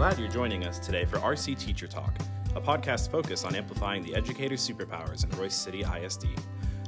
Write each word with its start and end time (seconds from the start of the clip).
glad 0.00 0.18
you're 0.18 0.28
joining 0.28 0.64
us 0.64 0.78
today 0.78 1.04
for 1.04 1.18
RC 1.18 1.58
Teacher 1.58 1.86
Talk, 1.86 2.16
a 2.56 2.60
podcast 2.60 3.10
focused 3.10 3.44
on 3.44 3.54
amplifying 3.54 4.02
the 4.02 4.14
educator 4.14 4.54
superpowers 4.54 5.24
in 5.24 5.30
Royse 5.32 5.52
City 5.52 5.84
ISD. 5.84 6.26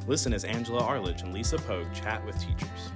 Listen 0.06 0.32
as 0.32 0.46
Angela 0.46 0.82
Arledge 0.82 1.20
and 1.20 1.34
Lisa 1.34 1.58
Pogue 1.58 1.92
chat 1.92 2.24
with 2.24 2.40
teachers. 2.40 2.90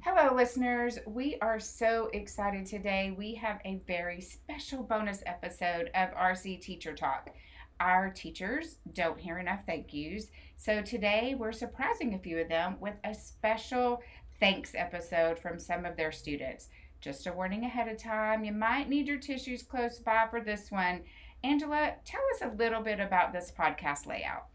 Hello, 0.00 0.34
listeners. 0.34 0.98
We 1.06 1.36
are 1.40 1.60
so 1.60 2.10
excited 2.12 2.66
today. 2.66 3.14
We 3.16 3.36
have 3.36 3.60
a 3.64 3.80
very 3.86 4.20
special 4.20 4.82
bonus 4.82 5.22
episode 5.24 5.92
of 5.94 6.12
RC 6.16 6.60
Teacher 6.62 6.96
Talk. 6.96 7.30
Our 7.78 8.10
teachers 8.10 8.78
don't 8.92 9.20
hear 9.20 9.38
enough 9.38 9.60
thank 9.66 9.94
yous, 9.94 10.26
so 10.56 10.82
today 10.82 11.36
we're 11.38 11.52
surprising 11.52 12.14
a 12.14 12.18
few 12.18 12.40
of 12.40 12.48
them 12.48 12.76
with 12.80 12.94
a 13.04 13.14
special 13.14 14.02
thanks 14.40 14.74
episode 14.74 15.38
from 15.38 15.58
some 15.58 15.84
of 15.84 15.96
their 15.96 16.12
students. 16.12 16.68
Just 17.00 17.26
a 17.26 17.32
warning 17.32 17.64
ahead 17.64 17.88
of 17.88 17.98
time, 17.98 18.44
you 18.44 18.52
might 18.52 18.88
need 18.88 19.06
your 19.06 19.18
tissues 19.18 19.62
close 19.62 19.98
by 19.98 20.26
for 20.30 20.40
this 20.40 20.70
one. 20.70 21.02
Angela, 21.44 21.94
tell 22.04 22.22
us 22.34 22.42
a 22.42 22.56
little 22.56 22.82
bit 22.82 23.00
about 23.00 23.32
this 23.32 23.52
podcast 23.56 24.06
layout. 24.06 24.46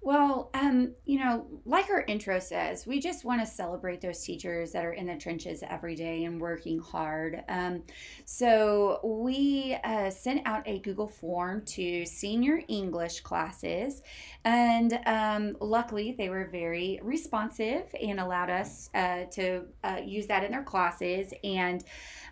Well, 0.00 0.50
um, 0.54 0.94
you 1.04 1.18
know, 1.18 1.46
like 1.64 1.90
our 1.90 2.02
intro 2.02 2.38
says, 2.38 2.86
we 2.86 3.00
just 3.00 3.24
want 3.24 3.40
to 3.40 3.46
celebrate 3.46 4.00
those 4.00 4.22
teachers 4.22 4.70
that 4.72 4.84
are 4.84 4.92
in 4.92 5.06
the 5.06 5.16
trenches 5.16 5.64
every 5.68 5.96
day 5.96 6.24
and 6.24 6.40
working 6.40 6.78
hard. 6.78 7.42
Um, 7.48 7.82
so 8.24 9.00
we 9.02 9.76
uh, 9.82 10.10
sent 10.10 10.46
out 10.46 10.62
a 10.66 10.78
Google 10.78 11.08
form 11.08 11.64
to 11.66 12.06
senior 12.06 12.62
English 12.68 13.20
classes, 13.20 14.02
and 14.44 15.00
um, 15.04 15.56
luckily 15.60 16.14
they 16.16 16.28
were 16.28 16.48
very 16.50 17.00
responsive 17.02 17.92
and 18.00 18.20
allowed 18.20 18.50
us 18.50 18.90
uh, 18.94 19.24
to 19.32 19.64
uh, 19.82 20.00
use 20.04 20.26
that 20.28 20.44
in 20.44 20.52
their 20.52 20.62
classes. 20.62 21.34
And 21.42 21.84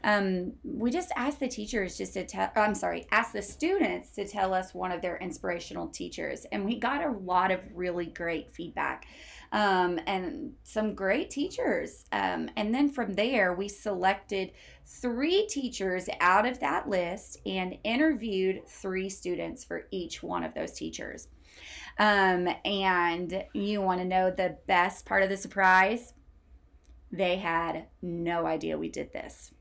um, 0.04 0.52
we 0.64 0.90
just 0.90 1.10
asked 1.16 1.40
the 1.40 1.48
teachers 1.48 1.96
just 1.96 2.14
to 2.14 2.24
tell, 2.24 2.50
I'm 2.56 2.74
sorry, 2.74 3.06
asked 3.10 3.32
the 3.32 3.42
students 3.42 4.10
to 4.16 4.26
tell 4.26 4.54
us 4.54 4.74
one 4.74 4.92
of 4.92 5.02
their 5.02 5.16
inspirational 5.18 5.88
teachers. 5.88 6.46
And 6.52 6.64
we 6.64 6.78
got 6.78 7.04
a 7.04 7.10
lot 7.10 7.50
of 7.50 7.60
really 7.74 8.06
great 8.06 8.50
feedback 8.52 9.06
um, 9.52 9.98
and 10.06 10.52
some 10.64 10.94
great 10.94 11.30
teachers. 11.30 12.04
Um, 12.12 12.48
and 12.56 12.74
then 12.74 12.88
from 12.88 13.14
there, 13.14 13.54
we 13.54 13.68
selected 13.68 14.52
three 14.84 15.46
teachers 15.46 16.08
out 16.20 16.46
of 16.46 16.60
that 16.60 16.88
list 16.88 17.38
and 17.46 17.76
interviewed 17.84 18.68
three 18.68 19.08
students 19.08 19.64
for 19.64 19.86
each 19.90 20.22
one 20.22 20.44
of 20.44 20.54
those 20.54 20.72
teachers. 20.72 21.28
Um, 21.98 22.48
and 22.64 23.44
you 23.54 23.80
want 23.80 24.00
to 24.00 24.06
know 24.06 24.30
the 24.30 24.58
best 24.66 25.06
part 25.06 25.22
of 25.22 25.30
the 25.30 25.36
surprise? 25.36 26.12
They 27.10 27.36
had 27.36 27.86
no 28.02 28.46
idea 28.46 28.76
we 28.76 28.90
did 28.90 29.12
this. 29.12 29.52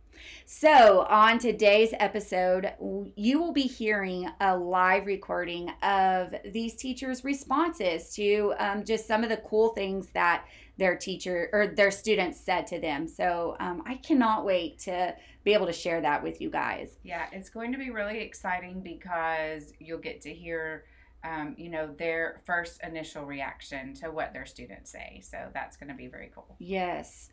So, 0.45 1.05
on 1.09 1.39
today's 1.39 1.93
episode, 1.99 2.71
you 3.15 3.39
will 3.39 3.51
be 3.51 3.63
hearing 3.63 4.29
a 4.39 4.57
live 4.57 5.05
recording 5.05 5.69
of 5.81 6.33
these 6.51 6.75
teachers' 6.75 7.23
responses 7.23 8.13
to 8.15 8.53
um, 8.59 8.83
just 8.83 9.07
some 9.07 9.23
of 9.23 9.29
the 9.29 9.37
cool 9.37 9.69
things 9.69 10.07
that 10.13 10.45
their 10.77 10.95
teacher 10.95 11.49
or 11.53 11.67
their 11.67 11.91
students 11.91 12.39
said 12.39 12.67
to 12.67 12.79
them. 12.79 13.07
So, 13.07 13.55
um, 13.59 13.83
I 13.85 13.95
cannot 13.95 14.45
wait 14.45 14.79
to 14.79 15.15
be 15.43 15.53
able 15.53 15.67
to 15.67 15.73
share 15.73 16.01
that 16.01 16.21
with 16.23 16.41
you 16.41 16.49
guys. 16.49 16.97
Yeah, 17.03 17.27
it's 17.31 17.49
going 17.49 17.71
to 17.71 17.77
be 17.77 17.89
really 17.89 18.19
exciting 18.19 18.81
because 18.81 19.73
you'll 19.79 19.99
get 19.99 20.21
to 20.21 20.33
hear. 20.33 20.85
Um, 21.23 21.55
you 21.57 21.69
know 21.69 21.87
their 21.87 22.41
first 22.45 22.79
initial 22.83 23.25
reaction 23.25 23.95
to 23.95 24.11
what 24.11 24.31
their 24.31 24.45
students 24.45 24.91
say 24.91 25.23
so 25.23 25.49
that's 25.55 25.75
going 25.75 25.89
to 25.89 25.95
be 25.95 26.05
very 26.05 26.29
cool 26.35 26.55
yes 26.59 27.29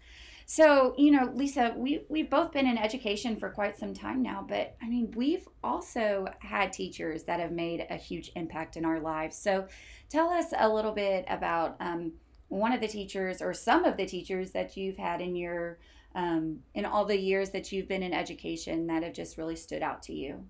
so, 0.47 0.95
you 0.99 1.11
know, 1.11 1.31
Lisa, 1.35 1.75
we, 1.77 2.05
we've 2.09 2.31
both 2.31 2.53
been 2.53 2.67
in 2.67 2.79
education 2.79 3.37
for 3.37 3.51
quite 3.51 3.79
some 3.79 3.95
time 3.95 4.23
now, 4.23 4.45
but 4.47 4.77
I 4.83 4.89
mean, 4.89 5.13
we've 5.17 5.49
also 5.63 6.27
had 6.41 6.73
teachers 6.73 7.25
that 7.25 7.41
have 7.41 7.53
made 7.53 7.87
a 7.89 7.97
huge 7.97 8.33
impact 8.37 8.77
in 8.77 8.85
our 8.85 9.01
lives. 9.01 9.37
So, 9.37 9.67
tell 10.09 10.29
us 10.29 10.53
a 10.59 10.69
little 10.69 10.93
bit 10.93 11.25
about 11.29 11.77
um, 11.81 12.13
one 12.49 12.73
of 12.73 12.81
the 12.81 12.89
teachers 12.89 13.41
or 13.41 13.55
some 13.55 13.85
of 13.85 13.97
the 13.97 14.05
teachers 14.05 14.51
that 14.51 14.77
you've 14.77 14.99
had 14.99 15.21
in 15.21 15.35
your 15.35 15.79
um, 16.15 16.59
in 16.75 16.85
all 16.85 17.07
the 17.07 17.19
years 17.19 17.51
that 17.51 17.73
you've 17.73 17.89
been 17.89 18.03
in 18.03 18.13
education 18.13 18.87
that 18.89 19.03
have 19.03 19.15
just 19.15 19.39
really 19.39 19.57
stood 19.57 19.83
out 19.83 20.03
to 20.03 20.13
you. 20.13 20.45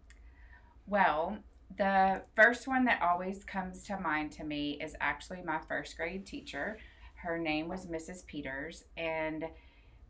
Well, 0.89 1.39
the 1.77 2.23
first 2.35 2.67
one 2.67 2.85
that 2.87 3.01
always 3.01 3.45
comes 3.45 3.85
to 3.85 3.99
mind 3.99 4.33
to 4.33 4.45
me 4.45 4.79
is 4.83 4.97
actually 5.01 5.43
my 5.43 5.61
first 5.69 5.97
grade 5.97 6.27
teacher. 6.27 6.79
Her 7.15 7.39
name 7.39 7.69
was 7.69 7.87
Mrs. 7.87 8.27
Peters, 8.27 8.85
and 8.97 9.45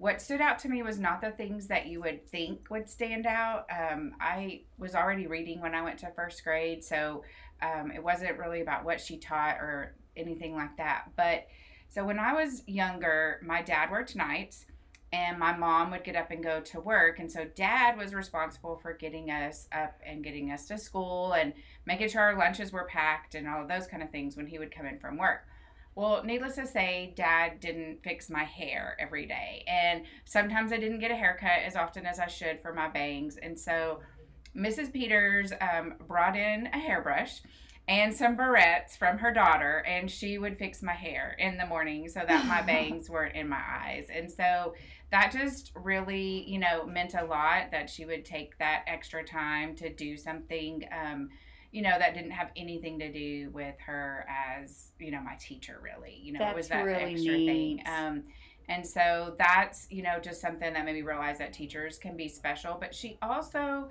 what 0.03 0.21
stood 0.21 0.41
out 0.41 0.59
to 0.59 0.69
me 0.69 0.83
was 0.83 0.99
not 0.99 1.21
the 1.21 1.31
things 1.31 1.69
that 1.69 1.87
you 1.87 2.01
would 2.01 2.27
think 2.27 2.69
would 2.71 2.91
stand 2.91 3.25
out. 3.25 3.67
Um, 3.71 4.17
I 4.21 4.63
was 4.77 4.97
already 4.97 5.29
reading 5.29 5.61
when 5.61 5.77
I 5.77 5.83
went 5.83 6.01
to 6.01 6.11
first 6.17 6.43
grade, 6.43 6.83
so 6.83 7.23
um, 7.63 7.93
it 7.93 8.03
wasn't 8.03 8.37
really 8.37 8.63
about 8.63 8.85
what 8.85 9.01
she 9.01 9.17
taught 9.17 9.59
or 9.59 9.95
anything 10.17 10.57
like 10.57 10.77
that. 10.79 11.05
But 11.15 11.47
so 11.89 12.05
when 12.05 12.19
I 12.19 12.33
was 12.33 12.65
younger, 12.67 13.41
my 13.47 13.63
dad 13.63 13.93
worked 13.93 14.17
nights 14.17 14.67
and 15.13 15.39
my 15.39 15.57
mom 15.57 15.93
would 15.93 16.03
get 16.03 16.17
up 16.17 16.33
and 16.33 16.43
go 16.43 16.61
to 16.61 16.81
work. 16.81 17.21
And 17.21 17.31
so 17.31 17.45
dad 17.55 17.97
was 17.97 18.13
responsible 18.13 18.81
for 18.83 18.95
getting 18.95 19.31
us 19.31 19.69
up 19.71 20.01
and 20.05 20.25
getting 20.25 20.51
us 20.51 20.67
to 20.67 20.79
school 20.79 21.35
and 21.35 21.53
making 21.87 22.09
sure 22.09 22.23
our 22.23 22.37
lunches 22.37 22.73
were 22.73 22.87
packed 22.87 23.37
and 23.37 23.47
all 23.47 23.63
of 23.63 23.69
those 23.69 23.87
kind 23.87 24.03
of 24.03 24.11
things 24.11 24.37
when 24.37 24.49
he 24.49 24.59
would 24.59 24.75
come 24.75 24.87
in 24.87 24.99
from 24.99 25.17
work. 25.17 25.47
Well, 25.95 26.25
needless 26.25 26.55
to 26.55 26.67
say, 26.67 27.13
dad 27.17 27.61
didn't 27.61 28.03
fix 28.03 28.31
my 28.31 28.45
hair 28.45 28.97
every 28.99 29.27
day. 29.27 29.65
And 29.67 30.05
sometimes 30.25 30.73
I 30.73 30.79
didn't 30.79 31.01
get 31.01 31.11
a 31.11 31.17
haircut 31.17 31.61
as 31.65 31.77
often 31.77 32.07
as 32.07 32.19
I 32.19 32.29
should 32.29 32.61
for 32.63 32.73
my 32.73 32.89
bangs. 32.89 33.37
And 33.37 33.59
so 33.59 34.01
Mrs. 34.57 34.93
Peters 34.93 35.53
um, 35.61 35.95
brought 36.07 36.37
in 36.37 36.67
a 36.67 36.79
hairbrush 36.79 37.41
and 37.89 38.15
some 38.15 38.37
barrettes 38.37 38.97
from 38.97 39.19
her 39.19 39.33
daughter, 39.33 39.85
and 39.87 40.11
she 40.11 40.39
would 40.39 40.57
fix 40.57 40.83
my 40.83 40.93
hair 40.93 41.35
in 41.39 41.59
the 41.59 41.67
morning 41.67 42.09
so 42.09 42.21
that 42.27 42.47
my 42.47 42.63
bangs 42.67 43.11
weren't 43.11 43.35
in 43.35 43.49
my 43.49 43.61
eyes. 43.61 44.07
And 44.13 44.31
so 44.31 44.75
that 45.11 45.33
just 45.33 45.73
really, 45.75 46.49
you 46.49 46.59
know, 46.59 46.87
meant 46.87 47.15
a 47.15 47.25
lot 47.25 47.73
that 47.73 47.91
she 47.91 48.05
would 48.05 48.25
take 48.25 48.57
that 48.59 48.85
extra 48.87 49.25
time 49.25 49.75
to 49.77 49.93
do 49.93 50.17
something. 50.17 50.85
Um, 50.93 51.29
you 51.73 51.81
know, 51.83 51.99
that 51.99 52.15
didn't 52.15 52.31
have 52.33 52.51
anything 52.55 52.99
to 52.99 53.11
do 53.11 53.51
with 53.51 53.75
her 53.87 54.27
as, 54.29 54.93
you 55.01 55.11
know, 55.11 55.21
my 55.21 55.35
teacher 55.37 55.81
really. 55.83 56.21
You 56.23 56.35
know, 56.35 56.41
that's 56.41 56.53
it 56.53 56.57
was 56.57 56.69
that 56.69 56.85
really 56.85 57.15
extra 57.15 57.33
neat. 57.33 57.47
thing. 57.47 57.83
Um 57.87 58.23
and 58.69 58.87
so 58.87 59.35
that's, 59.39 59.89
you 59.91 60.03
know, 60.03 60.21
just 60.21 60.41
something 60.41 60.73
that 60.73 60.85
made 60.85 60.95
me 60.95 61.03
realize 61.03 61.39
that 61.39 61.53
teachers 61.53 61.99
can 61.99 62.17
be 62.17 62.29
special. 62.29 62.77
But 62.79 62.95
she 62.95 63.19
also 63.23 63.89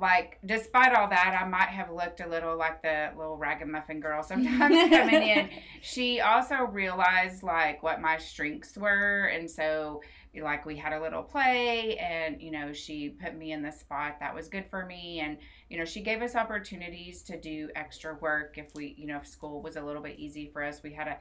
like 0.00 0.38
despite 0.44 0.94
all 0.94 1.08
that, 1.08 1.38
I 1.40 1.46
might 1.46 1.68
have 1.68 1.90
looked 1.90 2.20
a 2.20 2.26
little 2.26 2.56
like 2.56 2.82
the 2.82 3.10
little 3.16 3.36
ragamuffin 3.36 4.00
girl 4.00 4.22
sometimes 4.22 4.90
coming 4.90 5.22
in. 5.22 5.50
She 5.82 6.20
also 6.20 6.56
realized 6.64 7.42
like 7.42 7.82
what 7.82 8.00
my 8.00 8.16
strengths 8.18 8.76
were, 8.76 9.24
and 9.26 9.50
so 9.50 10.02
like 10.42 10.64
we 10.66 10.76
had 10.76 10.92
a 10.92 11.00
little 11.00 11.22
play, 11.22 11.96
and 11.96 12.40
you 12.40 12.50
know 12.50 12.72
she 12.72 13.10
put 13.10 13.36
me 13.36 13.52
in 13.52 13.62
the 13.62 13.72
spot 13.72 14.16
that 14.20 14.34
was 14.34 14.48
good 14.48 14.66
for 14.70 14.84
me, 14.86 15.20
and 15.20 15.38
you 15.70 15.78
know 15.78 15.84
she 15.84 16.00
gave 16.00 16.22
us 16.22 16.34
opportunities 16.36 17.22
to 17.24 17.40
do 17.40 17.68
extra 17.76 18.14
work 18.20 18.58
if 18.58 18.74
we 18.74 18.94
you 18.98 19.06
know 19.06 19.18
if 19.18 19.26
school 19.26 19.62
was 19.62 19.76
a 19.76 19.82
little 19.82 20.02
bit 20.02 20.18
easy 20.18 20.50
for 20.52 20.62
us. 20.62 20.82
We 20.82 20.92
had 20.92 21.08
a 21.08 21.16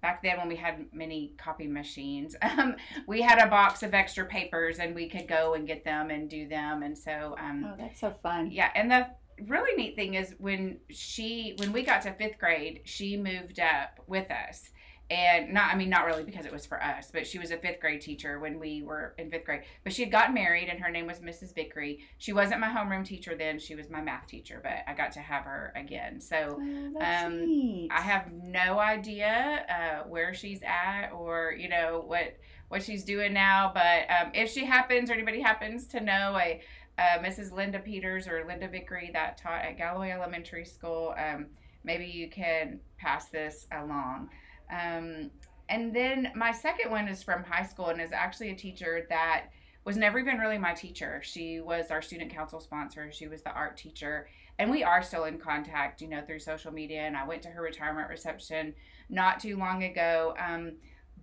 back 0.00 0.22
then 0.22 0.36
when 0.38 0.46
we 0.48 0.54
had 0.54 0.86
many 0.92 1.32
copy 1.38 1.66
machines 1.66 2.36
um, 2.42 2.76
we 3.08 3.20
had 3.20 3.44
a 3.44 3.50
box 3.50 3.82
of 3.82 3.94
extra 3.94 4.24
papers 4.24 4.78
and 4.78 4.94
we 4.94 5.08
could 5.08 5.26
go 5.26 5.54
and 5.54 5.66
get 5.66 5.82
them 5.84 6.10
and 6.10 6.30
do 6.30 6.46
them 6.46 6.84
and 6.84 6.96
so 6.96 7.34
um, 7.40 7.66
Oh, 7.66 7.74
that's 7.76 7.98
so 8.00 8.12
fun. 8.22 8.52
yeah 8.52 8.70
and 8.76 8.88
the 8.92 9.08
really 9.48 9.74
neat 9.76 9.96
thing 9.96 10.14
is 10.14 10.36
when 10.38 10.78
she 10.88 11.54
when 11.58 11.72
we 11.72 11.82
got 11.82 12.02
to 12.02 12.12
fifth 12.12 12.38
grade 12.38 12.82
she 12.84 13.16
moved 13.16 13.58
up 13.58 13.98
with 14.06 14.30
us 14.30 14.70
and 15.10 15.52
not 15.54 15.72
i 15.72 15.76
mean 15.76 15.88
not 15.88 16.04
really 16.04 16.22
because 16.22 16.44
it 16.44 16.52
was 16.52 16.66
for 16.66 16.82
us 16.82 17.10
but 17.10 17.26
she 17.26 17.38
was 17.38 17.50
a 17.50 17.56
fifth 17.56 17.80
grade 17.80 18.00
teacher 18.00 18.38
when 18.38 18.58
we 18.58 18.82
were 18.82 19.14
in 19.16 19.30
fifth 19.30 19.44
grade 19.44 19.62
but 19.82 19.92
she 19.92 20.02
had 20.02 20.12
gotten 20.12 20.34
married 20.34 20.68
and 20.68 20.78
her 20.80 20.90
name 20.90 21.06
was 21.06 21.20
mrs 21.20 21.54
vickery 21.54 22.00
she 22.18 22.32
wasn't 22.32 22.60
my 22.60 22.68
homeroom 22.68 23.04
teacher 23.04 23.34
then 23.34 23.58
she 23.58 23.74
was 23.74 23.88
my 23.88 24.02
math 24.02 24.26
teacher 24.26 24.60
but 24.62 24.72
i 24.86 24.92
got 24.94 25.10
to 25.12 25.20
have 25.20 25.44
her 25.44 25.72
again 25.76 26.20
so 26.20 26.58
Oh, 26.60 27.00
Um. 27.00 27.88
I 27.90 28.00
have 28.02 28.30
no 28.32 28.78
idea 28.78 29.64
uh, 29.68 30.08
where 30.08 30.34
she's 30.34 30.60
at 30.62 31.10
or 31.10 31.54
you 31.58 31.68
know 31.68 32.02
what 32.06 32.36
what 32.68 32.82
she's 32.82 33.02
doing 33.04 33.32
now. 33.32 33.70
But 33.72 34.10
um, 34.10 34.32
if 34.34 34.50
she 34.50 34.64
happens 34.66 35.08
or 35.08 35.14
anybody 35.14 35.40
happens 35.40 35.86
to 35.88 36.00
know 36.00 36.36
a 36.38 36.60
uh, 36.98 37.18
Mrs. 37.22 37.50
Linda 37.52 37.78
Peters 37.78 38.26
or 38.28 38.44
Linda 38.46 38.68
Vickery 38.68 39.10
that 39.14 39.38
taught 39.38 39.62
at 39.62 39.78
Galloway 39.78 40.10
Elementary 40.10 40.64
School, 40.66 41.14
um, 41.16 41.46
maybe 41.84 42.04
you 42.06 42.28
can 42.28 42.80
pass 42.98 43.28
this 43.28 43.66
along. 43.72 44.28
Um, 44.70 45.30
and 45.68 45.94
then 45.94 46.32
my 46.34 46.52
second 46.52 46.90
one 46.90 47.08
is 47.08 47.22
from 47.22 47.44
high 47.44 47.64
school 47.64 47.88
and 47.88 48.00
is 48.00 48.12
actually 48.12 48.50
a 48.50 48.54
teacher 48.54 49.06
that 49.10 49.46
was 49.84 49.96
never 49.96 50.18
even 50.18 50.38
really 50.38 50.58
my 50.58 50.74
teacher. 50.74 51.20
She 51.22 51.60
was 51.60 51.90
our 51.90 52.02
student 52.02 52.32
council 52.32 52.60
sponsor. 52.60 53.10
She 53.12 53.28
was 53.28 53.42
the 53.42 53.52
art 53.52 53.76
teacher 53.76 54.28
and 54.58 54.70
we 54.70 54.82
are 54.82 55.02
still 55.02 55.24
in 55.24 55.38
contact, 55.38 56.00
you 56.00 56.08
know, 56.08 56.22
through 56.26 56.40
social 56.40 56.72
media. 56.72 57.02
And 57.02 57.16
I 57.16 57.26
went 57.26 57.42
to 57.42 57.48
her 57.48 57.62
retirement 57.62 58.08
reception 58.08 58.74
not 59.08 59.40
too 59.40 59.56
long 59.56 59.84
ago. 59.84 60.34
Um, 60.38 60.72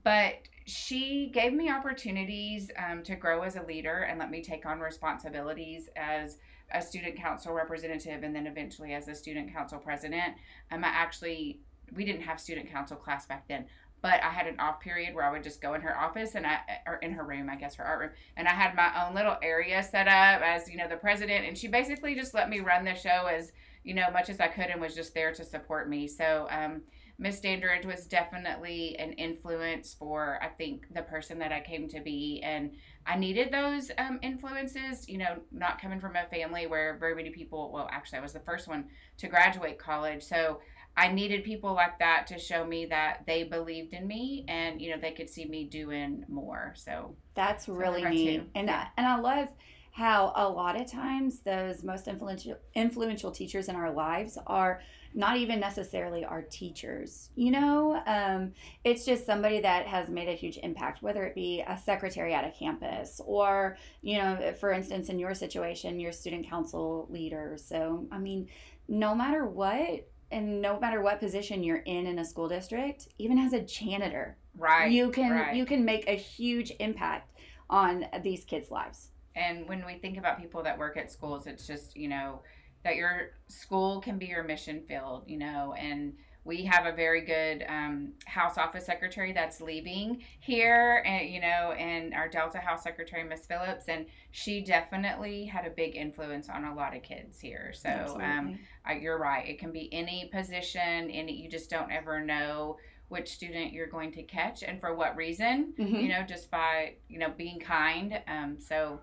but 0.04 0.36
she 0.66 1.32
gave 1.34 1.54
me 1.54 1.70
opportunities 1.70 2.72
um, 2.78 3.04
to 3.04 3.16
grow 3.16 3.42
as 3.42 3.56
a 3.56 3.64
leader 3.64 4.08
and 4.10 4.20
let 4.20 4.32
me 4.32 4.42
take 4.42 4.66
on 4.66 4.80
responsibilities 4.80 5.90
as 5.96 6.38
a 6.74 6.82
student 6.82 7.18
council 7.18 7.54
representative 7.54 8.24
and 8.24 8.36
then 8.36 8.48
eventually 8.48 8.94
as 8.94 9.08
a 9.08 9.16
student 9.16 9.54
council 9.54 9.80
president. 9.80 10.36
Um, 10.72 10.84
I 10.84 10.88
actually, 10.88 11.60
we 11.94 12.06
didn't 12.06 12.22
have 12.22 12.40
student 12.40 12.72
council 12.72 12.98
class 12.98 13.26
back 13.26 13.48
then, 13.48 13.66
but 14.02 14.22
I 14.24 14.30
had 14.30 14.48
an 14.48 14.60
off 14.60 14.80
period 14.80 15.16
where 15.16 15.26
I 15.26 15.32
would 15.32 15.44
just 15.44 15.62
go 15.62 15.74
in 15.74 15.82
her 15.82 15.98
office 15.98 16.36
and 16.36 16.46
I, 16.46 16.60
or 16.86 16.98
in 16.98 17.12
her 17.14 17.24
room, 17.24 17.50
I 17.50 17.56
guess 17.56 17.76
her 17.76 17.84
art 17.84 18.00
room, 18.00 18.12
and 18.38 18.48
I 18.48 18.52
had 18.52 18.76
my 18.76 19.06
own 19.06 19.16
little 19.16 19.38
area 19.42 19.82
set 19.82 20.08
up 20.08 20.42
as, 20.42 20.70
you 20.70 20.78
know, 20.78 20.88
the 20.88 20.96
president. 20.96 21.46
And 21.46 21.58
she 21.58 21.68
basically 21.68 22.16
just 22.16 22.34
let 22.34 22.50
me 22.50 22.60
run 22.60 22.86
the 22.86 22.94
show 22.94 23.28
as, 23.28 23.52
you 23.84 23.94
know, 23.94 24.10
much 24.12 24.30
as 24.30 24.40
I 24.40 24.48
could 24.48 24.68
and 24.68 24.80
was 24.80 24.96
just 24.96 25.14
there 25.14 25.34
to 25.34 25.44
support 25.44 25.90
me. 25.90 26.08
So, 26.08 26.48
um, 26.52 26.82
Miss 27.18 27.40
Dandridge 27.40 27.86
was 27.86 28.08
definitely 28.08 28.98
an 29.00 29.14
influence 29.14 29.94
for 29.94 30.38
I 30.42 30.50
think 30.50 30.94
the 30.94 31.02
person 31.02 31.40
that 31.40 31.54
I 31.54 31.62
came 31.62 31.88
to 31.90 32.02
be, 32.02 32.42
and 32.44 32.72
I 33.06 33.16
needed 33.18 33.52
those 33.52 33.90
um, 33.98 34.20
influences. 34.22 35.08
You 35.08 35.20
know, 35.20 35.38
not 35.52 35.82
coming 35.82 36.02
from 36.02 36.18
a 36.18 36.26
family 36.26 36.68
where 36.68 36.98
very 36.98 37.16
many 37.16 37.30
people. 37.30 37.72
Well, 37.72 37.88
actually, 37.90 38.20
I 38.20 38.22
was 38.22 38.34
the 38.34 38.42
first 38.42 38.68
one 38.68 38.90
to 39.18 39.28
graduate 39.28 39.80
college, 39.80 40.24
so 40.24 40.60
I 40.98 41.12
needed 41.12 41.44
people 41.44 41.74
like 41.74 42.00
that 42.00 42.28
to 42.28 42.40
show 42.40 42.66
me 42.66 42.86
that 42.88 43.24
they 43.28 43.44
believed 43.44 43.94
in 43.94 44.08
me, 44.08 44.46
and 44.48 44.82
you 44.82 44.92
know 44.92 44.98
they 45.00 45.12
could 45.12 45.30
see 45.30 45.46
me 45.46 45.66
doing 45.66 46.24
more. 46.28 46.74
So 46.76 47.16
that's 47.34 47.68
really 47.68 48.04
neat, 48.04 48.44
and 48.56 48.70
I, 48.70 48.88
and 48.98 49.06
I 49.06 49.20
love 49.20 49.50
how 49.96 50.34
a 50.36 50.48
lot 50.48 50.80
of 50.80 50.92
times 50.92 51.40
those 51.40 51.82
most 51.82 52.10
influential 52.10 52.58
influential 52.74 53.32
teachers 53.32 53.70
in 53.70 53.78
our 53.78 53.92
lives 53.92 54.38
are 54.46 54.82
not 55.14 55.38
even 55.38 55.58
necessarily 55.58 56.26
our 56.26 56.42
teachers 56.42 57.30
you 57.36 57.50
know? 57.50 58.04
Um, 58.06 58.52
it's 58.84 59.06
just 59.06 59.26
somebody 59.26 59.62
that 59.62 59.88
has 59.88 60.10
made 60.10 60.28
a 60.28 60.34
huge 60.34 60.58
impact 60.58 61.02
whether 61.02 61.24
it 61.24 61.34
be 61.34 61.64
a 61.66 61.78
secretary 61.78 62.34
at 62.34 62.44
a 62.44 62.52
campus 62.52 63.22
or 63.26 63.78
you 64.02 64.18
know 64.18 64.54
for 64.60 64.74
instance 64.74 65.08
in 65.08 65.18
your 65.18 65.34
situation 65.34 65.98
your 65.98 66.12
student 66.12 66.50
council 66.50 67.08
leader. 67.10 67.56
So 67.58 68.06
i 68.12 68.18
mean 68.18 68.50
no 68.90 69.16
matter 69.16 69.46
what 69.46 70.10
and 70.36 70.62
no 70.62 70.80
matter 70.80 71.02
what 71.02 71.20
position 71.20 71.64
you're 71.64 71.78
in 71.78 72.06
in 72.06 72.20
a 72.20 72.26
school 72.26 72.48
district 72.48 73.08
even 73.18 73.40
as 73.40 73.54
a 73.54 73.62
janitor 73.62 74.38
right 74.58 74.92
you 74.92 75.10
can 75.10 75.32
right. 75.32 75.56
you 75.56 75.66
can 75.66 75.84
make 75.84 76.08
a 76.08 76.16
huge 76.16 76.72
impact 76.80 77.32
on 77.70 78.06
these 78.22 78.44
kids 78.46 78.70
lives 78.70 79.10
and 79.36 79.68
when 79.68 79.86
we 79.86 79.96
think 79.96 80.18
about 80.18 80.40
people 80.40 80.62
that 80.62 80.78
work 80.78 80.98
at 80.98 81.12
schools 81.12 81.48
it's 81.48 81.66
just 81.66 81.96
you 81.96 82.08
know 82.08 82.40
that 82.86 82.96
your 82.96 83.32
school 83.48 84.00
can 84.00 84.18
be 84.18 84.28
your 84.28 84.44
mission 84.44 84.82
field, 84.88 85.24
you 85.26 85.38
know, 85.38 85.74
and 85.78 86.14
we 86.46 86.64
have 86.64 86.86
a 86.86 86.92
very 86.92 87.22
good 87.22 87.66
um, 87.68 88.14
house 88.26 88.58
office 88.58 88.86
secretary 88.86 89.34
that's 89.34 89.60
leaving 89.60 90.22
here 90.40 91.04
and 91.06 91.28
you 91.28 91.42
know 91.42 91.74
and 91.78 92.14
our 92.14 92.30
delta 92.30 92.60
house 92.60 92.84
secretary 92.84 93.24
miss 93.24 93.46
phillips 93.48 93.86
and 93.90 94.06
she 94.32 94.62
definitely 94.62 95.46
had 95.46 95.66
a 95.66 95.72
big 95.72 95.96
influence 95.96 96.48
on 96.48 96.66
a 96.66 96.74
lot 96.74 96.96
of 96.96 97.02
kids 97.02 97.40
here. 97.40 97.74
So 97.74 98.20
um, 98.22 98.60
I, 98.86 98.94
you're 98.94 99.18
right. 99.18 99.48
It 99.48 99.60
can 99.60 99.72
be 99.72 99.92
any 99.92 100.30
position 100.32 101.10
and 101.10 101.30
you 101.30 101.50
just 101.50 101.70
don't 101.70 101.92
ever 101.92 102.24
know 102.24 102.78
which 103.08 103.30
student 103.30 103.74
you're 103.74 103.88
going 103.88 104.12
to 104.12 104.24
catch 104.24 104.64
and 104.64 104.80
for 104.80 104.96
what 104.96 105.16
reason? 105.16 105.74
Mm-hmm. 105.80 105.96
you 105.96 106.10
know 106.10 106.24
just 106.24 106.52
by 106.52 106.96
you 107.10 107.18
know 107.18 107.32
being 107.36 107.60
kind. 107.60 108.20
Um, 108.28 108.58
so 108.60 109.00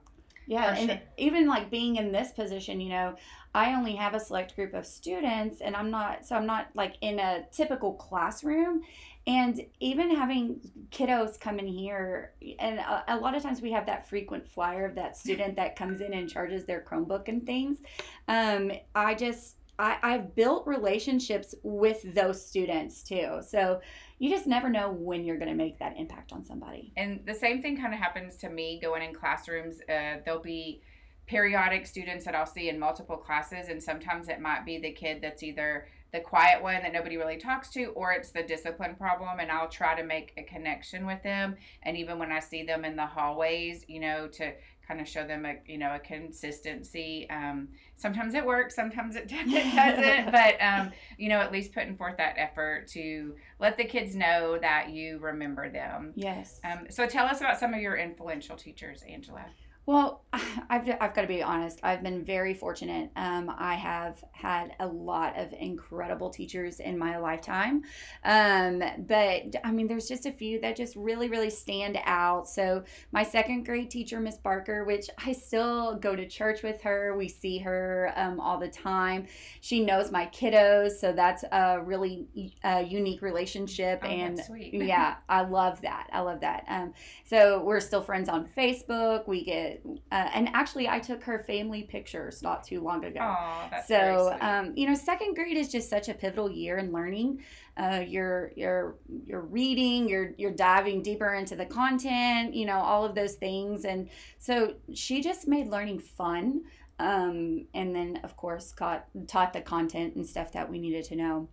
yeah, 0.46 0.74
and 0.74 1.00
even 1.16 1.46
like 1.46 1.70
being 1.70 1.96
in 1.96 2.12
this 2.12 2.32
position, 2.32 2.80
you 2.80 2.90
know, 2.90 3.14
I 3.54 3.74
only 3.74 3.94
have 3.96 4.14
a 4.14 4.20
select 4.20 4.56
group 4.56 4.74
of 4.74 4.86
students 4.86 5.60
and 5.60 5.76
I'm 5.76 5.90
not 5.90 6.26
so 6.26 6.36
I'm 6.36 6.46
not 6.46 6.68
like 6.74 6.96
in 7.00 7.18
a 7.18 7.44
typical 7.52 7.94
classroom. 7.94 8.82
And 9.26 9.64
even 9.78 10.14
having 10.14 10.60
kiddos 10.90 11.38
come 11.38 11.60
in 11.60 11.66
here 11.66 12.32
and 12.58 12.80
a, 12.80 13.04
a, 13.08 13.16
lot 13.16 13.36
of 13.36 13.42
times 13.42 13.62
we 13.62 13.70
have 13.70 13.86
that 13.86 14.08
frequent 14.08 14.48
flyer 14.48 14.84
of 14.84 14.96
that 14.96 15.16
student 15.22 15.54
that 15.56 15.76
comes 15.76 16.00
in 16.00 16.12
and 16.12 16.28
charges 16.28 16.64
their 16.64 16.80
chromebook 16.80 17.28
and 17.28 17.46
things. 17.46 17.78
Um, 18.26 18.72
i 18.94 19.14
just 19.14 19.56
I, 19.78 19.98
I've 20.02 20.34
built 20.34 20.66
relationships 20.66 21.54
with 21.62 22.02
those 22.14 22.44
students 22.44 23.02
too. 23.02 23.40
So 23.46 23.80
you 24.22 24.30
just 24.30 24.46
never 24.46 24.68
know 24.68 24.88
when 24.88 25.24
you're 25.24 25.36
going 25.36 25.50
to 25.50 25.56
make 25.56 25.80
that 25.80 25.98
impact 25.98 26.32
on 26.32 26.44
somebody. 26.44 26.92
And 26.96 27.26
the 27.26 27.34
same 27.34 27.60
thing 27.60 27.76
kind 27.76 27.92
of 27.92 27.98
happens 27.98 28.36
to 28.36 28.48
me 28.48 28.78
going 28.80 29.02
in 29.02 29.12
classrooms. 29.12 29.80
Uh, 29.80 30.18
there'll 30.24 30.40
be 30.40 30.80
periodic 31.26 31.88
students 31.88 32.24
that 32.24 32.36
I'll 32.36 32.46
see 32.46 32.68
in 32.68 32.78
multiple 32.78 33.16
classes, 33.16 33.68
and 33.68 33.82
sometimes 33.82 34.28
it 34.28 34.40
might 34.40 34.64
be 34.64 34.78
the 34.78 34.92
kid 34.92 35.18
that's 35.22 35.42
either 35.42 35.88
the 36.12 36.20
quiet 36.20 36.62
one 36.62 36.82
that 36.82 36.92
nobody 36.92 37.16
really 37.16 37.36
talks 37.36 37.70
to, 37.70 37.86
or 37.96 38.12
it's 38.12 38.30
the 38.30 38.44
discipline 38.44 38.94
problem, 38.94 39.40
and 39.40 39.50
I'll 39.50 39.68
try 39.68 40.00
to 40.00 40.06
make 40.06 40.34
a 40.36 40.44
connection 40.44 41.04
with 41.04 41.20
them. 41.24 41.56
And 41.82 41.96
even 41.96 42.20
when 42.20 42.30
I 42.30 42.38
see 42.38 42.62
them 42.62 42.84
in 42.84 42.94
the 42.94 43.06
hallways, 43.06 43.84
you 43.88 43.98
know, 43.98 44.28
to 44.28 44.52
kind 44.86 45.00
of 45.00 45.08
show 45.08 45.26
them 45.26 45.44
a 45.46 45.56
you 45.66 45.78
know 45.78 45.94
a 45.94 45.98
consistency. 45.98 47.28
Um, 47.30 47.68
sometimes 47.96 48.34
it 48.34 48.44
works, 48.44 48.74
sometimes 48.74 49.16
it 49.16 49.28
doesn't, 49.76 50.32
but 50.32 50.56
um, 50.60 50.90
you 51.18 51.28
know 51.28 51.38
at 51.38 51.52
least 51.52 51.72
putting 51.72 51.96
forth 51.96 52.16
that 52.18 52.34
effort 52.36 52.88
to 52.88 53.34
let 53.58 53.76
the 53.76 53.84
kids 53.84 54.14
know 54.14 54.58
that 54.60 54.90
you 54.90 55.18
remember 55.18 55.70
them. 55.70 56.12
Yes. 56.14 56.60
Um, 56.64 56.86
so 56.90 57.06
tell 57.06 57.26
us 57.26 57.40
about 57.40 57.58
some 57.58 57.74
of 57.74 57.80
your 57.80 57.96
influential 57.96 58.56
teachers, 58.56 59.02
Angela. 59.08 59.46
Well, 59.84 60.22
I've, 60.32 60.88
I've 61.00 61.14
got 61.14 61.22
to 61.22 61.26
be 61.26 61.42
honest. 61.42 61.80
I've 61.82 62.02
been 62.02 62.24
very 62.24 62.54
fortunate. 62.54 63.10
Um, 63.16 63.52
I 63.58 63.74
have 63.74 64.22
had 64.32 64.74
a 64.80 64.86
lot 64.86 65.38
of 65.38 65.52
incredible 65.52 66.30
teachers 66.30 66.80
in 66.80 66.96
my 66.96 67.18
lifetime. 67.18 67.82
Um, 68.24 68.82
but 69.06 69.56
I 69.64 69.72
mean, 69.72 69.88
there's 69.88 70.08
just 70.08 70.24
a 70.24 70.32
few 70.32 70.60
that 70.60 70.76
just 70.76 70.96
really, 70.96 71.28
really 71.28 71.50
stand 71.50 71.98
out. 72.04 72.48
So, 72.48 72.84
my 73.10 73.22
second 73.22 73.64
grade 73.64 73.90
teacher, 73.90 74.20
Miss 74.20 74.36
Barker, 74.36 74.84
which 74.84 75.10
I 75.18 75.32
still 75.32 75.96
go 75.96 76.16
to 76.16 76.26
church 76.26 76.62
with 76.62 76.80
her, 76.82 77.16
we 77.16 77.28
see 77.28 77.58
her 77.58 78.12
um, 78.16 78.40
all 78.40 78.58
the 78.58 78.68
time. 78.68 79.26
She 79.60 79.84
knows 79.84 80.10
my 80.10 80.26
kiddos. 80.26 80.92
So, 80.92 81.12
that's 81.12 81.44
a 81.44 81.80
really 81.82 82.54
uh, 82.64 82.84
unique 82.86 83.20
relationship. 83.20 84.00
Oh, 84.02 84.08
and 84.08 84.40
yeah, 84.58 85.16
I 85.28 85.42
love 85.42 85.82
that. 85.82 86.08
I 86.12 86.20
love 86.20 86.40
that. 86.40 86.64
Um, 86.68 86.94
so, 87.24 87.62
we're 87.62 87.80
still 87.80 88.02
friends 88.02 88.28
on 88.28 88.46
Facebook. 88.46 89.28
We 89.28 89.44
get 89.44 89.71
uh, 90.10 90.28
and 90.34 90.48
actually, 90.54 90.88
I 90.88 90.98
took 90.98 91.22
her 91.24 91.40
family 91.40 91.82
pictures 91.82 92.42
not 92.42 92.64
too 92.64 92.80
long 92.80 93.04
ago. 93.04 93.20
Oh, 93.20 93.68
that's 93.70 93.88
so 93.88 94.36
um, 94.40 94.72
you 94.76 94.86
know, 94.86 94.94
second 94.94 95.34
grade 95.34 95.56
is 95.56 95.70
just 95.70 95.88
such 95.88 96.08
a 96.08 96.14
pivotal 96.14 96.50
year 96.50 96.78
in 96.78 96.92
learning. 96.92 97.42
Uh, 97.76 98.04
you're 98.06 98.52
you're 98.56 98.96
you're 99.24 99.40
reading, 99.42 100.08
you're 100.08 100.32
you're 100.36 100.50
diving 100.50 101.02
deeper 101.02 101.34
into 101.34 101.56
the 101.56 101.66
content, 101.66 102.54
you 102.54 102.66
know, 102.66 102.78
all 102.78 103.04
of 103.04 103.14
those 103.14 103.34
things, 103.34 103.84
and 103.84 104.08
so 104.38 104.74
she 104.94 105.22
just 105.22 105.48
made 105.48 105.68
learning 105.68 105.98
fun. 105.98 106.62
Um, 106.98 107.66
and 107.74 107.94
then, 107.94 108.20
of 108.22 108.36
course, 108.36 108.72
got 108.72 109.06
taught 109.26 109.52
the 109.52 109.60
content 109.60 110.14
and 110.14 110.24
stuff 110.24 110.52
that 110.52 110.70
we 110.70 110.78
needed 110.78 111.04
to 111.06 111.16
know. 111.16 111.48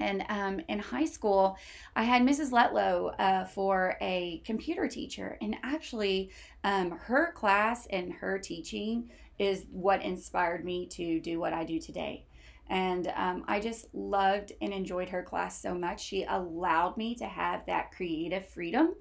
And 0.00 0.24
um, 0.28 0.60
in 0.68 0.78
high 0.78 1.04
school, 1.04 1.56
I 1.96 2.04
had 2.04 2.22
Mrs. 2.22 2.50
Letlow 2.50 3.14
uh, 3.18 3.44
for 3.44 3.96
a 4.00 4.42
computer 4.44 4.86
teacher. 4.86 5.38
And 5.40 5.56
actually, 5.62 6.30
um, 6.64 6.90
her 6.92 7.32
class 7.32 7.86
and 7.86 8.12
her 8.12 8.38
teaching 8.38 9.10
is 9.38 9.66
what 9.70 10.02
inspired 10.02 10.64
me 10.64 10.86
to 10.86 11.20
do 11.20 11.38
what 11.38 11.52
I 11.52 11.64
do 11.64 11.78
today. 11.78 12.24
And 12.70 13.10
um, 13.16 13.44
I 13.48 13.60
just 13.60 13.86
loved 13.94 14.52
and 14.60 14.72
enjoyed 14.72 15.08
her 15.08 15.22
class 15.22 15.60
so 15.60 15.74
much. 15.74 16.02
She 16.02 16.24
allowed 16.24 16.96
me 16.96 17.14
to 17.16 17.24
have 17.24 17.64
that 17.66 17.92
creative 17.92 18.46
freedom. 18.46 18.94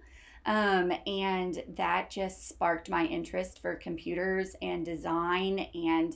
Um, 0.45 0.93
and 1.05 1.61
that 1.75 2.09
just 2.09 2.47
sparked 2.47 2.89
my 2.89 3.05
interest 3.05 3.61
for 3.61 3.75
computers 3.75 4.55
and 4.61 4.85
design 4.85 5.59
and 5.73 6.15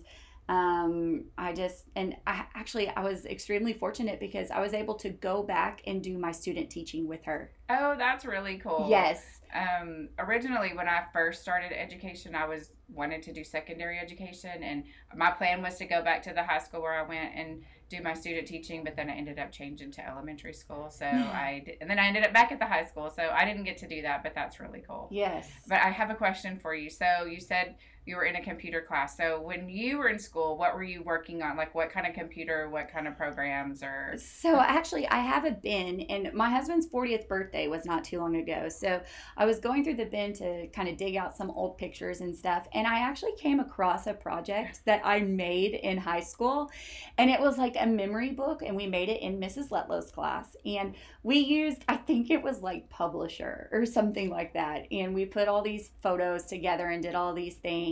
um, 0.51 1.23
I 1.37 1.53
just, 1.53 1.85
and 1.95 2.13
I 2.27 2.43
actually, 2.53 2.89
I 2.89 3.03
was 3.03 3.25
extremely 3.25 3.71
fortunate 3.71 4.19
because 4.19 4.51
I 4.51 4.59
was 4.59 4.73
able 4.73 4.95
to 4.95 5.09
go 5.09 5.43
back 5.43 5.81
and 5.87 6.03
do 6.03 6.17
my 6.17 6.33
student 6.33 6.69
teaching 6.69 7.07
with 7.07 7.23
her. 7.23 7.51
Oh, 7.69 7.95
that's 7.97 8.25
really 8.25 8.57
cool. 8.57 8.87
Yes. 8.89 9.23
Um, 9.55 10.09
originally, 10.19 10.73
when 10.73 10.89
I 10.89 11.03
first 11.13 11.41
started 11.41 11.71
education, 11.71 12.35
I 12.35 12.47
was 12.47 12.71
wanted 12.89 13.23
to 13.23 13.33
do 13.33 13.45
secondary 13.45 13.97
education, 13.97 14.61
and 14.61 14.83
my 15.15 15.31
plan 15.31 15.61
was 15.61 15.77
to 15.77 15.85
go 15.85 16.01
back 16.01 16.21
to 16.23 16.33
the 16.33 16.43
high 16.43 16.59
school 16.59 16.81
where 16.81 16.99
I 16.99 17.07
went 17.07 17.33
and 17.33 17.63
do 17.87 18.01
my 18.01 18.13
student 18.13 18.45
teaching. 18.45 18.83
But 18.83 18.97
then 18.97 19.09
I 19.09 19.13
ended 19.13 19.39
up 19.39 19.53
changing 19.53 19.91
to 19.91 20.05
elementary 20.05 20.53
school, 20.53 20.89
so 20.89 21.05
I 21.05 21.63
did, 21.65 21.77
and 21.79 21.89
then 21.89 21.97
I 21.97 22.07
ended 22.07 22.25
up 22.25 22.33
back 22.33 22.51
at 22.51 22.59
the 22.59 22.65
high 22.65 22.83
school, 22.83 23.09
so 23.09 23.29
I 23.33 23.45
didn't 23.45 23.63
get 23.63 23.77
to 23.77 23.87
do 23.87 24.01
that. 24.01 24.21
But 24.21 24.35
that's 24.35 24.59
really 24.59 24.83
cool. 24.85 25.07
Yes. 25.11 25.49
But 25.69 25.77
I 25.77 25.91
have 25.91 26.09
a 26.09 26.15
question 26.15 26.59
for 26.59 26.75
you. 26.75 26.89
So 26.89 27.05
you 27.23 27.39
said 27.39 27.75
you 28.05 28.15
were 28.15 28.25
in 28.25 28.35
a 28.35 28.43
computer 28.43 28.81
class. 28.81 29.17
So 29.17 29.41
when 29.41 29.69
you 29.69 29.97
were 29.97 30.09
in 30.09 30.19
school, 30.19 30.57
what 30.57 30.75
were 30.75 30.83
you 30.83 31.03
working 31.03 31.41
on? 31.41 31.57
Like 31.57 31.75
what 31.75 31.91
kind 31.91 32.07
of 32.07 32.13
computer, 32.13 32.69
what 32.69 32.91
kind 32.91 33.07
of 33.07 33.17
programs 33.17 33.83
or 33.83 34.15
So 34.17 34.59
actually 34.59 35.07
I 35.07 35.19
have 35.19 35.45
a 35.45 35.51
bin 35.51 36.01
and 36.01 36.33
my 36.33 36.49
husband's 36.49 36.87
40th 36.87 37.27
birthday 37.27 37.67
was 37.67 37.85
not 37.85 38.03
too 38.03 38.19
long 38.19 38.35
ago. 38.37 38.69
So 38.69 39.01
I 39.37 39.45
was 39.45 39.59
going 39.59 39.83
through 39.83 39.95
the 39.95 40.05
bin 40.05 40.33
to 40.33 40.67
kind 40.67 40.89
of 40.89 40.97
dig 40.97 41.15
out 41.15 41.35
some 41.35 41.51
old 41.51 41.77
pictures 41.77 42.21
and 42.21 42.35
stuff. 42.35 42.67
and 42.73 42.87
I 42.87 42.99
actually 42.99 43.35
came 43.37 43.59
across 43.59 44.07
a 44.07 44.13
project 44.13 44.81
that 44.85 45.01
I 45.03 45.19
made 45.19 45.75
in 45.75 45.97
high 45.97 46.21
school. 46.21 46.71
And 47.17 47.29
it 47.29 47.39
was 47.39 47.57
like 47.57 47.75
a 47.79 47.85
memory 47.85 48.31
book, 48.31 48.61
and 48.61 48.75
we 48.75 48.87
made 48.87 49.09
it 49.09 49.21
in 49.21 49.39
Mrs. 49.39 49.69
Letlow's 49.69 50.11
class. 50.11 50.55
And 50.65 50.95
we 51.23 51.37
used, 51.37 51.83
I 51.87 51.97
think 51.97 52.29
it 52.31 52.41
was 52.41 52.61
like 52.61 52.89
Publisher 52.89 53.69
or 53.71 53.85
something 53.85 54.29
like 54.29 54.53
that. 54.53 54.87
And 54.91 55.13
we 55.13 55.25
put 55.25 55.47
all 55.47 55.61
these 55.61 55.91
photos 56.01 56.45
together 56.45 56.87
and 56.87 57.03
did 57.03 57.15
all 57.15 57.33
these 57.33 57.55
things. 57.55 57.90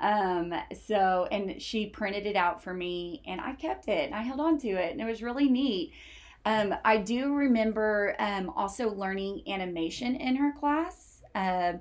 Um, 0.00 0.54
so, 0.86 1.28
and 1.30 1.60
she 1.60 1.86
printed 1.86 2.26
it 2.26 2.36
out 2.36 2.62
for 2.62 2.72
me, 2.72 3.22
and 3.26 3.40
I 3.40 3.52
kept 3.52 3.88
it 3.88 4.06
and 4.06 4.14
I 4.14 4.22
held 4.22 4.40
on 4.40 4.58
to 4.58 4.68
it, 4.68 4.92
and 4.92 5.00
it 5.00 5.04
was 5.04 5.22
really 5.22 5.48
neat. 5.48 5.92
Um, 6.44 6.74
I 6.84 6.96
do 6.96 7.34
remember 7.34 8.16
um, 8.18 8.50
also 8.56 8.90
learning 8.90 9.42
animation 9.46 10.16
in 10.16 10.36
her 10.36 10.52
class. 10.58 11.22
Um, 11.34 11.80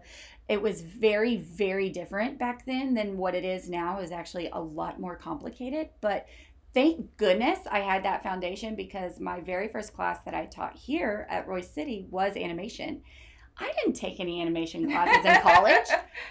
it 0.49 0.61
was 0.61 0.81
very, 0.81 1.37
very 1.37 1.89
different 1.89 2.39
back 2.39 2.65
then 2.65 2.93
than 2.93 3.17
what 3.17 3.35
it 3.35 3.45
is 3.45 3.69
now. 3.69 3.99
Was 3.99 4.11
actually 4.11 4.49
a 4.51 4.59
lot 4.59 4.99
more 4.99 5.15
complicated, 5.15 5.89
but 6.01 6.25
thank 6.73 7.15
goodness 7.17 7.59
I 7.71 7.79
had 7.79 8.03
that 8.03 8.23
foundation 8.23 8.75
because 8.75 9.19
my 9.19 9.39
very 9.39 9.69
first 9.69 9.93
class 9.93 10.19
that 10.25 10.33
I 10.33 10.45
taught 10.45 10.75
here 10.75 11.25
at 11.29 11.47
Royse 11.47 11.73
City 11.73 12.07
was 12.09 12.35
animation. 12.35 13.01
I 13.59 13.71
didn't 13.73 13.95
take 13.95 14.19
any 14.19 14.41
animation 14.41 14.89
classes 14.89 15.25
in 15.25 15.41
college. 15.41 15.87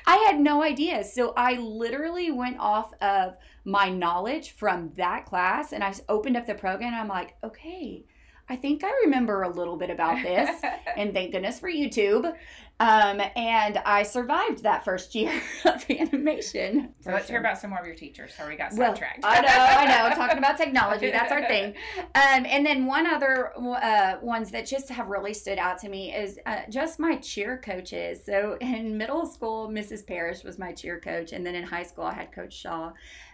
I 0.07 0.17
had 0.27 0.41
no 0.41 0.63
idea. 0.63 1.05
So 1.05 1.35
I 1.37 1.55
literally 1.55 2.31
went 2.31 2.59
off 2.59 2.93
of 3.03 3.37
my 3.65 3.91
knowledge 3.91 4.53
from 4.53 4.93
that 4.97 5.27
class 5.27 5.73
and 5.73 5.85
I 5.85 5.93
opened 6.09 6.37
up 6.37 6.47
the 6.47 6.55
program 6.55 6.95
and 6.95 7.01
I'm 7.01 7.09
like, 7.09 7.37
okay, 7.45 8.05
I 8.51 8.57
think 8.57 8.83
I 8.83 8.91
remember 9.05 9.43
a 9.43 9.49
little 9.49 9.77
bit 9.77 9.91
about 9.91 10.23
this, 10.23 10.51
and 10.97 11.13
thank 11.13 11.33
goodness 11.33 11.61
for 11.61 11.71
YouTube. 11.71 12.35
Um, 12.81 13.21
and 13.35 13.79
I 13.79 14.05
survived 14.05 14.63
that 14.63 14.85
first 14.85 15.15
year 15.15 15.33
of 15.65 15.85
animation. 15.91 16.95
So 17.01 17.11
let's 17.11 17.27
sure. 17.27 17.35
hear 17.35 17.41
about 17.41 17.59
some 17.59 17.71
more 17.71 17.81
of 17.81 17.87
your 17.87 17.97
teachers. 17.97 18.35
Sorry, 18.35 18.55
we 18.55 18.57
got 18.57 18.73
well, 18.75 18.93
sidetracked. 18.95 19.25
I 19.25 19.41
know, 19.41 19.49
I 19.49 19.85
know. 20.09 20.15
Talking 20.15 20.39
about 20.39 20.57
technology, 20.57 21.11
that's 21.11 21.33
our 21.33 21.45
thing. 21.47 21.75
Um, 21.99 22.47
and 22.47 22.65
then 22.65 22.87
one 22.87 23.07
other 23.07 23.53
uh, 23.59 24.19
ones 24.23 24.53
that 24.53 24.67
just 24.67 24.89
have 24.91 25.09
really 25.09 25.35
stood 25.35 25.59
out 25.59 25.79
to 25.79 25.89
me 25.89 26.15
is 26.15 26.39
uh, 26.47 26.61
just 26.71 27.01
my 27.01 27.17
cheer 27.17 27.59
coaches. 27.59 28.25
So 28.25 28.57
in 28.61 28.97
middle 28.97 29.27
school, 29.27 29.69
Mrs. 29.69 30.07
Parrish 30.07 30.45
was 30.45 30.57
my 30.57 30.73
cheer 30.73 31.01
coach, 31.01 31.33
and 31.33 31.45
then 31.45 31.57
in 31.57 31.65
high 31.65 31.83
school, 31.83 32.05
I 32.05 32.15
had 32.15 32.31
Coach 32.31 32.55
Shaw. 32.55 32.93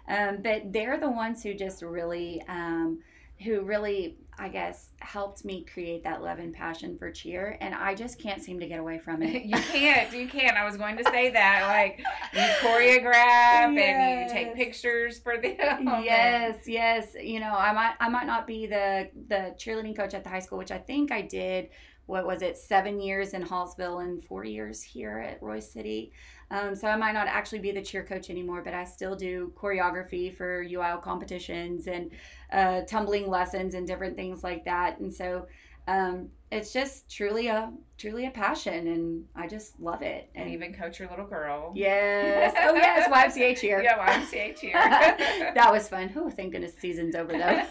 Um, 0.09 0.39
but 0.43 0.73
they're 0.73 0.99
the 0.99 1.11
ones 1.11 1.43
who 1.43 1.53
just 1.55 1.83
really. 1.83 2.43
Um, 2.49 3.01
who 3.43 3.63
really 3.63 4.17
I 4.39 4.49
guess 4.49 4.91
helped 5.01 5.45
me 5.45 5.65
create 5.65 6.05
that 6.05 6.23
love 6.23 6.39
and 6.39 6.53
passion 6.53 6.97
for 6.99 7.11
cheer 7.11 7.57
and 7.61 7.75
I 7.75 7.95
just 7.95 8.19
can't 8.19 8.43
seem 8.43 8.61
to 8.61 8.67
get 8.67 8.79
away 8.79 8.99
from 8.99 9.23
it. 9.23 9.45
you 9.45 9.57
can't. 9.57 10.13
You 10.13 10.29
can't. 10.29 10.57
I 10.57 10.65
was 10.65 10.77
going 10.77 10.97
to 10.97 11.05
say 11.05 11.31
that 11.31 11.67
like 11.69 11.99
you 12.33 12.41
choreograph 12.69 13.75
yes. 13.75 13.79
and 13.79 14.21
you 14.21 14.35
take 14.35 14.55
pictures 14.55 15.19
for 15.19 15.37
them. 15.37 15.89
Yes, 16.03 16.67
yes. 16.67 17.09
You 17.21 17.41
know, 17.41 17.55
I 17.57 17.73
might 17.73 17.95
I 18.01 18.09
might 18.09 18.27
not 18.27 18.47
be 18.47 18.67
the 18.67 19.11
the 19.29 19.55
cheerleading 19.59 19.97
coach 19.97 20.15
at 20.15 20.25
the 20.25 20.31
high 20.31 20.41
school, 20.41 20.59
which 20.59 20.73
I 20.73 20.79
think 20.79 21.13
I 21.13 21.23
did 21.23 21.71
what 22.07 22.27
was 22.27 22.43
it, 22.43 22.59
7 22.59 23.01
years 23.01 23.33
in 23.33 23.43
Hallsville 23.43 24.05
and 24.05 24.23
4 24.23 24.45
years 24.45 24.83
here 24.83 25.19
at 25.21 25.41
Royse 25.41 25.73
City. 25.73 26.13
Um, 26.51 26.75
so 26.75 26.89
I 26.89 26.97
might 26.97 27.13
not 27.13 27.27
actually 27.27 27.61
be 27.61 27.73
the 27.73 27.83
cheer 27.83 28.05
coach 28.05 28.31
anymore, 28.31 28.63
but 28.63 28.75
I 28.75 28.85
still 28.85 29.17
do 29.17 29.53
choreography 29.57 30.35
for 30.35 30.65
UIL 30.65 31.03
competitions 31.03 31.87
and 31.87 32.11
uh, 32.53 32.83
tumbling 32.83 33.29
lessons 33.29 33.75
and 33.75 33.87
different 33.87 34.17
things 34.17 34.45
like 34.45 34.65
that. 34.65 35.01
And 35.01 35.13
so 35.13 35.47
um, 35.87 36.29
it's 36.51 36.73
just 36.73 37.11
truly 37.11 37.49
a 37.49 37.73
truly 37.99 38.27
a 38.27 38.31
passion, 38.31 38.87
and 38.89 39.25
I 39.37 39.47
just 39.47 39.79
love 39.81 40.03
it. 40.03 40.31
And, 40.35 40.45
and 40.45 40.55
even 40.55 40.73
coach 40.73 40.99
your 40.99 41.09
little 41.11 41.27
girl. 41.27 41.73
Yes. 41.75 42.55
Oh 42.59 42.75
yes, 42.75 43.09
YMCA 43.37 43.59
cheer. 43.59 43.83
Yeah, 43.83 43.99
YMCA 43.99 44.57
cheer. 44.57 44.73
that 45.55 45.69
was 45.71 45.89
fun. 45.89 46.13
Oh, 46.17 46.31
thank 46.31 46.53
goodness 46.53 46.75
season's 46.75 47.15
over 47.15 47.33
though. 47.33 47.63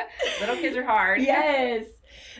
little 0.40 0.56
kids 0.56 0.76
are 0.76 0.84
hard. 0.84 1.20
Yes. 1.20 1.84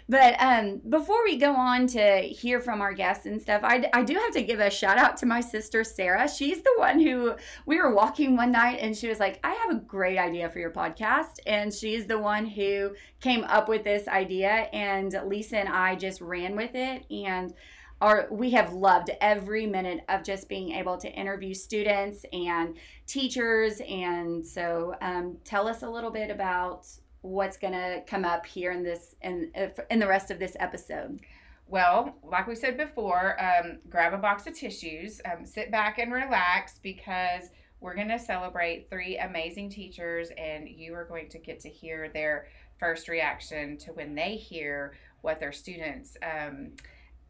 But 0.09 0.35
um, 0.41 0.81
before 0.89 1.23
we 1.25 1.37
go 1.37 1.55
on 1.55 1.87
to 1.89 2.21
hear 2.21 2.61
from 2.61 2.81
our 2.81 2.93
guests 2.93 3.27
and 3.27 3.41
stuff, 3.41 3.63
I, 3.65 3.89
I 3.93 4.03
do 4.03 4.15
have 4.15 4.33
to 4.33 4.43
give 4.43 4.61
a 4.61 4.71
shout 4.71 4.99
out 4.99 5.17
to 5.19 5.27
my 5.27 5.41
sister 5.41 5.85
Sarah. 5.85 6.29
She's 6.29 6.63
the 6.63 6.75
one 6.77 7.01
who 7.01 7.35
we 7.67 7.81
were 7.81 7.95
walking 7.95 8.37
one 8.37 8.53
night 8.53 8.79
and 8.81 8.97
she 8.97 9.09
was 9.09 9.21
like, 9.21 9.41
I 9.45 9.55
have 9.55 9.71
a 9.71 9.81
great 9.81 10.19
idea 10.19 10.49
for 10.51 10.59
your 10.59 10.71
podcast. 10.71 11.39
And 11.47 11.73
she's 11.73 12.07
the 12.07 12.19
one 12.19 12.47
who 12.47 12.95
came 13.21 13.45
up 13.45 13.69
with 13.69 13.85
this 13.85 14.09
idea. 14.09 14.69
And 14.73 15.15
Lisa 15.27 15.59
and 15.59 15.69
I 15.69 15.95
just 15.97 16.21
ran 16.21 16.57
with 16.57 16.75
it. 16.75 17.05
And 17.11 17.53
our, 18.01 18.29
we 18.31 18.51
have 18.51 18.73
loved 18.73 19.11
every 19.21 19.67
minute 19.67 20.05
of 20.09 20.23
just 20.23 20.49
being 20.49 20.73
able 20.73 20.97
to 20.99 21.11
interview 21.13 21.53
students 21.53 22.25
and 22.33 22.77
teachers. 23.07 23.81
And 23.89 24.47
so, 24.47 24.95
um, 25.01 25.39
tell 25.45 25.67
us 25.67 25.83
a 25.83 25.89
little 25.91 26.11
bit 26.11 26.31
about 26.31 26.87
what's 27.23 27.57
going 27.57 27.73
to 27.73 28.03
come 28.07 28.25
up 28.25 28.47
here 28.47 28.73
in 28.73 28.83
this 28.83 29.15
in 29.23 29.51
in 29.91 29.99
the 29.99 30.07
rest 30.07 30.31
of 30.31 30.39
this 30.39 30.57
episode. 30.61 31.21
Well, 31.67 32.17
like 32.25 32.47
we 32.47 32.55
said 32.55 32.79
before, 32.79 33.37
um, 33.43 33.79
grab 33.91 34.15
a 34.15 34.19
box 34.19 34.47
of 34.47 34.55
tissues, 34.55 35.21
um, 35.31 35.45
sit 35.45 35.71
back 35.71 35.99
and 35.99 36.11
relax 36.13 36.79
because 36.83 37.51
we're 37.81 37.95
going 37.95 38.09
to 38.09 38.19
celebrate 38.19 38.89
three 38.91 39.19
amazing 39.19 39.69
teachers, 39.69 40.31
and 40.39 40.69
you 40.69 40.95
are 40.95 41.05
going 41.05 41.29
to 41.29 41.39
get 41.39 41.61
to 41.61 41.69
hear 41.69 42.11
their 42.13 42.49
first 42.81 43.09
reaction 43.09 43.77
to 43.79 43.93
when 43.93 44.15
they 44.15 44.37
hear 44.37 44.95
what 45.21 45.41
their 45.41 45.53
students. 45.53 46.17
Um, 46.23 46.73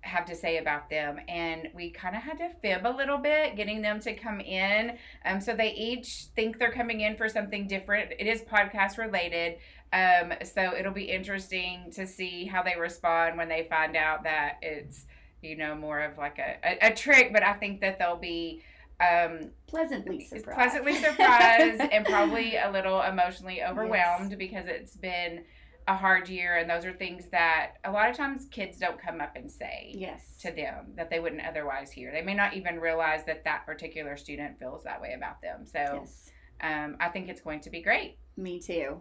have 0.03 0.25
to 0.25 0.35
say 0.35 0.59
about 0.59 0.89
them 0.89 1.19
and 1.29 1.69
we 1.75 1.91
kind 1.91 2.15
of 2.15 2.23
had 2.23 2.39
to 2.39 2.49
fib 2.63 2.87
a 2.87 2.97
little 2.97 3.19
bit 3.19 3.57
getting 3.57 3.83
them 3.83 3.99
to 3.99 4.15
come 4.15 4.41
in 4.41 4.97
um, 5.25 5.41
so 5.41 5.55
they 5.55 5.73
each 5.75 6.27
think 6.37 6.59
they're 6.59 6.73
coming 6.73 7.01
in 7.01 7.17
for 7.17 7.29
something 7.29 7.67
different 7.67 8.13
it 8.19 8.27
is 8.27 8.43
podcast 8.43 8.97
related 8.97 9.57
um, 9.93 10.33
so 10.45 10.75
it'll 10.77 10.93
be 10.93 11.05
interesting 11.05 11.91
to 11.95 12.07
see 12.07 12.45
how 12.45 12.63
they 12.63 12.75
respond 12.79 13.37
when 13.37 13.49
they 13.49 13.67
find 13.71 13.97
out 13.97 14.25
that 14.25 14.59
it's, 14.63 15.07
you 15.43 15.57
know, 15.57 15.75
more 15.75 16.01
of 16.01 16.19
like 16.19 16.39
a, 16.39 16.57
a, 16.63 16.89
a 16.89 16.95
trick, 16.95 17.33
but 17.33 17.43
I 17.43 17.55
think 17.55 17.81
that 17.81 17.99
they'll 17.99 18.17
be 18.17 18.63
um, 19.01 19.51
pleasantly 19.67 20.25
surprised. 20.25 20.59
Pleasantly 20.59 20.95
surprised 20.97 21.81
and 21.81 22.05
probably 22.05 22.57
a 22.63 22.71
little 22.71 23.01
emotionally 23.03 23.63
overwhelmed 23.63 24.31
yes. 24.31 24.39
because 24.39 24.67
it's 24.67 24.97
been 24.97 25.45
a 25.89 25.97
hard 25.97 26.29
year 26.29 26.57
and 26.59 26.69
those 26.69 26.85
are 26.85 26.93
things 26.93 27.25
that 27.33 27.73
a 27.85 27.91
lot 27.91 28.11
of 28.11 28.17
times 28.17 28.47
kids 28.51 28.79
don't 28.79 29.01
come 29.01 29.23
up 29.23 29.35
and 29.37 29.51
say 29.51 29.91
yes 29.95 30.37
to 30.39 30.53
them 30.53 30.93
that 30.97 31.09
they 31.09 31.19
wouldn't 31.19 31.41
otherwise 31.41 31.91
hear 31.91 32.13
they 32.13 32.21
may 32.21 32.35
not 32.35 32.53
even 32.53 32.79
realize 32.79 33.25
that 33.25 33.43
that 33.45 33.65
particular 33.65 34.15
student 34.15 34.59
feels 34.59 34.85
that 34.85 35.01
way 35.01 35.15
about 35.17 35.41
them 35.41 35.65
so 35.65 35.79
yes. 35.79 36.31
um, 36.61 36.95
i 37.01 37.09
think 37.09 37.27
it's 37.31 37.41
going 37.41 37.59
to 37.59 37.71
be 37.71 37.81
great 37.81 38.19
me 38.37 38.61
too 38.61 39.01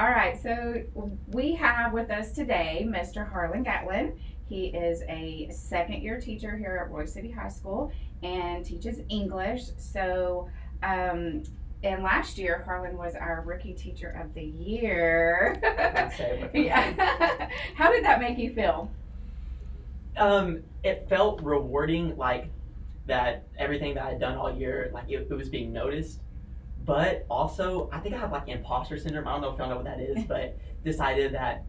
all 0.00 0.08
right, 0.08 0.42
so 0.42 0.82
we 1.28 1.54
have 1.56 1.92
with 1.92 2.10
us 2.10 2.32
today 2.32 2.88
Mr. 2.88 3.30
Harlan 3.30 3.62
Gatlin. 3.62 4.18
He 4.48 4.68
is 4.68 5.02
a 5.10 5.50
second 5.50 6.00
year 6.00 6.18
teacher 6.18 6.56
here 6.56 6.82
at 6.82 6.90
Royse 6.90 7.10
City 7.10 7.30
High 7.30 7.50
School 7.50 7.92
and 8.22 8.64
teaches 8.64 9.00
English. 9.10 9.64
So, 9.76 10.48
um, 10.82 11.42
and 11.82 12.02
last 12.02 12.38
year, 12.38 12.62
Harlan 12.64 12.96
was 12.96 13.14
our 13.14 13.42
rookie 13.44 13.74
teacher 13.74 14.08
of 14.08 14.32
the 14.32 14.42
year. 14.42 15.58
yeah. 16.54 17.50
How 17.74 17.92
did 17.92 18.02
that 18.02 18.20
make 18.20 18.38
you 18.38 18.54
feel? 18.54 18.90
Um, 20.16 20.62
it 20.82 21.10
felt 21.10 21.42
rewarding, 21.42 22.16
like 22.16 22.48
that 23.06 23.44
everything 23.58 23.92
that 23.96 24.04
I 24.04 24.10
had 24.12 24.20
done 24.20 24.38
all 24.38 24.50
year, 24.50 24.90
like 24.94 25.10
it, 25.10 25.26
it 25.30 25.34
was 25.34 25.50
being 25.50 25.74
noticed 25.74 26.20
but 26.84 27.26
also, 27.30 27.88
I 27.92 27.98
think 27.98 28.14
I 28.14 28.18
have 28.18 28.32
like 28.32 28.48
imposter 28.48 28.98
syndrome. 28.98 29.28
I 29.28 29.32
don't 29.32 29.42
know 29.42 29.52
if 29.52 29.58
y'all 29.58 29.68
know 29.68 29.76
what 29.76 29.84
that 29.84 30.00
is, 30.00 30.24
but 30.28 30.58
this 30.82 31.00
idea 31.00 31.30
that 31.30 31.68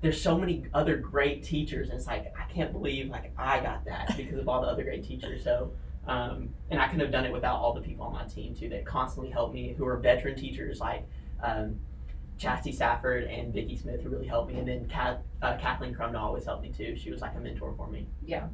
there's 0.00 0.20
so 0.20 0.38
many 0.38 0.66
other 0.72 0.96
great 0.96 1.42
teachers, 1.42 1.88
and 1.88 1.98
it's 1.98 2.06
like 2.06 2.32
I 2.38 2.50
can't 2.52 2.72
believe 2.72 3.08
like 3.08 3.32
I 3.36 3.60
got 3.60 3.84
that 3.86 4.14
because 4.16 4.38
of 4.38 4.48
all 4.48 4.60
the 4.62 4.68
other 4.68 4.84
great 4.84 5.04
teachers. 5.04 5.44
So, 5.44 5.72
um, 6.06 6.50
and 6.70 6.80
I 6.80 6.86
couldn't 6.86 7.00
have 7.00 7.12
done 7.12 7.24
it 7.24 7.32
without 7.32 7.56
all 7.56 7.74
the 7.74 7.80
people 7.80 8.06
on 8.06 8.12
my 8.12 8.24
team 8.24 8.54
too 8.54 8.68
that 8.70 8.84
constantly 8.84 9.30
help 9.30 9.52
me, 9.52 9.74
who 9.76 9.86
are 9.86 9.96
veteran 9.96 10.36
teachers 10.36 10.80
like 10.80 11.04
um, 11.42 11.78
Chastity 12.38 12.72
Safford 12.72 13.24
and 13.24 13.52
Vicki 13.52 13.76
Smith, 13.76 14.00
who 14.00 14.08
really 14.08 14.26
helped 14.26 14.50
me, 14.50 14.58
and 14.58 14.66
then 14.66 14.88
Kat, 14.88 15.22
uh, 15.42 15.56
Kathleen 15.58 15.94
Crumna 15.94 16.18
always 16.18 16.44
helped 16.44 16.62
me 16.62 16.70
too. 16.70 16.96
She 16.96 17.10
was 17.10 17.20
like 17.20 17.34
a 17.34 17.40
mentor 17.40 17.74
for 17.76 17.86
me. 17.88 18.06
Yeah. 18.24 18.48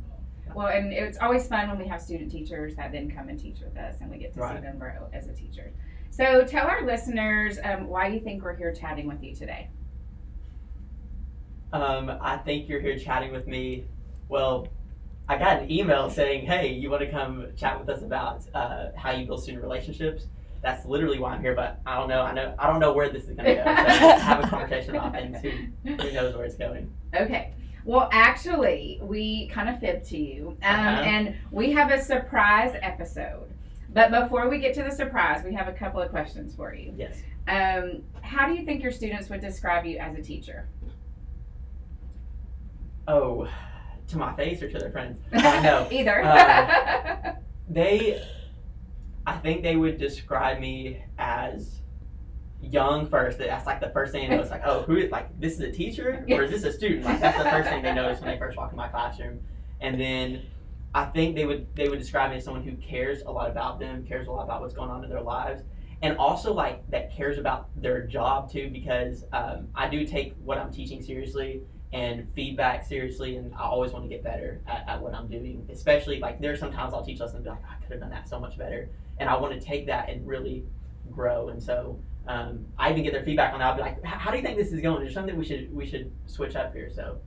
Well, 0.55 0.69
and 0.69 0.93
it's 0.93 1.19
always 1.19 1.47
fun 1.47 1.69
when 1.69 1.79
we 1.79 1.87
have 1.87 2.01
student 2.01 2.31
teachers 2.31 2.75
that 2.77 2.93
then 2.93 3.11
come 3.11 3.29
and 3.29 3.39
teach 3.39 3.61
with 3.61 3.77
us, 3.77 3.97
and 4.01 4.11
we 4.11 4.19
get 4.19 4.33
to 4.35 4.41
right. 4.41 4.57
see 4.57 4.63
them 4.63 4.79
grow 4.79 5.09
as 5.13 5.29
a 5.29 5.33
teacher. 5.33 5.73
So 6.17 6.45
tell 6.47 6.67
our 6.67 6.87
listeners 6.87 7.59
um, 7.63 7.89
why 7.89 8.07
you 8.07 8.21
think 8.21 8.43
we're 8.43 8.57
here 8.57 8.73
chatting 8.73 9.07
with 9.07 9.23
you 9.23 9.35
today. 9.35 9.69
Um, 11.75 12.11
I 12.23 12.39
think 12.39 12.71
you're 12.71 12.81
here 12.81 12.99
chatting 12.99 13.33
with 13.33 13.47
me. 13.47 13.85
Well, 14.31 14.69
I 15.29 15.37
got 15.37 15.61
an 15.63 15.71
email 15.71 16.09
saying, 16.09 16.47
"Hey, 16.47 16.69
you 16.73 16.89
want 16.89 17.03
to 17.03 17.11
come 17.11 17.49
chat 17.55 17.79
with 17.79 17.91
us 17.91 18.03
about 18.03 18.45
uh, 18.55 18.93
how 18.97 19.11
you 19.11 19.27
build 19.27 19.43
student 19.43 19.63
relationships?" 19.63 20.25
That's 20.63 20.87
literally 20.87 21.19
why 21.19 21.35
I'm 21.35 21.43
here. 21.43 21.55
But 21.55 21.81
I 21.85 21.99
don't 21.99 22.09
know. 22.09 22.23
I 22.23 22.33
know. 22.33 22.55
I 22.59 22.67
don't 22.67 22.81
know 22.81 22.95
where 22.95 23.11
this 23.11 23.25
is 23.25 23.37
going 23.37 23.45
to 23.45 23.55
go. 23.57 23.65
So 23.65 23.71
have 24.19 24.43
a 24.43 24.49
conversation 24.49 24.97
about 24.97 25.13
things. 25.13 25.37
Who, 25.43 25.51
who 25.97 26.13
knows 26.13 26.35
where 26.35 26.47
it's 26.47 26.57
going? 26.57 26.91
Okay. 27.15 27.53
Well, 27.85 28.09
actually, 28.11 29.01
we 29.03 29.49
kind 29.49 29.69
of 29.69 29.81
fibbed 29.81 30.07
to 30.07 30.19
you, 30.19 30.57
um, 30.63 30.75
Uh-huh. 30.81 31.03
and 31.03 31.37
we 31.51 31.73
have 31.73 31.91
a 31.93 32.01
surprise 32.03 32.75
episode. 32.81 33.53
But 33.97 34.11
before 34.11 34.51
we 34.51 34.59
get 34.59 34.75
to 34.75 34.83
the 34.83 34.91
surprise, 34.91 35.43
we 35.43 35.55
have 35.55 35.69
a 35.69 35.73
couple 35.73 36.03
of 36.03 36.11
questions 36.11 36.55
for 36.55 36.75
you. 36.75 36.93
Yes. 36.99 37.23
Um, 37.49 38.03
how 38.21 38.47
do 38.47 38.53
you 38.53 38.63
think 38.63 38.83
your 38.83 38.93
students 38.93 39.31
would 39.31 39.41
describe 39.41 39.87
you 39.87 39.97
as 39.97 40.15
a 40.19 40.21
teacher? 40.21 40.69
Oh, 43.09 43.49
to 44.09 44.19
my 44.19 44.37
face 44.37 44.61
or 44.63 44.71
to 44.71 44.79
their 44.79 44.91
friends? 44.91 45.19
I 45.33 45.61
know. 45.61 45.89
Either. 45.91 46.23
Uh, 46.23 47.33
They, 47.69 48.23
I 49.27 49.39
think 49.39 49.63
they 49.63 49.77
would 49.77 49.97
describe 49.97 50.61
me 50.61 51.03
as 51.19 51.81
young 52.61 53.09
first. 53.09 53.39
That's 53.39 53.67
like 53.67 53.81
the 53.81 53.91
first 53.91 54.13
thing 54.13 54.29
they 54.29 54.37
know. 54.37 54.43
It's 54.43 54.51
like, 54.51 54.63
oh, 54.67 54.83
who 54.83 54.97
is 54.97 55.11
like 55.11 55.41
this 55.41 55.55
is 55.55 55.61
a 55.61 55.73
teacher 55.73 56.25
or 56.29 56.43
is 56.43 56.51
this 56.51 56.63
a 56.63 56.73
student? 56.73 57.05
Like 57.05 57.19
that's 57.19 57.39
the 57.39 57.51
first 57.51 57.69
thing 57.71 57.83
they 57.83 57.95
notice 58.03 58.21
when 58.21 58.31
they 58.31 58.39
first 58.39 58.57
walk 58.57 58.71
in 58.71 58.77
my 58.77 58.87
classroom. 58.89 59.41
And 59.81 59.99
then 60.01 60.43
I 60.95 61.05
think 61.07 61.37
they 61.37 61.45
would 61.45 61.75
they 61.75 61.89
would 61.89 61.99
describe 61.99 62.31
me 62.31 62.39
as 62.39 62.45
someone 62.45 62.63
who 62.63 62.77
cares 62.77 63.23
a 63.23 63.31
lot 63.31 63.51
about 63.51 63.79
them, 63.79 64.05
cares 64.07 64.29
a 64.29 64.31
lot 64.31 64.45
about 64.45 64.63
what's 64.63 64.75
going 64.75 64.91
on 64.91 65.05
in 65.05 65.11
their 65.11 65.21
lives, 65.21 65.63
and 66.03 66.17
also 66.17 66.53
like 66.53 66.89
that 66.91 67.15
cares 67.15 67.39
about 67.39 67.69
their 67.81 68.07
job 68.07 68.51
too. 68.51 68.71
Because 68.73 69.25
um, 69.33 69.69
I 69.75 69.89
do 69.89 70.07
take 70.07 70.35
what 70.43 70.59
I'm 70.59 70.73
teaching 70.73 71.03
seriously 71.03 71.63
and 71.93 72.27
feedback 72.35 72.85
seriously, 72.85 73.37
and 73.37 73.55
I 73.55 73.63
always 73.63 73.93
want 73.93 74.05
to 74.05 74.09
get 74.09 74.25
better 74.25 74.61
at, 74.67 74.85
at 74.89 75.01
what 75.01 75.15
I'm 75.15 75.29
doing. 75.29 75.67
Especially 75.71 76.19
like 76.19 76.41
there's 76.41 76.61
sometimes 76.61 76.95
I'll 76.95 77.05
teach 77.05 77.21
lessons 77.21 77.37
and 77.37 77.45
be 77.45 77.51
like, 77.51 77.63
I 77.71 77.81
could 77.83 77.93
have 77.93 78.01
done 78.01 78.11
that 78.11 78.29
so 78.29 78.41
much 78.41 78.57
better, 78.57 78.89
and 79.19 79.29
I 79.29 79.37
want 79.37 79.53
to 79.53 79.61
take 79.61 79.87
that 79.87 80.09
and 80.09 80.27
really 80.27 80.65
grow. 81.11 81.51
And 81.51 81.63
so 81.63 81.99
um, 82.27 82.65
I 82.79 82.91
even 82.91 83.03
get 83.03 83.13
their 83.13 83.23
feedback 83.25 83.53
on 83.53 83.61
that. 83.61 83.67
I'll 83.67 83.77
be 83.77 83.83
like, 83.83 84.03
"How- 84.05 84.31
do 84.31 84.37
you 84.37 84.43
think 84.43 84.57
this 84.57 84.73
is 84.73 84.81
going? 84.81 85.01
There's 85.01 85.15
something 85.15 85.37
we 85.37 85.45
should 85.45 85.75
we 85.75 85.87
should 85.87 86.11
switch 86.27 86.57
up 86.57 86.73
here. 86.73 86.91
So 86.91 87.19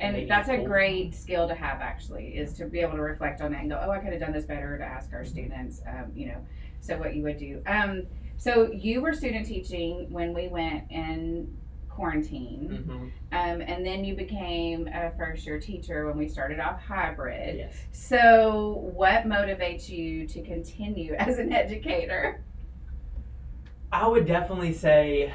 and 0.00 0.28
that's 0.28 0.48
a 0.48 0.58
great 0.58 1.14
skill 1.14 1.46
to 1.48 1.54
have, 1.54 1.80
actually, 1.80 2.36
is 2.36 2.52
to 2.54 2.66
be 2.66 2.80
able 2.80 2.96
to 2.96 3.02
reflect 3.02 3.40
on 3.40 3.52
that 3.52 3.60
and 3.62 3.70
go, 3.70 3.80
oh, 3.84 3.90
I 3.90 3.98
could 3.98 4.12
have 4.12 4.20
done 4.20 4.32
this 4.32 4.44
better. 4.44 4.76
To 4.78 4.84
ask 4.84 5.06
Mm-hmm. 5.08 5.16
our 5.16 5.24
students, 5.24 5.82
um, 5.86 6.10
you 6.14 6.26
know, 6.26 6.38
so 6.80 6.96
what 6.98 7.14
you 7.14 7.22
would 7.22 7.38
do. 7.38 7.62
Um, 7.66 8.02
so 8.36 8.70
you 8.72 9.00
were 9.00 9.12
student 9.12 9.46
teaching 9.46 10.10
when 10.10 10.34
we 10.34 10.48
went 10.48 10.90
in 10.90 11.56
quarantine. 11.88 12.84
mhm. 12.88 13.00
Um, 13.32 13.60
and 13.62 13.86
then 13.86 14.04
you 14.04 14.16
became 14.16 14.88
a 14.88 15.12
first 15.16 15.46
year 15.46 15.60
teacher 15.60 16.06
when 16.06 16.18
we 16.18 16.26
started 16.28 16.58
off 16.58 16.82
hybrid. 16.82 17.56
yes. 17.58 17.76
So, 17.92 18.90
what 18.94 19.24
motivates 19.24 19.88
you 19.88 20.26
to 20.26 20.42
continue 20.42 21.14
as 21.18 21.38
an 21.38 21.52
educator? 21.52 22.42
I 23.92 24.08
would 24.08 24.26
definitely 24.26 24.72
say, 24.72 25.32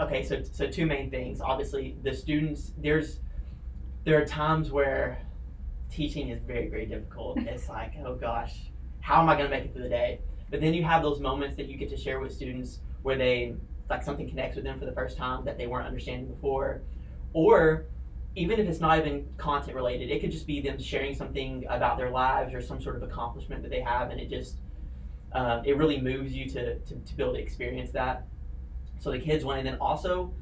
okay, 0.00 0.24
so 0.24 0.42
so 0.42 0.66
two 0.68 0.84
main 0.86 1.10
things. 1.10 1.40
Obviously, 1.40 1.96
the 2.02 2.12
students. 2.12 2.72
There's 2.78 3.20
there 4.04 4.20
are 4.20 4.26
times 4.26 4.70
where 4.70 5.18
teaching 5.90 6.28
is 6.28 6.40
very 6.42 6.68
very 6.68 6.86
difficult. 6.86 7.38
It's 7.46 7.68
like, 7.68 7.94
oh 8.04 8.14
gosh, 8.14 8.70
how 9.00 9.20
am 9.20 9.28
I 9.28 9.36
going 9.36 9.50
to 9.50 9.56
make 9.56 9.64
it 9.64 9.72
through 9.72 9.84
the 9.84 9.88
day? 9.88 10.20
But 10.50 10.60
then 10.60 10.74
you 10.74 10.84
have 10.84 11.02
those 11.02 11.20
moments 11.20 11.56
that 11.56 11.66
you 11.66 11.76
get 11.76 11.90
to 11.90 11.96
share 11.96 12.20
with 12.20 12.32
students 12.32 12.80
where 13.02 13.16
they 13.16 13.54
like 13.90 14.02
something 14.02 14.28
connects 14.28 14.56
with 14.56 14.64
them 14.64 14.78
for 14.78 14.86
the 14.86 14.92
first 14.92 15.16
time 15.16 15.44
that 15.44 15.58
they 15.58 15.66
weren't 15.66 15.86
understanding 15.86 16.26
before, 16.26 16.82
or 17.32 17.86
even 18.36 18.58
if 18.58 18.68
it's 18.68 18.80
not 18.80 18.98
even 18.98 19.28
content 19.36 19.76
related, 19.76 20.10
it 20.10 20.20
could 20.20 20.30
just 20.30 20.46
be 20.46 20.60
them 20.60 20.80
sharing 20.80 21.14
something 21.14 21.64
about 21.68 21.96
their 21.96 22.10
lives 22.10 22.52
or 22.52 22.60
some 22.60 22.80
sort 22.80 22.96
of 22.96 23.02
accomplishment 23.02 23.62
that 23.62 23.70
they 23.70 23.80
have, 23.80 24.10
and 24.10 24.20
it 24.20 24.28
just 24.28 24.58
um, 25.32 25.62
it 25.64 25.76
really 25.76 26.00
moves 26.00 26.32
you 26.32 26.48
to, 26.50 26.78
to, 26.78 26.94
to 26.94 27.14
be 27.14 27.22
able 27.22 27.34
to 27.34 27.40
experience 27.40 27.90
that. 27.92 28.26
So 28.98 29.10
the 29.10 29.18
kids 29.18 29.44
went, 29.44 29.58
and 29.58 29.68
then 29.68 29.76
also, 29.80 30.32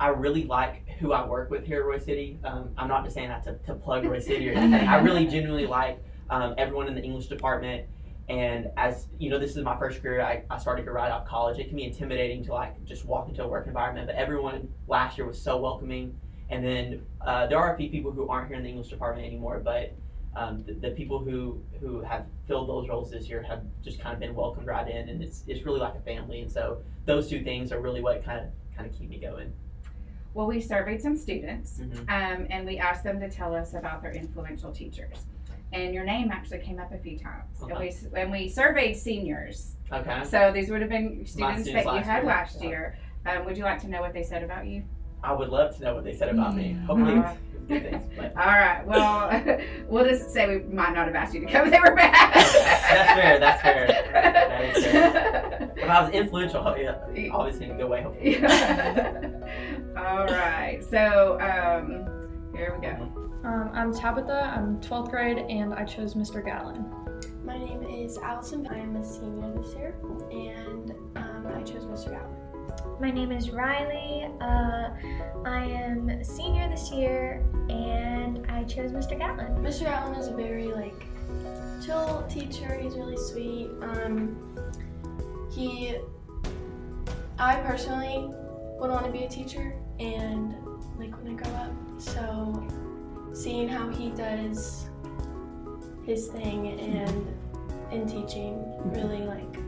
I 0.00 0.08
really 0.08 0.44
like 0.44 0.88
who 1.00 1.12
I 1.12 1.26
work 1.26 1.50
with 1.50 1.64
here 1.64 1.80
at 1.80 1.86
Royse 1.86 2.04
City. 2.04 2.38
Um, 2.44 2.70
I'm 2.76 2.88
not 2.88 3.04
just 3.04 3.14
saying 3.14 3.28
that 3.28 3.44
to, 3.44 3.58
to 3.66 3.74
plug 3.74 4.04
Royse 4.04 4.24
City 4.24 4.48
or 4.50 4.52
anything. 4.52 4.86
I 4.86 5.00
really 5.00 5.26
genuinely 5.30 5.66
like 5.66 6.02
um, 6.30 6.54
everyone 6.56 6.88
in 6.88 6.94
the 6.94 7.02
English 7.02 7.26
department. 7.26 7.86
And 8.28 8.70
as 8.76 9.08
you 9.18 9.30
know, 9.30 9.38
this 9.38 9.56
is 9.56 9.64
my 9.64 9.76
first 9.78 10.02
career. 10.02 10.20
I, 10.20 10.42
I 10.50 10.58
started 10.58 10.82
here 10.82 10.92
right 10.92 11.10
out 11.10 11.22
of 11.22 11.28
college. 11.28 11.58
It 11.58 11.68
can 11.68 11.76
be 11.76 11.84
intimidating 11.84 12.44
to 12.44 12.52
like 12.52 12.84
just 12.84 13.06
walk 13.06 13.28
into 13.28 13.42
a 13.42 13.48
work 13.48 13.66
environment, 13.66 14.06
but 14.06 14.16
everyone 14.16 14.68
last 14.86 15.16
year 15.16 15.26
was 15.26 15.40
so 15.40 15.56
welcoming. 15.56 16.18
And 16.50 16.64
then 16.64 17.06
uh, 17.26 17.46
there 17.46 17.58
are 17.58 17.74
a 17.74 17.76
few 17.76 17.90
people 17.90 18.10
who 18.12 18.28
aren't 18.28 18.48
here 18.48 18.56
in 18.56 18.62
the 18.62 18.68
English 18.68 18.88
department 18.88 19.26
anymore, 19.26 19.60
but 19.64 19.94
um, 20.36 20.62
the, 20.64 20.74
the 20.74 20.90
people 20.90 21.18
who 21.18 21.60
who 21.80 22.02
have 22.02 22.26
filled 22.46 22.68
those 22.68 22.88
roles 22.88 23.10
this 23.10 23.28
year 23.28 23.42
have 23.42 23.62
just 23.82 24.00
kind 24.00 24.12
of 24.12 24.20
been 24.20 24.34
welcomed 24.34 24.66
right 24.66 24.88
in, 24.88 25.08
and 25.08 25.22
it's 25.22 25.44
it's 25.46 25.64
really 25.64 25.80
like 25.80 25.94
a 25.94 26.00
family. 26.00 26.40
And 26.42 26.52
so 26.52 26.82
those 27.06 27.28
two 27.28 27.42
things 27.42 27.72
are 27.72 27.80
really 27.80 28.02
what 28.02 28.24
kind 28.24 28.40
of 28.40 28.76
kind 28.76 28.88
of 28.88 28.96
keep 28.96 29.08
me 29.08 29.18
going. 29.18 29.52
Well, 30.38 30.46
we 30.46 30.60
surveyed 30.60 31.02
some 31.02 31.16
students 31.16 31.80
Mhm. 31.80 31.98
um, 32.02 32.46
and 32.48 32.64
we 32.64 32.78
asked 32.78 33.02
them 33.02 33.18
to 33.18 33.28
tell 33.28 33.56
us 33.56 33.74
about 33.74 34.02
their 34.02 34.12
influential 34.12 34.70
teachers. 34.70 35.26
And 35.72 35.92
your 35.92 36.04
name 36.04 36.30
actually 36.30 36.60
came 36.60 36.78
up 36.78 36.92
a 36.92 36.98
few 36.98 37.18
times. 37.18 37.60
And, 37.60 37.76
we, 37.76 37.92
and 38.14 38.30
we 38.30 38.48
surveyed 38.48 38.96
seniors. 38.96 39.74
Okay. 39.92 40.22
So 40.22 40.52
these 40.52 40.70
would 40.70 40.80
have 40.80 40.90
been 40.90 41.26
students 41.26 41.62
students 41.62 41.72
that 41.72 41.84
you 41.86 41.98
last 41.98 42.06
had 42.06 42.16
year, 42.18 42.26
last 42.26 42.62
yeah. 42.62 42.68
year. 42.68 42.98
Um, 43.26 43.46
would 43.46 43.58
you 43.58 43.64
like 43.64 43.80
to 43.80 43.88
know 43.88 44.00
what 44.00 44.12
they 44.12 44.22
said 44.22 44.44
about 44.44 44.64
you? 44.66 44.84
I 45.22 45.32
would 45.32 45.48
love 45.48 45.76
to 45.76 45.82
know 45.82 45.94
what 45.94 46.04
they 46.04 46.14
said 46.14 46.28
about 46.28 46.54
me. 46.54 46.72
Hopefully, 46.86 47.18
Uh, 47.18 47.34
it's 47.54 47.66
good 47.66 47.82
things. 47.90 48.04
But 48.16 48.36
All 48.36 48.46
right. 48.46 48.82
Well, 48.86 49.60
we'll 49.88 50.04
just 50.04 50.30
say 50.30 50.46
we 50.58 50.74
might 50.74 50.94
not 50.94 51.06
have 51.06 51.14
asked 51.16 51.34
you 51.34 51.40
to 51.40 51.46
come. 51.46 51.70
They 51.70 51.80
were 51.80 51.94
bad. 51.94 52.34
That's 52.34 53.12
fair, 53.20 53.38
that's 53.40 53.62
fair. 53.62 53.86
That 54.12 54.76
is 54.76 54.84
fair. 54.84 55.72
if 55.76 55.88
I 55.88 56.02
was 56.02 56.10
influential, 56.12 56.76
yeah, 56.78 57.30
obviously 57.32 57.66
in 57.66 57.72
a 57.72 57.76
good 57.76 57.88
way. 57.88 58.02
Hopefully. 58.02 58.36
All 59.96 60.26
right. 60.26 60.80
So 60.88 61.38
um, 61.40 62.06
here 62.56 62.76
we 62.80 62.86
go. 62.86 63.12
Um, 63.44 63.70
I'm 63.72 63.92
Tabitha. 63.94 64.52
I'm 64.56 64.80
12th 64.80 65.10
grade, 65.10 65.38
and 65.38 65.72
I 65.74 65.84
chose 65.84 66.14
Mr. 66.14 66.44
Gatlin. 66.44 66.84
My 67.44 67.56
name 67.58 67.82
is 67.84 68.18
Allison. 68.18 68.66
I 68.68 68.78
am 68.78 68.96
a 68.96 69.04
senior 69.04 69.52
this 69.60 69.74
year, 69.74 69.94
and 70.30 70.92
um, 71.16 71.46
I 71.54 71.62
chose 71.62 71.84
Mr. 71.86 72.14
Allen. 72.14 72.36
My 73.00 73.12
name 73.12 73.30
is 73.30 73.50
Riley. 73.50 74.26
Uh, 74.40 74.90
I 75.44 75.64
am 75.66 76.24
senior 76.24 76.68
this 76.68 76.90
year, 76.90 77.44
and 77.68 78.44
I 78.50 78.64
chose 78.64 78.90
Mr. 78.90 79.16
Gatlin. 79.16 79.54
Mr. 79.62 79.84
Gatlin 79.84 80.18
is 80.18 80.26
a 80.26 80.34
very 80.34 80.66
like 80.66 81.06
chill 81.84 82.26
teacher. 82.28 82.74
He's 82.74 82.96
really 82.96 83.16
sweet. 83.16 83.70
Um, 83.82 84.36
he, 85.48 85.94
I 87.38 87.56
personally 87.60 88.30
would 88.80 88.90
want 88.90 89.06
to 89.06 89.12
be 89.12 89.22
a 89.22 89.28
teacher, 89.28 89.76
and 90.00 90.56
like 90.98 91.16
when 91.22 91.34
I 91.34 91.40
grow 91.40 91.52
up. 91.52 91.72
So, 91.98 92.66
seeing 93.32 93.68
how 93.68 93.88
he 93.90 94.10
does 94.10 94.88
his 96.04 96.26
thing 96.26 96.80
and 96.80 97.36
in 97.92 98.08
teaching 98.08 98.60
really 98.86 99.22
like 99.24 99.67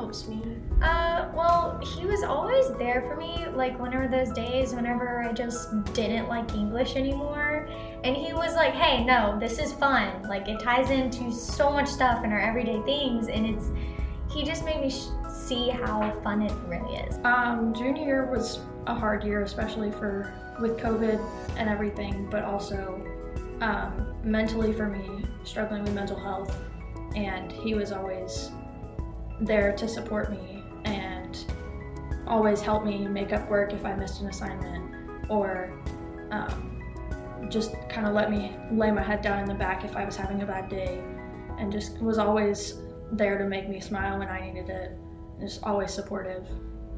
helps 0.00 0.26
me 0.26 0.40
Uh, 0.80 1.28
well, 1.34 1.78
he 1.94 2.06
was 2.06 2.22
always 2.22 2.66
there 2.78 3.02
for 3.02 3.16
me, 3.16 3.44
like 3.54 3.78
whenever 3.78 4.08
those 4.08 4.32
days, 4.32 4.72
whenever 4.72 5.22
I 5.22 5.30
just 5.32 5.84
didn't 5.92 6.26
like 6.26 6.54
English 6.54 6.96
anymore. 6.96 7.68
And 8.02 8.16
he 8.16 8.32
was 8.32 8.54
like, 8.54 8.72
hey, 8.72 9.04
no, 9.04 9.38
this 9.38 9.58
is 9.58 9.74
fun. 9.74 10.22
Like, 10.22 10.48
it 10.48 10.58
ties 10.58 10.88
into 10.88 11.30
so 11.30 11.70
much 11.70 11.86
stuff 11.86 12.24
in 12.24 12.32
our 12.32 12.40
everyday 12.40 12.80
things, 12.82 13.28
and 13.28 13.44
it's, 13.44 13.66
he 14.32 14.42
just 14.42 14.64
made 14.64 14.80
me 14.80 14.88
sh- 14.88 15.12
see 15.28 15.68
how 15.68 16.18
fun 16.22 16.40
it 16.40 16.52
really 16.66 16.96
is. 16.96 17.18
Um, 17.24 17.74
junior 17.74 18.02
year 18.02 18.24
was 18.24 18.60
a 18.86 18.94
hard 18.94 19.22
year, 19.22 19.42
especially 19.42 19.90
for 19.90 20.32
with 20.62 20.78
COVID 20.78 21.20
and 21.58 21.68
everything, 21.68 22.26
but 22.30 22.42
also 22.44 23.06
um, 23.60 24.14
mentally 24.24 24.72
for 24.72 24.88
me, 24.88 25.26
struggling 25.44 25.84
with 25.84 25.94
mental 25.94 26.18
health. 26.18 26.56
And 27.14 27.52
he 27.52 27.74
was 27.74 27.92
always 27.92 28.50
there 29.40 29.72
to 29.72 29.88
support 29.88 30.30
me 30.30 30.62
and 30.84 31.44
always 32.26 32.60
help 32.60 32.84
me 32.84 33.06
make 33.06 33.32
up 33.32 33.48
work 33.50 33.72
if 33.72 33.84
I 33.84 33.94
missed 33.94 34.20
an 34.20 34.28
assignment 34.28 34.94
or 35.28 35.72
um, 36.30 36.82
just 37.48 37.74
kind 37.88 38.06
of 38.06 38.14
let 38.14 38.30
me 38.30 38.56
lay 38.70 38.90
my 38.90 39.02
head 39.02 39.22
down 39.22 39.40
in 39.40 39.46
the 39.46 39.54
back 39.54 39.84
if 39.84 39.96
I 39.96 40.04
was 40.04 40.16
having 40.16 40.42
a 40.42 40.46
bad 40.46 40.68
day 40.68 41.02
and 41.58 41.72
just 41.72 41.98
was 42.00 42.18
always 42.18 42.78
there 43.12 43.38
to 43.38 43.44
make 43.44 43.68
me 43.68 43.80
smile 43.80 44.18
when 44.18 44.28
I 44.28 44.40
needed 44.40 44.70
it. 44.70 44.96
Just 45.40 45.62
always 45.64 45.92
supportive. 45.92 46.46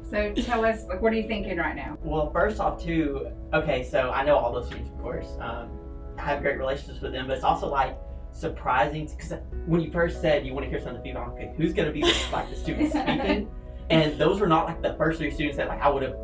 So 0.09 0.33
tell 0.33 0.63
us, 0.65 0.85
like, 0.85 1.01
what 1.01 1.11
are 1.13 1.15
you 1.15 1.27
thinking 1.27 1.57
right 1.57 1.75
now? 1.75 1.97
Well, 2.03 2.31
first 2.31 2.59
off, 2.59 2.83
too. 2.83 3.31
Okay, 3.53 3.83
so 3.83 4.11
I 4.11 4.23
know 4.23 4.37
all 4.37 4.53
those 4.53 4.67
students, 4.67 4.91
of 4.91 5.01
course. 5.01 5.27
Um, 5.39 5.69
I 6.17 6.21
have 6.21 6.41
great 6.41 6.57
relationships 6.57 7.01
with 7.01 7.13
them, 7.13 7.27
but 7.27 7.35
it's 7.35 7.43
also 7.43 7.67
like 7.67 7.97
surprising 8.33 9.05
because 9.05 9.33
when 9.65 9.81
you 9.81 9.91
first 9.91 10.21
said 10.21 10.45
you 10.45 10.53
want 10.53 10.65
to 10.65 10.69
hear 10.69 10.79
some 10.79 10.89
of 10.89 10.97
the 10.97 11.03
feedback, 11.03 11.29
okay, 11.29 11.53
who's 11.55 11.73
going 11.73 11.87
to 11.87 11.93
be 11.93 12.01
like 12.31 12.49
the 12.49 12.55
student 12.55 12.89
speaking? 12.91 13.49
And 13.89 14.17
those 14.17 14.39
were 14.39 14.47
not 14.47 14.65
like 14.65 14.81
the 14.81 14.93
first 14.95 15.19
three 15.19 15.31
students 15.31 15.57
that 15.57 15.67
like 15.67 15.81
I 15.81 15.89
would 15.89 16.03
have 16.03 16.15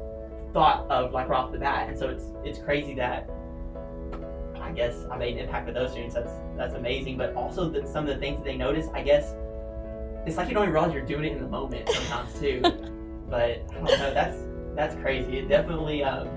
thought 0.53 0.89
of 0.89 1.11
like 1.11 1.29
right 1.29 1.39
off 1.39 1.51
the 1.51 1.59
bat. 1.59 1.89
And 1.89 1.97
so 1.97 2.09
it's 2.09 2.25
it's 2.43 2.59
crazy 2.59 2.93
that 2.95 3.29
I 4.59 4.71
guess 4.71 5.05
I 5.11 5.17
made 5.17 5.35
an 5.37 5.45
impact 5.45 5.65
with 5.65 5.75
those 5.75 5.91
students. 5.91 6.15
That's 6.15 6.31
that's 6.57 6.73
amazing. 6.73 7.17
But 7.17 7.33
also 7.35 7.69
that 7.69 7.87
some 7.87 8.07
of 8.07 8.13
the 8.13 8.19
things 8.19 8.37
that 8.37 8.45
they 8.45 8.57
notice, 8.57 8.87
I 8.93 9.01
guess 9.01 9.35
it's 10.25 10.37
like 10.37 10.47
you 10.47 10.53
don't 10.53 10.63
even 10.63 10.73
realize 10.73 10.93
you're 10.93 11.05
doing 11.05 11.25
it 11.25 11.31
in 11.33 11.41
the 11.41 11.49
moment 11.49 11.89
sometimes 11.89 12.39
too. 12.39 12.61
but 13.29 13.41
I 13.43 13.73
don't 13.73 13.83
know. 13.83 14.13
That's 14.13 14.37
that's 14.75 14.95
crazy. 14.95 15.39
It 15.39 15.49
definitely 15.49 16.03
um, 16.03 16.27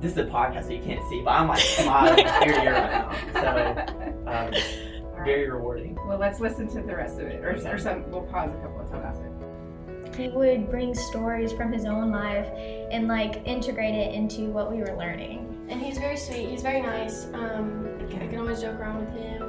this 0.00 0.12
is 0.12 0.18
a 0.18 0.24
podcast 0.24 0.64
so 0.64 0.72
you 0.72 0.82
can't 0.82 1.06
see, 1.08 1.22
but 1.22 1.30
I'm 1.32 1.48
like 1.48 1.60
smiling 1.78 2.26
ear 2.26 2.52
to 2.52 2.62
ear 2.62 2.72
right 2.72 2.90
now. 2.90 3.14
So 3.32 4.26
um, 4.26 5.24
very 5.24 5.50
rewarding. 5.50 5.98
Well, 6.06 6.18
let's 6.18 6.40
listen 6.40 6.68
to 6.68 6.82
the 6.82 6.94
rest 6.94 7.18
of 7.18 7.26
it, 7.26 7.44
or, 7.44 7.50
or 7.72 7.78
some. 7.78 8.08
We'll 8.10 8.22
pause 8.22 8.50
a 8.50 8.62
couple 8.62 8.80
of 8.80 8.90
times 8.90 9.18
after. 9.18 9.38
He 10.16 10.28
would 10.30 10.68
bring 10.70 10.94
stories 10.94 11.52
from 11.52 11.72
his 11.72 11.84
own 11.84 12.10
life 12.10 12.48
and 12.90 13.06
like 13.06 13.46
integrate 13.46 13.94
it 13.94 14.14
into 14.14 14.50
what 14.50 14.70
we 14.70 14.78
were 14.78 14.96
learning. 14.96 15.66
And 15.68 15.80
he's 15.80 15.98
very 15.98 16.16
sweet. 16.16 16.48
He's 16.48 16.62
very 16.62 16.80
nice. 16.80 17.26
Um, 17.34 17.88
I 18.20 18.26
can 18.26 18.38
always 18.38 18.60
joke 18.60 18.80
around 18.80 19.00
with 19.00 19.10
him, 19.10 19.42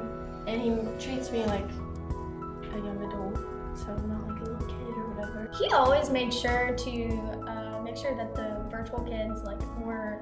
and 0.48 0.62
he 0.62 1.04
treats 1.04 1.32
me 1.32 1.44
like 1.46 1.70
a 2.74 2.78
young 2.78 3.04
adult, 3.08 3.38
so 3.76 3.96
not 4.08 4.28
like 4.28 4.42
a 4.42 4.44
little 4.44 4.68
kid 4.68 4.98
or 4.98 5.10
whatever. 5.12 5.50
He 5.58 5.72
always 5.72 6.10
made 6.10 6.34
sure 6.34 6.76
to 6.76 7.10
uh, 7.48 7.82
make 7.84 7.98
sure 7.98 8.16
that 8.16 8.36
the 8.36 8.59
virtual 8.80 9.02
kids 9.02 9.44
like 9.44 9.62
were 9.80 10.22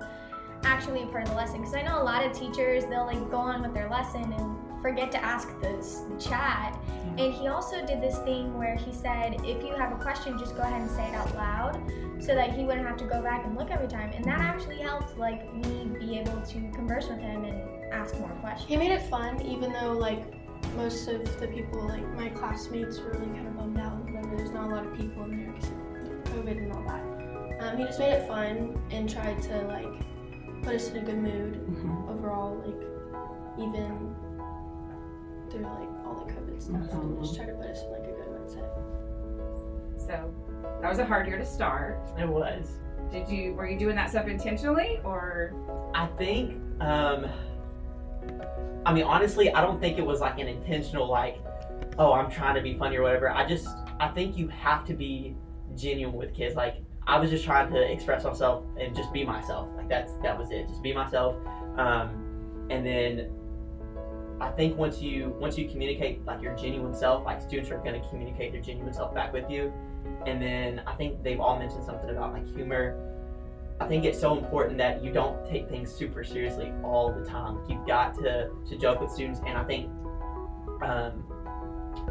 actually 0.63 1.03
a 1.03 1.07
part 1.07 1.23
of 1.23 1.29
the 1.29 1.35
lesson 1.35 1.59
because 1.59 1.75
I 1.75 1.83
know 1.83 2.01
a 2.01 2.03
lot 2.03 2.25
of 2.25 2.33
teachers 2.33 2.85
they'll 2.85 3.05
like 3.05 3.29
go 3.29 3.37
on 3.37 3.61
with 3.61 3.73
their 3.73 3.89
lesson 3.89 4.33
and 4.33 4.81
forget 4.81 5.11
to 5.11 5.23
ask 5.23 5.47
this 5.61 6.01
chat. 6.19 6.77
And 7.17 7.33
he 7.33 7.47
also 7.47 7.85
did 7.85 8.01
this 8.01 8.17
thing 8.19 8.57
where 8.57 8.75
he 8.75 8.91
said, 8.93 9.37
if 9.43 9.63
you 9.63 9.75
have 9.75 9.91
a 9.91 9.95
question, 9.95 10.37
just 10.37 10.55
go 10.55 10.61
ahead 10.61 10.81
and 10.81 10.89
say 10.89 11.07
it 11.07 11.15
out 11.15 11.35
loud 11.35 11.81
so 12.19 12.33
that 12.33 12.53
he 12.53 12.63
wouldn't 12.63 12.87
have 12.87 12.97
to 12.97 13.05
go 13.05 13.21
back 13.21 13.45
and 13.45 13.55
look 13.55 13.69
every 13.71 13.87
time. 13.87 14.11
And 14.13 14.25
that 14.25 14.39
actually 14.39 14.79
helped 14.79 15.17
like 15.17 15.53
me 15.53 15.91
be 15.99 16.17
able 16.19 16.41
to 16.41 16.53
converse 16.73 17.07
with 17.07 17.19
him 17.19 17.45
and 17.45 17.93
ask 17.93 18.17
more 18.19 18.29
questions. 18.41 18.69
He 18.69 18.77
made 18.77 18.91
it 18.91 19.03
fun, 19.03 19.41
even 19.41 19.71
though 19.73 19.93
like 19.93 20.33
most 20.75 21.07
of 21.07 21.39
the 21.39 21.47
people, 21.47 21.87
like 21.87 22.07
my 22.15 22.29
classmates, 22.29 22.99
were 22.99 23.11
really 23.11 23.27
kind 23.27 23.47
of 23.47 23.57
bummed 23.57 23.79
out. 23.79 24.05
There's 24.35 24.51
not 24.51 24.69
a 24.71 24.75
lot 24.75 24.85
of 24.85 24.95
people 24.95 25.23
in 25.25 25.37
there 25.37 25.51
because 25.51 25.69
of 25.69 26.23
COVID 26.33 26.57
and 26.57 26.73
all 26.73 26.83
that. 26.83 27.16
Um, 27.59 27.77
he 27.77 27.83
just 27.83 27.99
made 27.99 28.11
it 28.11 28.27
fun 28.27 28.79
and 28.91 29.09
tried 29.09 29.41
to 29.43 29.61
like 29.63 30.63
put 30.63 30.75
us 30.75 30.89
in 30.89 30.97
a 30.97 31.01
good 31.01 31.17
mood 31.17 31.59
overall. 32.09 32.55
Like 32.65 32.87
even 33.59 34.15
through 35.49 35.63
like 35.63 35.89
all 36.05 36.25
the 36.25 36.33
COVID 36.33 36.61
stuff, 36.61 36.91
and 36.91 37.21
just 37.21 37.35
try 37.35 37.45
to 37.45 37.53
put 37.53 37.67
us 37.67 37.81
in 37.83 37.91
like 37.91 38.03
a 38.03 38.11
good 38.11 38.27
mindset. 38.27 38.69
So 39.99 40.33
that 40.81 40.89
was 40.89 40.99
a 40.99 41.05
hard 41.05 41.27
year 41.27 41.37
to 41.37 41.45
start. 41.45 41.99
It 42.19 42.27
was. 42.27 42.79
Did 43.11 43.27
you 43.29 43.53
were 43.53 43.67
you 43.67 43.79
doing 43.79 43.95
that 43.95 44.09
stuff 44.09 44.27
intentionally 44.27 44.99
or? 45.03 45.53
I 45.95 46.07
think, 46.17 46.61
um, 46.81 47.25
I 48.85 48.93
mean, 48.93 49.03
honestly, 49.05 49.51
I 49.51 49.61
don't 49.61 49.79
think 49.79 49.97
it 49.97 50.05
was 50.05 50.19
like 50.19 50.39
an 50.39 50.47
intentional, 50.47 51.09
like, 51.09 51.39
oh, 51.97 52.13
I'm 52.13 52.29
trying 52.29 52.55
to 52.55 52.61
be 52.61 52.77
funny 52.77 52.97
or 52.97 53.03
whatever. 53.03 53.31
I 53.31 53.47
just, 53.47 53.67
I 53.99 54.09
think 54.09 54.37
you 54.37 54.47
have 54.49 54.85
to 54.85 54.93
be 54.93 55.35
genuine 55.75 56.15
with 56.15 56.33
kids. 56.35 56.55
Like, 56.55 56.83
I 57.07 57.17
was 57.17 57.29
just 57.29 57.45
trying 57.45 57.71
to 57.71 57.91
express 57.91 58.25
myself 58.25 58.65
and 58.77 58.93
just 58.93 59.13
be 59.13 59.23
myself. 59.23 59.69
Like, 59.77 59.87
that's, 59.87 60.13
that 60.23 60.37
was 60.37 60.51
it. 60.51 60.67
Just 60.67 60.83
be 60.83 60.93
myself. 60.93 61.37
Um, 61.77 62.67
and 62.69 62.85
then 62.85 63.29
I 64.41 64.49
think 64.51 64.77
once 64.77 65.01
you, 65.01 65.33
once 65.39 65.57
you 65.57 65.69
communicate 65.69 66.25
like 66.25 66.41
your 66.41 66.53
genuine 66.55 66.93
self, 66.93 67.23
like 67.25 67.41
students 67.41 67.71
are 67.71 67.77
going 67.77 67.99
to 67.99 68.09
communicate 68.09 68.51
their 68.51 68.61
genuine 68.61 68.93
self 68.93 69.15
back 69.15 69.31
with 69.31 69.49
you. 69.49 69.71
And 70.25 70.41
then 70.41 70.81
I 70.85 70.95
think 70.95 71.23
they've 71.23 71.39
all 71.39 71.57
mentioned 71.57 71.85
something 71.85 72.09
about 72.09 72.33
like 72.33 72.45
humor. 72.53 73.01
I 73.79 73.87
think 73.87 74.03
it's 74.03 74.19
so 74.19 74.37
important 74.37 74.77
that 74.79 75.01
you 75.01 75.11
don't 75.13 75.47
take 75.49 75.69
things 75.69 75.93
super 75.93 76.25
seriously 76.25 76.73
all 76.83 77.13
the 77.13 77.23
time. 77.23 77.59
You've 77.69 77.87
got 77.87 78.15
to, 78.15 78.49
to 78.67 78.77
joke 78.77 78.99
with 78.99 79.11
students, 79.11 79.39
and 79.45 79.57
I 79.57 79.63
think 79.63 79.89
um, 80.81 81.23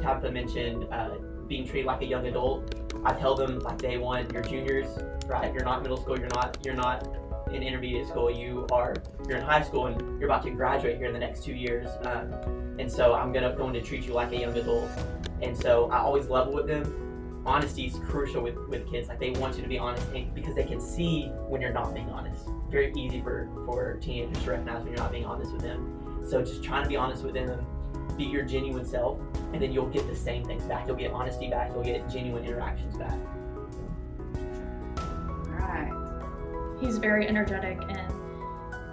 Tabitha 0.01 0.31
mentioned 0.31 0.87
uh, 0.93 1.17
being 1.49 1.67
treated 1.67 1.87
like 1.87 2.03
a 2.03 2.07
young 2.07 2.27
adult. 2.27 2.75
I 3.05 3.13
tell 3.13 3.35
them 3.35 3.61
like 3.61 3.79
day 3.79 3.99
one, 3.99 4.29
you're 4.33 4.43
juniors, 4.43 4.87
right? 5.27 5.53
You're 5.53 5.65
not 5.65 5.83
middle 5.83 5.97
school. 5.97 6.19
You're 6.19 6.29
not 6.29 6.59
you're 6.65 6.75
not 6.75 7.09
in 7.53 7.63
intermediate 7.63 8.09
school. 8.09 8.31
You 8.31 8.67
are 8.73 8.95
you're 9.29 9.39
in 9.39 9.45
high 9.45 9.63
school, 9.63 9.87
and 9.87 10.21
you're 10.21 10.29
about 10.29 10.43
to 10.45 10.51
graduate 10.51 10.99
here 10.99 11.07
in 11.07 11.13
the 11.13 11.19
next 11.19 11.45
two 11.45 11.55
years. 11.55 11.89
Um, 12.03 12.33
and 12.79 12.91
so 12.91 13.15
I'm 13.15 13.33
gonna 13.33 13.55
going 13.55 13.73
to 13.75 13.81
treat 13.81 14.05
you 14.05 14.13
like 14.13 14.33
a 14.33 14.39
young 14.39 14.57
adult. 14.57 14.91
And 15.43 15.57
so 15.57 15.91
I 15.91 15.99
always 15.99 16.29
level 16.29 16.55
with 16.55 16.67
them 16.67 17.07
honesty 17.47 17.87
is 17.87 17.99
crucial 17.99 18.43
with, 18.43 18.57
with 18.69 18.91
kids. 18.91 19.09
Like 19.09 19.21
they 19.21 19.31
want 19.31 19.57
you 19.57 19.63
to 19.63 19.69
be 19.69 19.79
honest 19.79 20.05
because 20.35 20.55
they 20.55 20.65
can 20.65 20.81
see 20.81 21.29
when 21.49 21.61
you're 21.61 21.73
not 21.73 21.95
being 21.95 22.11
honest. 22.11 22.49
Very 22.69 22.93
easy 22.97 23.23
for, 23.23 23.49
for 23.65 23.97
teenagers 23.99 24.43
to 24.43 24.51
recognize 24.51 24.83
when 24.83 24.89
you're 24.89 25.03
not 25.03 25.13
being 25.13 25.25
honest 25.25 25.53
with 25.53 25.63
them. 25.63 26.25
So 26.29 26.43
just 26.43 26.63
trying 26.63 26.83
to 26.83 26.89
be 26.89 26.97
honest 26.97 27.23
with 27.23 27.35
them, 27.35 27.65
be 28.17 28.25
your 28.25 28.43
genuine 28.43 28.85
self, 28.85 29.19
and 29.53 29.61
then 29.61 29.73
you'll 29.73 29.89
get 29.89 30.07
the 30.09 30.17
same 30.17 30.45
things 30.45 30.65
back. 30.65 30.87
You'll 30.87 30.97
get 30.97 31.13
honesty 31.13 31.49
back, 31.49 31.71
you'll 31.73 31.85
get 31.85 32.09
genuine 32.09 32.45
interactions 32.45 32.97
back. 32.97 33.19
Right. 35.49 35.93
he's 36.81 36.99
very 36.99 37.27
energetic 37.27 37.79
and 37.89 38.13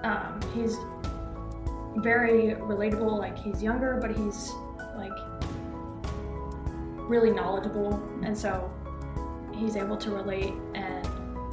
um, 0.04 0.40
he's 0.54 0.78
very 1.98 2.56
relatable. 2.56 3.18
Like 3.20 3.38
he's 3.38 3.62
younger, 3.62 3.98
but 4.02 4.16
he's 4.16 4.52
like 4.96 5.12
really 7.08 7.32
knowledgeable, 7.32 8.02
and 8.24 8.38
so 8.38 8.72
he's 9.54 9.76
able 9.76 9.98
to 9.98 10.12
relate 10.12 10.54
and 10.74 11.08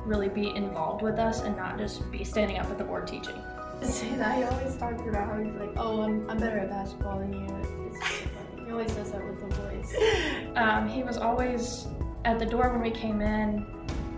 really 0.07 0.29
be 0.29 0.55
involved 0.57 1.03
with 1.03 1.19
us 1.19 1.43
and 1.43 1.57
not 1.57 1.79
just 1.79 2.11
be 2.11 2.25
standing 2.25 2.59
up 2.59 2.67
at 2.71 2.79
the 2.79 2.85
board 2.85 3.07
teaching. 3.07 3.41
See 3.83 4.15
that 4.17 4.37
he 4.37 4.45
always 4.45 4.77
talks 4.77 5.03
about 5.03 5.27
how 5.27 5.43
he's 5.43 5.55
like, 5.55 5.73
oh, 5.77 6.03
I'm, 6.03 6.29
I'm 6.31 6.39
better 6.39 6.59
at 6.59 6.69
basketball 6.69 7.19
than 7.19 7.33
you. 7.33 7.89
It's 7.91 7.99
so 7.99 8.27
funny. 8.27 8.65
He 8.67 8.73
always 8.73 8.93
does 8.93 9.11
that 9.13 9.27
with 9.27 9.41
the 9.41 9.57
boys. 9.57 9.95
Um, 10.57 10.89
he 10.89 11.03
was 11.03 11.17
always 11.17 11.87
at 12.25 12.39
the 12.39 12.45
door 12.45 12.71
when 12.71 12.83
we 12.83 12.91
came 12.91 13.21
in, 13.23 13.65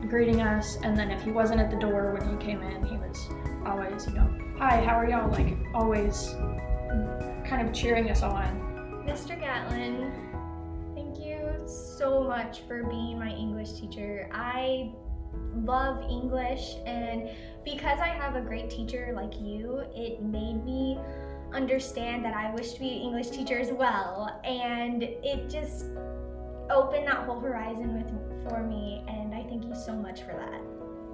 greeting 0.09 0.41
us, 0.41 0.77
and 0.83 0.97
then 0.97 1.11
if 1.11 1.23
he 1.23 1.31
wasn't 1.31 1.61
at 1.61 1.71
the 1.71 1.77
door 1.77 2.17
when 2.19 2.29
he 2.29 2.45
came 2.45 2.61
in, 2.63 2.85
he 2.85 2.97
was 2.97 3.29
always, 3.65 4.07
you 4.07 4.15
know, 4.15 4.29
hi, 4.59 4.83
how 4.83 4.97
are 4.97 5.09
y'all? 5.09 5.31
Like 5.31 5.57
always, 5.75 6.35
kind 7.47 7.67
of 7.67 7.73
cheering 7.73 8.11
us 8.11 8.23
on. 8.23 9.05
Mr. 9.07 9.39
Gatlin, 9.39 10.13
thank 10.95 11.19
you 11.19 11.51
so 11.67 12.25
much 12.25 12.63
for 12.67 12.83
being 12.85 13.19
my 13.19 13.31
English 13.31 13.73
teacher. 13.73 14.29
I 14.33 14.93
love 15.55 16.03
English, 16.11 16.77
and 16.87 17.31
because 17.65 17.99
I 18.01 18.09
have 18.09 18.37
a 18.37 18.41
great 18.41 18.71
teacher 18.71 19.13
like 19.15 19.41
you, 19.41 19.83
it 19.95 20.23
made 20.23 20.65
me 20.65 20.99
understand 21.53 22.25
that 22.25 22.35
I 22.35 22.53
wish 22.55 22.73
to 22.73 22.81
be 22.81 22.89
an 22.89 23.03
English 23.03 23.31
teacher 23.31 23.59
as 23.59 23.71
well, 23.71 24.41
and 24.45 25.03
it 25.03 25.51
just 25.51 25.87
opened 26.71 27.07
that 27.07 27.25
whole 27.27 27.41
horizon 27.41 27.95
with 27.95 28.11
for 28.49 28.63
me, 28.63 29.05
and 29.09 29.35
I 29.35 29.43
thank 29.45 29.65
you 29.65 29.75
so 29.75 29.95
much 29.95 30.23
for 30.23 30.33
that. 30.33 30.61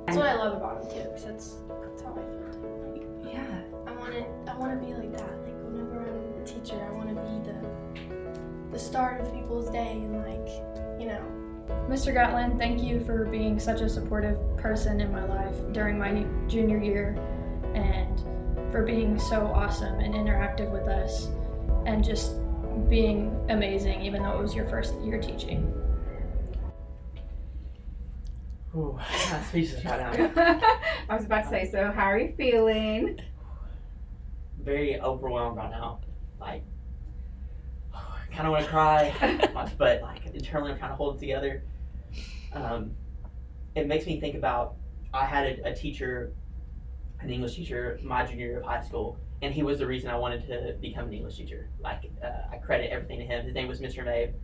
That's 0.06 0.16
what 0.16 0.26
I 0.26 0.34
love 0.34 0.56
about 0.56 0.84
him 0.84 0.90
too, 0.90 1.08
because 1.08 1.24
that's, 1.24 1.56
that's 1.82 2.02
how 2.02 2.12
I 2.12 2.22
feel. 2.22 3.32
Yeah. 3.32 3.62
I 3.86 3.92
want 3.92 4.12
to 4.12 4.52
I 4.52 4.56
want 4.56 4.80
to 4.80 4.86
be 4.86 4.94
like 4.94 5.12
that. 5.12 5.30
Like 5.44 5.54
whenever 5.64 6.08
I'm 6.08 6.42
a 6.42 6.46
teacher, 6.46 6.82
I 6.82 6.90
want 6.92 7.08
to 7.08 7.14
be 7.14 7.50
the 7.50 8.70
the 8.70 8.78
start 8.78 9.20
of 9.20 9.32
people's 9.34 9.70
day 9.70 9.92
and 9.92 10.16
like 10.16 10.48
you 11.00 11.08
know. 11.08 11.37
Mr. 11.88 12.12
Gatlin, 12.12 12.58
thank 12.58 12.82
you 12.82 13.00
for 13.04 13.24
being 13.24 13.58
such 13.58 13.80
a 13.80 13.88
supportive 13.88 14.38
person 14.56 15.00
in 15.00 15.10
my 15.10 15.24
life 15.24 15.56
during 15.72 15.98
my 15.98 16.24
junior 16.46 16.78
year 16.78 17.16
and 17.74 18.20
for 18.70 18.84
being 18.84 19.18
so 19.18 19.46
awesome 19.46 19.98
and 20.00 20.14
interactive 20.14 20.70
with 20.70 20.88
us 20.88 21.28
and 21.86 22.04
just 22.04 22.36
being 22.88 23.34
amazing 23.48 24.02
even 24.02 24.22
though 24.22 24.38
it 24.38 24.42
was 24.42 24.54
your 24.54 24.68
first 24.68 24.94
year 25.00 25.20
teaching. 25.20 25.72
Ooh, 28.76 28.98
I'm 29.32 29.42
speechless 29.44 29.84
right 29.84 29.98
now. 29.98 30.60
I 31.08 31.16
was 31.16 31.24
about 31.24 31.44
to 31.44 31.48
say. 31.48 31.70
So, 31.70 31.90
how 31.90 32.04
are 32.04 32.18
you 32.18 32.34
feeling? 32.36 33.18
Very 34.62 35.00
overwhelmed 35.00 35.56
right 35.56 35.70
now. 35.70 36.00
Like, 36.38 36.62
I 36.62 36.77
kind 38.38 38.46
of 38.46 38.52
want 38.52 38.64
to 38.64 38.70
cry, 38.70 39.12
but 39.78 40.00
like 40.00 40.24
internally 40.32 40.70
I'm 40.70 40.78
kind 40.78 40.92
of 40.92 40.96
holding 40.96 41.16
it 41.16 41.20
together. 41.26 41.64
Um, 42.52 42.92
it 43.74 43.88
makes 43.88 44.06
me 44.06 44.20
think 44.20 44.36
about 44.36 44.76
I 45.12 45.24
had 45.24 45.44
a, 45.46 45.70
a 45.70 45.74
teacher, 45.74 46.32
an 47.20 47.30
English 47.30 47.56
teacher, 47.56 47.98
my 48.00 48.24
junior 48.24 48.46
year 48.46 48.58
of 48.60 48.64
high 48.64 48.80
school, 48.80 49.18
and 49.42 49.52
he 49.52 49.64
was 49.64 49.80
the 49.80 49.86
reason 49.88 50.08
I 50.08 50.14
wanted 50.16 50.46
to 50.46 50.76
become 50.80 51.08
an 51.08 51.14
English 51.14 51.36
teacher. 51.36 51.68
Like, 51.80 52.12
uh, 52.22 52.52
I 52.54 52.58
credit 52.58 52.92
everything 52.92 53.18
to 53.18 53.24
him. 53.24 53.44
His 53.44 53.54
name 53.54 53.66
was 53.66 53.80
Mr. 53.80 54.04
Mabe. 54.04 54.34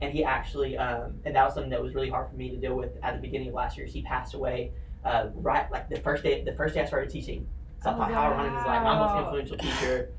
And 0.00 0.12
he 0.12 0.24
actually, 0.24 0.76
um, 0.76 1.20
and 1.24 1.34
that 1.36 1.44
was 1.44 1.54
something 1.54 1.70
that 1.70 1.82
was 1.82 1.94
really 1.94 2.10
hard 2.10 2.28
for 2.30 2.36
me 2.36 2.50
to 2.50 2.56
deal 2.56 2.74
with 2.74 2.90
at 3.04 3.14
the 3.14 3.20
beginning 3.20 3.48
of 3.48 3.54
last 3.54 3.76
year. 3.76 3.86
He 3.86 4.02
passed 4.02 4.34
away 4.34 4.72
uh, 5.04 5.28
right, 5.34 5.70
like 5.70 5.88
the 5.88 6.00
first 6.00 6.24
day, 6.24 6.42
the 6.42 6.54
first 6.54 6.74
day 6.74 6.82
I 6.82 6.86
started 6.86 7.08
teaching. 7.10 7.46
So 7.82 7.90
I 7.90 7.94
Oh, 7.94 7.96
thought, 7.98 8.12
how 8.12 8.32
ironic 8.32 8.58
is 8.60 8.66
like 8.66 8.82
my 8.82 8.98
most 8.98 9.14
influential 9.16 9.56
teacher 9.56 10.10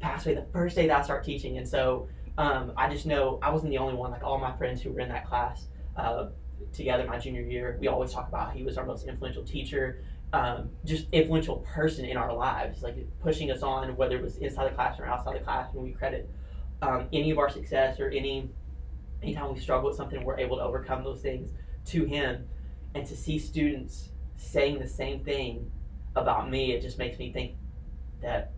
passed 0.00 0.26
away 0.26 0.34
the 0.34 0.46
first 0.52 0.76
day 0.76 0.86
that 0.86 0.98
I 0.98 1.02
started 1.02 1.24
teaching, 1.24 1.56
and 1.58 1.66
so 1.66 2.08
um, 2.38 2.72
I 2.76 2.88
just 2.88 3.04
know 3.04 3.40
I 3.42 3.50
wasn't 3.50 3.70
the 3.70 3.78
only 3.78 3.94
one. 3.94 4.12
Like 4.12 4.22
all 4.22 4.38
my 4.38 4.56
friends 4.56 4.80
who 4.80 4.92
were 4.92 5.00
in 5.00 5.08
that 5.08 5.26
class 5.26 5.66
uh, 5.96 6.28
together 6.72 7.04
my 7.04 7.18
junior 7.18 7.42
year, 7.42 7.76
we 7.80 7.88
always 7.88 8.12
talk 8.12 8.28
about 8.28 8.52
he 8.52 8.62
was 8.62 8.78
our 8.78 8.86
most 8.86 9.06
influential 9.08 9.42
teacher, 9.42 10.04
um, 10.32 10.70
just 10.84 11.06
influential 11.10 11.56
person 11.58 12.04
in 12.04 12.16
our 12.16 12.32
lives, 12.32 12.82
like 12.82 12.96
pushing 13.20 13.50
us 13.50 13.62
on, 13.62 13.96
whether 13.96 14.16
it 14.16 14.22
was 14.22 14.36
inside 14.36 14.70
the 14.70 14.74
classroom 14.74 15.08
or 15.08 15.12
outside 15.12 15.34
the 15.34 15.44
classroom. 15.44 15.82
We 15.82 15.90
credit 15.90 16.30
um, 16.80 17.08
any 17.12 17.32
of 17.32 17.38
our 17.38 17.50
success 17.50 17.98
or 17.98 18.08
any 18.08 18.48
anytime 19.20 19.52
we 19.52 19.58
struggle 19.58 19.88
with 19.88 19.96
something, 19.96 20.22
we're 20.22 20.38
able 20.38 20.58
to 20.58 20.62
overcome 20.62 21.02
those 21.02 21.20
things 21.20 21.50
to 21.86 22.04
him, 22.04 22.46
and 22.94 23.04
to 23.04 23.16
see 23.16 23.36
students 23.40 24.10
saying 24.36 24.78
the 24.78 24.86
same 24.86 25.24
thing 25.24 25.72
about 26.14 26.48
me, 26.48 26.70
it 26.70 26.82
just 26.82 26.98
makes 26.98 27.18
me 27.18 27.32
think 27.32 27.56
that 28.22 28.52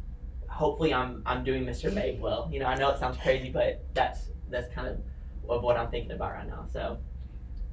hopefully 0.61 0.93
I'm 0.93 1.23
I'm 1.25 1.43
doing 1.43 1.65
Mr. 1.65 1.91
Mabe 1.91 2.21
well. 2.21 2.49
You 2.53 2.61
know, 2.61 2.67
I 2.67 2.77
know 2.77 2.91
it 2.91 2.99
sounds 2.99 3.17
crazy, 3.17 3.51
but 3.51 3.83
that's 3.95 4.29
that's 4.51 4.73
kind 4.75 4.87
of 4.87 4.99
of 5.49 5.63
what 5.63 5.77
I'm 5.77 5.91
thinking 5.91 6.13
about 6.13 6.33
right 6.33 6.47
now. 6.47 6.67
So 6.73 6.99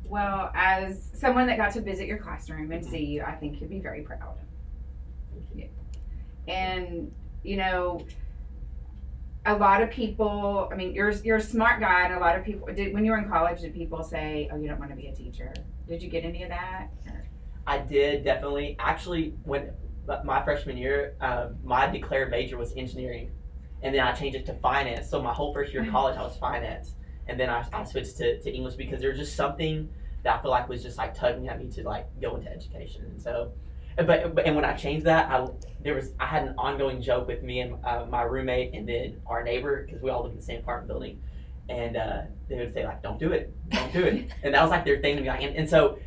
Well, 0.06 0.50
as 0.56 1.12
someone 1.14 1.46
that 1.48 1.58
got 1.58 1.74
to 1.74 1.82
visit 1.82 2.08
your 2.08 2.18
classroom 2.18 2.72
and 2.72 2.84
see 2.84 3.04
you, 3.04 3.22
I 3.24 3.34
think 3.34 3.60
you'd 3.60 3.70
be 3.70 3.80
very 3.80 4.02
proud. 4.02 4.38
Yeah. 5.54 5.66
And 6.48 7.12
you 7.44 7.58
know, 7.58 8.06
a 9.46 9.56
lot 9.56 9.84
of 9.84 9.92
people. 9.92 10.70
I 10.72 10.76
mean, 10.76 10.94
you're 10.94 11.12
you're 11.12 11.38
a 11.38 11.42
smart 11.42 11.82
guy, 11.82 12.06
and 12.06 12.14
a 12.16 12.20
lot 12.20 12.38
of 12.40 12.46
people 12.46 12.68
did. 12.74 12.94
When 12.94 13.04
you 13.04 13.12
were 13.12 13.18
in 13.18 13.30
college, 13.30 13.62
did 13.62 13.74
people 13.74 14.02
say, 14.02 14.50
"Oh, 14.52 14.56
you 14.56 14.68
don't 14.70 14.80
want 14.80 14.92
to 14.92 14.98
be 14.98 15.08
a 15.08 15.14
teacher"? 15.14 15.54
Did 15.88 16.02
you 16.02 16.10
get 16.10 16.24
any 16.24 16.44
of 16.44 16.50
that? 16.50 16.88
Or- 17.06 17.26
I 17.68 17.80
did 17.80 18.24
definitely. 18.24 18.78
Actually, 18.80 19.34
when 19.44 19.72
my 20.24 20.44
freshman 20.44 20.78
year, 20.78 21.16
uh, 21.22 21.50
my 21.64 21.88
declared 21.88 22.32
major 22.32 22.58
was 22.58 22.74
engineering, 22.76 23.32
and 23.82 23.94
then 23.94 24.02
I 24.02 24.14
changed 24.14 24.38
it 24.38 24.46
to 24.48 24.54
finance. 24.56 25.10
So 25.10 25.22
my 25.22 25.34
whole 25.34 25.54
first 25.54 25.74
year 25.74 25.84
of 25.84 25.90
college, 25.90 26.18
I 26.18 26.24
was 26.24 26.38
finance, 26.38 26.96
and 27.28 27.40
then 27.40 27.50
I, 27.50 27.66
I 27.74 27.84
switched 27.84 28.18
to, 28.18 28.40
to 28.42 28.52
English 28.52 28.76
because 28.76 29.02
there 29.02 29.10
was 29.10 29.20
just 29.20 29.36
something 29.36 29.90
that 30.24 30.40
I 30.40 30.42
feel 30.42 30.52
like 30.52 30.70
was 30.70 30.84
just 30.84 30.98
like 30.98 31.14
tugging 31.14 31.48
at 31.50 31.60
me 31.60 31.70
to 31.72 31.84
like 31.84 32.08
go 32.22 32.36
into 32.36 32.52
education. 32.52 33.06
And 33.06 33.22
so, 33.22 33.52
but, 33.98 34.36
but 34.36 34.46
and 34.46 34.56
when 34.56 34.66
I 34.66 34.74
changed 34.74 35.06
that, 35.06 35.30
I 35.30 35.48
there 35.84 35.96
was 35.96 36.12
I 36.20 36.26
had 36.26 36.44
an 36.44 36.56
ongoing 36.58 37.02
joke 37.02 37.28
with 37.28 37.44
me 37.44 37.62
and 37.62 37.84
uh, 37.86 38.06
my 38.10 38.24
roommate 38.24 38.74
and 38.74 38.88
then 38.88 39.22
our 39.26 39.44
neighbor 39.44 39.86
because 39.86 40.02
we 40.02 40.10
all 40.10 40.24
live 40.24 40.32
in 40.32 40.38
the 40.38 40.44
same 40.44 40.60
apartment 40.60 40.88
building, 40.88 41.22
and 41.70 41.98
uh, 41.98 42.22
they 42.50 42.58
would 42.58 42.74
say 42.74 42.86
like, 42.86 43.02
"Don't 43.04 43.20
do 43.20 43.32
it, 43.32 43.54
don't 43.70 43.92
do 43.92 44.04
it," 44.04 44.32
and 44.44 44.54
that 44.54 44.62
was 44.62 44.72
like 44.72 44.86
their 44.86 45.00
thing 45.00 45.16
to 45.18 45.22
me. 45.22 45.28
Like, 45.28 45.44
and, 45.44 45.56
and 45.56 45.70
so 45.70 46.00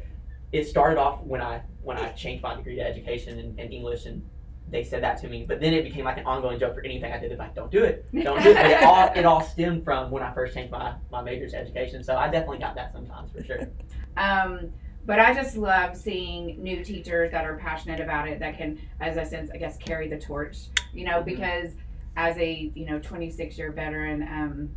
it 0.52 0.66
started 0.66 0.98
off 0.98 1.22
when 1.22 1.40
I 1.40 1.62
when 1.82 1.96
I 1.96 2.10
changed 2.12 2.42
my 2.42 2.54
degree 2.56 2.76
to 2.76 2.82
education 2.82 3.38
and, 3.38 3.58
and 3.58 3.72
English 3.72 4.06
and 4.06 4.22
they 4.68 4.84
said 4.84 5.02
that 5.02 5.20
to 5.20 5.28
me, 5.28 5.44
but 5.48 5.60
then 5.60 5.72
it 5.74 5.82
became 5.82 6.04
like 6.04 6.16
an 6.18 6.26
ongoing 6.26 6.58
joke 6.60 6.74
for 6.74 6.84
anything 6.84 7.12
I 7.12 7.18
did. 7.18 7.30
They're 7.32 7.38
like, 7.38 7.56
"Don't 7.56 7.72
do 7.72 7.82
it, 7.82 8.06
don't 8.22 8.40
do 8.40 8.50
it." 8.50 8.54
But 8.54 8.66
it 8.70 8.82
all 8.84 9.12
it 9.16 9.24
all 9.24 9.40
stemmed 9.40 9.82
from 9.84 10.12
when 10.12 10.22
I 10.22 10.32
first 10.32 10.54
changed 10.54 10.70
my 10.70 10.94
my 11.10 11.22
major 11.22 11.48
to 11.48 11.56
education. 11.56 12.04
So 12.04 12.16
I 12.16 12.28
definitely 12.28 12.58
got 12.58 12.76
that 12.76 12.92
sometimes 12.92 13.32
for 13.32 13.42
sure. 13.44 13.68
Um, 14.16 14.70
but 15.06 15.18
I 15.18 15.32
just 15.32 15.56
love 15.56 15.96
seeing 15.96 16.62
new 16.62 16.84
teachers 16.84 17.30
that 17.30 17.44
are 17.44 17.56
passionate 17.56 18.00
about 18.00 18.28
it 18.28 18.38
that 18.40 18.58
can, 18.58 18.78
as 19.00 19.16
I 19.16 19.24
sense, 19.24 19.50
I 19.54 19.56
guess, 19.56 19.76
carry 19.78 20.08
the 20.08 20.18
torch. 20.18 20.58
You 20.92 21.04
know, 21.06 21.20
Mhm. 21.20 21.24
because 21.26 21.70
as 22.16 22.36
a 22.36 22.70
you 22.74 22.86
know 22.86 22.98
26 22.98 23.56
year 23.56 23.72
veteran, 23.72 24.22
um, 24.22 24.70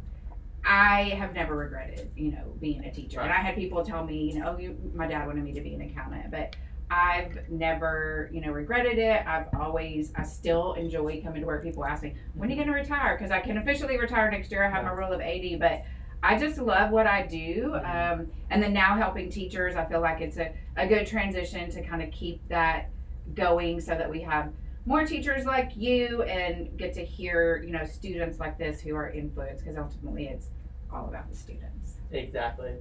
I 0.65 1.09
have 1.17 1.33
never 1.33 1.57
regretted 1.57 2.09
you 2.15 2.31
know 2.31 2.53
being 2.61 2.85
a 2.85 2.91
teacher. 2.91 3.19
And 3.19 3.31
I 3.31 3.37
had 3.37 3.55
people 3.55 3.83
tell 3.83 4.05
me, 4.05 4.31
you 4.31 4.39
know, 4.39 4.55
oh, 4.55 4.59
you, 4.59 4.77
my 4.95 5.07
dad 5.07 5.27
wanted 5.27 5.43
me 5.43 5.51
to 5.53 5.61
be 5.61 5.73
an 5.73 5.81
accountant, 5.81 6.31
but 6.31 6.55
I've 6.93 7.49
never, 7.49 8.29
you 8.31 8.39
know, 8.39 8.51
regretted 8.51 8.99
it. 8.99 9.25
I've 9.25 9.47
always, 9.59 10.11
I 10.15 10.23
still 10.23 10.73
enjoy 10.73 11.21
coming 11.23 11.41
to 11.41 11.47
work. 11.47 11.63
People 11.63 11.83
ask 11.85 12.03
me, 12.03 12.13
when 12.35 12.49
are 12.49 12.51
you 12.51 12.55
going 12.55 12.67
to 12.67 12.73
retire? 12.73 13.17
Because 13.17 13.31
I 13.31 13.39
can 13.39 13.57
officially 13.57 13.97
retire 13.97 14.29
next 14.29 14.51
year. 14.51 14.63
I 14.63 14.69
have 14.69 14.85
my 14.85 14.91
rule 14.91 15.11
of 15.11 15.19
80, 15.19 15.55
but 15.55 15.83
I 16.21 16.37
just 16.37 16.59
love 16.59 16.91
what 16.91 17.07
I 17.07 17.25
do. 17.25 17.73
Um, 17.83 18.27
and 18.51 18.61
then 18.61 18.73
now 18.73 18.95
helping 18.95 19.31
teachers, 19.31 19.75
I 19.75 19.85
feel 19.85 20.01
like 20.01 20.21
it's 20.21 20.37
a, 20.37 20.53
a 20.77 20.85
good 20.85 21.07
transition 21.07 21.71
to 21.71 21.81
kind 21.81 22.03
of 22.03 22.11
keep 22.11 22.47
that 22.49 22.91
going 23.33 23.81
so 23.81 23.95
that 23.95 24.09
we 24.09 24.21
have 24.21 24.53
more 24.85 25.03
teachers 25.03 25.45
like 25.45 25.71
you 25.75 26.21
and 26.23 26.77
get 26.77 26.93
to 26.93 27.03
hear, 27.03 27.63
you 27.65 27.71
know, 27.71 27.85
students 27.85 28.39
like 28.39 28.59
this 28.59 28.81
who 28.81 28.95
are 28.95 29.09
influenced 29.09 29.63
because 29.63 29.79
ultimately 29.79 30.27
it's 30.27 30.49
all 30.91 31.07
about 31.07 31.27
the 31.27 31.35
students. 31.35 31.95
Exactly. 32.11 32.75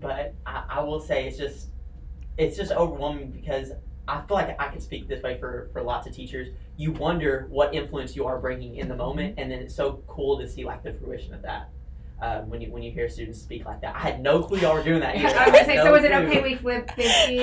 But 0.00 0.34
I, 0.44 0.64
I 0.68 0.80
will 0.80 1.00
say 1.00 1.28
it's 1.28 1.38
just 1.38 1.68
it's 2.38 2.56
just 2.56 2.72
overwhelming 2.72 3.30
because 3.30 3.72
I 4.08 4.20
feel 4.22 4.36
like 4.36 4.60
I 4.60 4.68
can 4.68 4.80
speak 4.80 5.08
this 5.08 5.22
way 5.22 5.38
for, 5.38 5.68
for 5.72 5.82
lots 5.82 6.06
of 6.06 6.14
teachers. 6.14 6.48
You 6.76 6.92
wonder 6.92 7.46
what 7.50 7.74
influence 7.74 8.14
you 8.14 8.26
are 8.26 8.38
bringing 8.38 8.76
in 8.76 8.88
the 8.88 8.94
moment, 8.96 9.34
and 9.38 9.50
then 9.50 9.60
it's 9.60 9.74
so 9.74 10.02
cool 10.06 10.38
to 10.38 10.48
see 10.48 10.64
like 10.64 10.82
the 10.84 10.92
fruition 10.92 11.34
of 11.34 11.42
that. 11.42 11.70
Um, 12.22 12.48
when 12.48 12.62
you 12.62 12.70
when 12.72 12.82
you 12.82 12.90
hear 12.92 13.10
students 13.10 13.42
speak 13.42 13.66
like 13.66 13.82
that, 13.82 13.94
I 13.94 13.98
had 13.98 14.20
no 14.20 14.42
clue 14.42 14.58
y'all 14.58 14.74
were 14.74 14.82
doing 14.82 15.00
that. 15.00 15.16
I 15.16 15.18
Either. 15.18 15.38
was 15.50 15.60
gonna 15.60 15.64
say, 15.66 15.76
no 15.76 15.84
so 15.84 15.94
is 15.96 16.04
it 16.04 16.12
clue. 16.12 16.20
okay 16.22 16.42
we 16.42 16.54
flipped 16.54 16.92
50? 16.92 17.36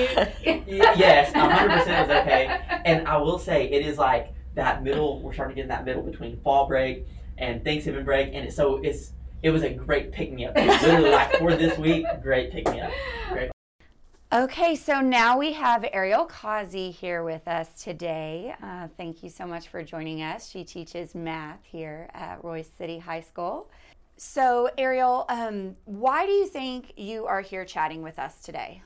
Y- 0.46 0.62
yes, 0.96 1.32
100% 1.32 2.04
is 2.04 2.10
okay. 2.10 2.60
And 2.84 3.06
I 3.06 3.16
will 3.18 3.38
say 3.38 3.70
it 3.70 3.86
is 3.86 3.98
like 3.98 4.32
that 4.54 4.82
middle. 4.82 5.20
We're 5.20 5.32
starting 5.32 5.54
to 5.54 5.56
get 5.56 5.62
in 5.64 5.68
that 5.68 5.84
middle 5.84 6.02
between 6.02 6.38
fall 6.40 6.66
break 6.66 7.06
and 7.38 7.62
Thanksgiving 7.62 8.04
break, 8.04 8.28
and 8.34 8.46
it, 8.48 8.52
so 8.52 8.76
it's 8.82 9.12
it 9.44 9.50
was 9.50 9.62
a 9.62 9.70
great 9.70 10.10
pick 10.10 10.32
me 10.32 10.46
up. 10.46 10.56
Literally, 10.56 11.10
like 11.10 11.36
for 11.36 11.54
this 11.54 11.78
week, 11.78 12.06
great 12.22 12.50
pick 12.50 12.68
me 12.68 12.80
up. 12.80 12.90
Great. 13.30 13.50
Okay, 14.34 14.74
so 14.74 15.00
now 15.00 15.38
we 15.38 15.52
have 15.52 15.84
Ariel 15.92 16.24
Kazi 16.24 16.90
here 16.90 17.22
with 17.22 17.46
us 17.46 17.68
today. 17.80 18.52
Uh, 18.60 18.88
thank 18.96 19.22
you 19.22 19.30
so 19.30 19.46
much 19.46 19.68
for 19.68 19.84
joining 19.84 20.22
us. 20.22 20.50
She 20.50 20.64
teaches 20.64 21.14
math 21.14 21.60
here 21.62 22.10
at 22.14 22.42
Royse 22.42 22.66
City 22.76 22.98
High 22.98 23.20
School. 23.20 23.70
So, 24.16 24.70
Ariel, 24.76 25.24
um, 25.28 25.76
why 25.84 26.26
do 26.26 26.32
you 26.32 26.48
think 26.48 26.94
you 26.96 27.26
are 27.26 27.42
here 27.42 27.64
chatting 27.64 28.02
with 28.02 28.18
us 28.18 28.40
today? 28.40 28.82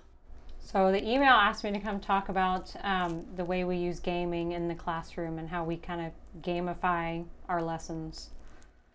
So 0.59 0.93
the 0.93 1.03
email 1.03 1.33
asked 1.33 1.65
me 1.65 1.73
to 1.73 1.81
come 1.81 1.99
talk 1.99 2.29
about 2.29 2.71
um, 2.83 3.25
the 3.35 3.45
way 3.47 3.65
we 3.65 3.79
use 3.79 4.01
gaming 4.01 4.53
in 4.53 4.69
the 4.69 4.75
classroom 4.75 5.39
and 5.39 5.49
how 5.49 5.65
we 5.65 5.79
kind 5.79 6.03
of 6.03 6.43
gamify 6.43 7.25
our 7.49 7.63
lessons. 7.63 8.33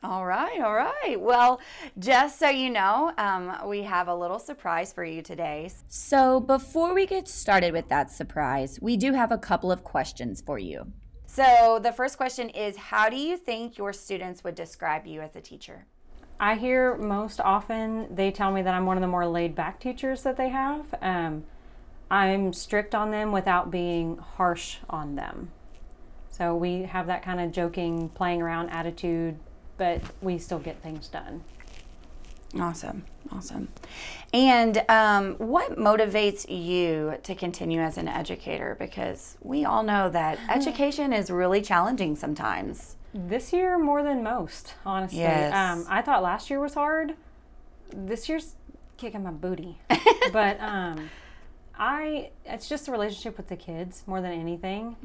All 0.04 0.26
right, 0.26 0.60
all 0.60 0.74
right. 0.74 1.16
Well, 1.18 1.62
just 1.98 2.38
so 2.38 2.50
you 2.50 2.70
know, 2.70 3.14
um, 3.18 3.56
we 3.66 3.84
have 3.84 4.10
a 4.10 4.16
little 4.16 4.38
surprise 4.38 4.92
for 4.92 5.06
you 5.06 5.22
today. 5.22 5.72
So, 5.88 6.42
before 6.42 6.94
we 6.94 7.06
get 7.06 7.30
started 7.30 7.72
with 7.72 7.88
that 7.88 8.12
surprise, 8.12 8.80
we 8.82 8.98
do 8.98 9.14
have 9.14 9.32
a 9.32 9.38
couple 9.38 9.72
of 9.72 9.86
questions 9.86 10.42
for 10.42 10.60
you. 10.60 10.92
So, 11.26 11.80
the 11.82 11.94
first 11.94 12.18
question 12.18 12.50
is 12.50 12.76
How 12.76 13.10
do 13.10 13.16
you 13.16 13.38
think 13.38 13.78
your 13.78 13.94
students 13.94 14.44
would 14.44 14.56
describe 14.56 15.08
you 15.08 15.22
as 15.22 15.38
a 15.38 15.42
teacher? 15.42 15.86
I 16.38 16.56
hear 16.56 16.98
most 16.98 17.40
often 17.40 18.14
they 18.14 18.30
tell 18.30 18.52
me 18.52 18.62
that 18.62 18.74
I'm 18.74 18.86
one 18.86 18.98
of 18.98 19.02
the 19.02 19.08
more 19.08 19.26
laid 19.26 19.56
back 19.56 19.80
teachers 19.80 20.24
that 20.24 20.36
they 20.36 20.50
have. 20.50 20.94
Um, 21.02 21.46
I'm 22.12 22.52
strict 22.52 22.94
on 22.94 23.12
them 23.12 23.32
without 23.32 23.72
being 23.72 24.18
harsh 24.18 24.80
on 24.90 25.16
them. 25.16 25.52
So 26.30 26.56
we 26.56 26.84
have 26.84 27.08
that 27.08 27.24
kind 27.24 27.40
of 27.40 27.54
joking, 27.54 28.10
playing 28.10 28.42
around 28.42 28.70
attitude, 28.70 29.40
but 29.78 30.02
we 30.22 30.38
still 30.38 30.60
get 30.60 30.82
things 30.82 31.08
done. 31.08 31.44
Awesome, 32.60 33.04
awesome. 33.32 33.70
And 34.32 34.84
um, 34.88 35.34
what 35.36 35.78
motivates 35.78 36.48
you 36.50 37.18
to 37.24 37.34
continue 37.34 37.80
as 37.80 37.98
an 37.98 38.08
educator? 38.08 38.76
Because 38.80 39.38
we 39.42 39.66
all 39.66 39.84
know 39.84 40.10
that 40.10 40.38
education 40.50 41.14
is 41.14 41.32
really 41.32 41.62
challenging 41.62 42.16
sometimes. 42.16 42.96
This 43.14 43.54
year 43.54 43.78
more 43.78 44.04
than 44.04 44.24
most, 44.24 44.76
honestly. 44.86 45.20
Yes. 45.20 45.54
Um, 45.54 45.86
I 45.90 46.02
thought 46.02 46.24
last 46.24 46.50
year 46.50 46.60
was 46.60 46.74
hard. 46.74 47.16
This 47.92 48.28
year's 48.28 48.56
kicking 48.98 49.24
my 49.24 49.32
booty. 49.32 49.78
but 50.34 50.60
um, 50.60 51.10
I, 51.78 52.32
it's 52.46 52.70
just 52.70 52.86
the 52.86 52.92
relationship 52.92 53.38
with 53.38 53.50
the 53.50 53.56
kids 53.56 54.04
more 54.08 54.22
than 54.22 54.32
anything. 54.32 54.96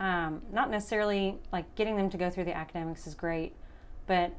Um, 0.00 0.42
not 0.52 0.70
necessarily 0.70 1.36
like 1.52 1.74
getting 1.74 1.96
them 1.96 2.08
to 2.10 2.16
go 2.16 2.30
through 2.30 2.44
the 2.44 2.56
academics 2.56 3.06
is 3.06 3.14
great, 3.14 3.54
but 4.06 4.32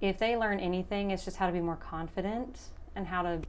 if 0.00 0.18
they 0.18 0.36
learn 0.36 0.60
anything, 0.60 1.10
it's 1.10 1.24
just 1.24 1.36
how 1.36 1.46
to 1.46 1.52
be 1.52 1.60
more 1.60 1.76
confident 1.76 2.58
and 2.94 3.06
how 3.06 3.22
to 3.22 3.40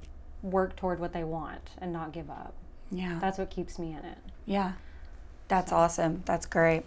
work 0.42 0.76
toward 0.76 1.00
what 1.00 1.14
they 1.14 1.24
want 1.24 1.72
and 1.80 1.92
not 1.92 2.12
give 2.12 2.30
up. 2.30 2.54
Yeah. 2.92 3.20
That's 3.20 3.38
what 3.38 3.50
keeps 3.50 3.78
me 3.78 3.92
in 3.92 4.06
it. 4.06 4.18
Yeah, 4.46 4.74
that's 5.48 5.72
awesome. 5.72 6.24
That's 6.26 6.46
great. 6.46 6.84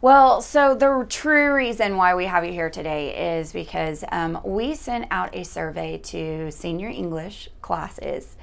Well, 0.00 0.42
so 0.42 0.74
the 0.74 1.06
true 1.08 1.54
reason 1.54 1.96
why 1.96 2.14
we 2.14 2.26
have 2.26 2.44
you 2.44 2.52
here 2.52 2.68
today 2.68 3.38
is 3.38 3.52
because 3.52 4.04
um, 4.12 4.38
we 4.44 4.74
sent 4.74 5.06
out 5.10 5.34
a 5.34 5.44
survey 5.44 5.98
to 5.98 6.50
senior 6.50 6.88
English 6.88 7.48
classes, 7.64 8.36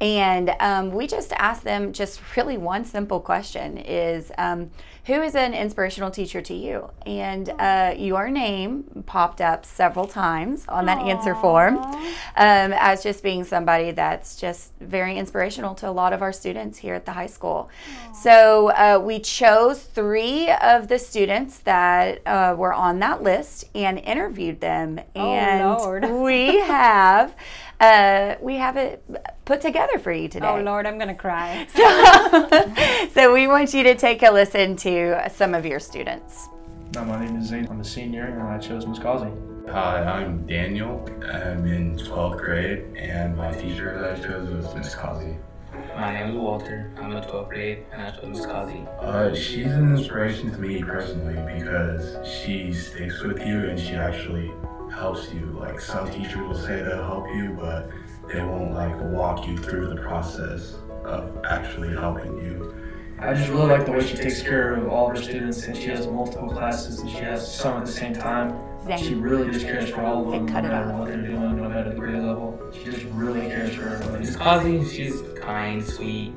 and 0.00 0.54
um, 0.60 0.90
we 0.90 1.06
just 1.06 1.32
asked 1.32 1.64
them 1.64 1.94
just 1.94 2.20
really 2.36 2.58
one 2.58 2.84
simple 2.84 3.20
question: 3.20 3.78
is 3.78 4.30
um, 4.36 4.70
who 5.06 5.22
is 5.22 5.36
an 5.36 5.54
inspirational 5.54 6.10
teacher 6.10 6.42
to 6.42 6.52
you? 6.52 6.90
And 7.06 7.48
uh, 7.60 7.94
your 7.96 8.28
name 8.28 9.04
popped 9.06 9.40
up 9.40 9.64
several 9.64 10.06
times 10.06 10.66
on 10.68 10.86
that 10.86 10.98
answer 10.98 11.36
form 11.36 11.76
um, 11.78 11.94
as 12.36 13.04
just 13.04 13.22
being 13.22 13.44
somebody 13.44 13.92
that's 13.92 14.34
just 14.34 14.72
very 14.80 15.16
inspirational 15.16 15.76
to 15.76 15.88
a 15.88 15.92
lot 15.92 16.12
of 16.12 16.22
our 16.22 16.32
students 16.32 16.78
here 16.78 16.94
at 16.94 17.06
the 17.06 17.12
high 17.12 17.28
school. 17.28 17.70
So 18.20 18.70
uh, 18.70 19.00
we 19.00 19.20
chose 19.20 19.80
three 19.80 20.50
of 20.50 20.88
the 20.88 20.98
students 20.98 21.58
that 21.60 22.20
uh, 22.26 22.56
were 22.58 22.74
on 22.74 22.98
that 22.98 23.22
list 23.22 23.64
and 23.76 24.00
interviewed 24.00 24.60
them, 24.60 24.98
and 25.14 25.78
Lord. 25.78 26.10
we 26.10 26.58
have 26.62 27.32
uh, 27.80 28.36
we 28.40 28.56
have 28.56 28.76
it 28.76 29.02
put 29.44 29.60
together 29.60 29.98
for 29.98 30.12
you 30.12 30.28
today. 30.28 30.46
Oh 30.46 30.60
Lord, 30.60 30.86
I'm 30.86 30.98
gonna 30.98 31.14
cry. 31.14 31.66
So, 31.76 33.08
so 33.14 33.32
we 33.32 33.46
want 33.46 33.74
you 33.74 33.82
to 33.84 33.94
take 33.94 34.22
a 34.22 34.30
listen 34.30 34.76
to 34.76 35.28
some 35.30 35.54
of 35.54 35.66
your 35.66 35.80
students. 35.80 36.48
Hi, 36.94 37.04
my 37.04 37.24
name 37.24 37.36
is 37.36 37.48
Zane. 37.48 37.66
I'm 37.70 37.80
a 37.80 37.84
senior 37.84 38.24
and 38.24 38.42
I 38.42 38.58
chose 38.58 38.86
Miss 38.86 38.98
Causey. 38.98 39.30
Hi, 39.68 40.02
I'm 40.02 40.46
Daniel. 40.46 41.04
I'm 41.30 41.66
in 41.66 41.96
12th 41.96 42.38
grade, 42.38 42.84
and 42.96 43.36
my 43.36 43.50
teacher 43.52 43.98
that 44.00 44.12
I 44.12 44.26
chose 44.26 44.48
was 44.48 44.74
Miss 44.74 44.94
Causey. 44.94 45.36
My 45.96 46.12
name 46.12 46.30
is 46.30 46.36
Walter. 46.36 46.92
I'm 46.98 47.12
in 47.12 47.22
12th 47.22 47.48
grade, 47.48 47.84
and 47.92 48.02
I 48.02 48.10
told 48.12 48.30
Miss 48.30 48.46
Kazi. 48.46 48.86
Uh, 49.00 49.34
she's 49.34 49.66
an 49.66 49.96
inspiration 49.96 50.52
to 50.52 50.58
me 50.58 50.82
personally 50.82 51.34
because 51.58 52.16
she 52.26 52.72
sticks 52.72 53.22
with 53.22 53.44
you 53.46 53.68
and 53.68 53.78
she 53.78 53.94
actually 53.94 54.52
helps 54.96 55.32
you. 55.32 55.46
Like 55.46 55.80
some 55.80 56.10
teachers 56.10 56.36
will 56.36 56.54
say 56.54 56.82
they'll 56.82 57.04
help 57.04 57.28
you, 57.28 57.56
but 57.58 57.90
they 58.28 58.42
won't 58.42 58.72
like 58.72 58.98
walk 59.00 59.46
you 59.46 59.56
through 59.58 59.88
the 59.88 60.00
process 60.02 60.76
of 61.04 61.44
actually 61.48 61.94
helping 61.94 62.36
you. 62.38 62.74
I 63.18 63.32
just 63.32 63.48
really 63.48 63.66
like 63.66 63.86
the 63.86 63.92
way 63.92 64.06
she 64.06 64.16
takes 64.16 64.42
care 64.42 64.74
of 64.74 64.88
all 64.88 65.10
of 65.10 65.16
her 65.16 65.22
students, 65.22 65.64
and 65.64 65.76
she 65.76 65.86
has 65.86 66.06
multiple 66.06 66.50
classes, 66.50 67.00
and 67.00 67.08
she 67.08 67.18
has 67.18 67.50
some 67.50 67.78
at 67.78 67.86
the 67.86 67.92
same 67.92 68.12
time. 68.12 68.58
She 68.98 69.14
really 69.14 69.50
just 69.50 69.64
cares 69.64 69.88
for 69.88 70.02
all 70.02 70.26
of 70.26 70.32
them, 70.32 70.46
no 70.46 70.52
cut 70.52 70.64
it 70.64 70.68
matter 70.68 70.92
what 70.92 71.08
they're 71.08 71.22
doing, 71.22 71.56
no 71.56 71.68
matter 71.68 71.90
the 71.90 71.96
grade 71.96 72.22
level. 72.22 72.60
She 72.72 72.84
just 72.84 73.04
really 73.12 73.40
cares 73.40 73.74
for 73.74 73.88
everybody. 73.88 74.24
Miss 74.24 74.36
Kazi, 74.36 74.84
she's 74.88 75.22
kind, 75.40 75.84
sweet. 75.84 76.34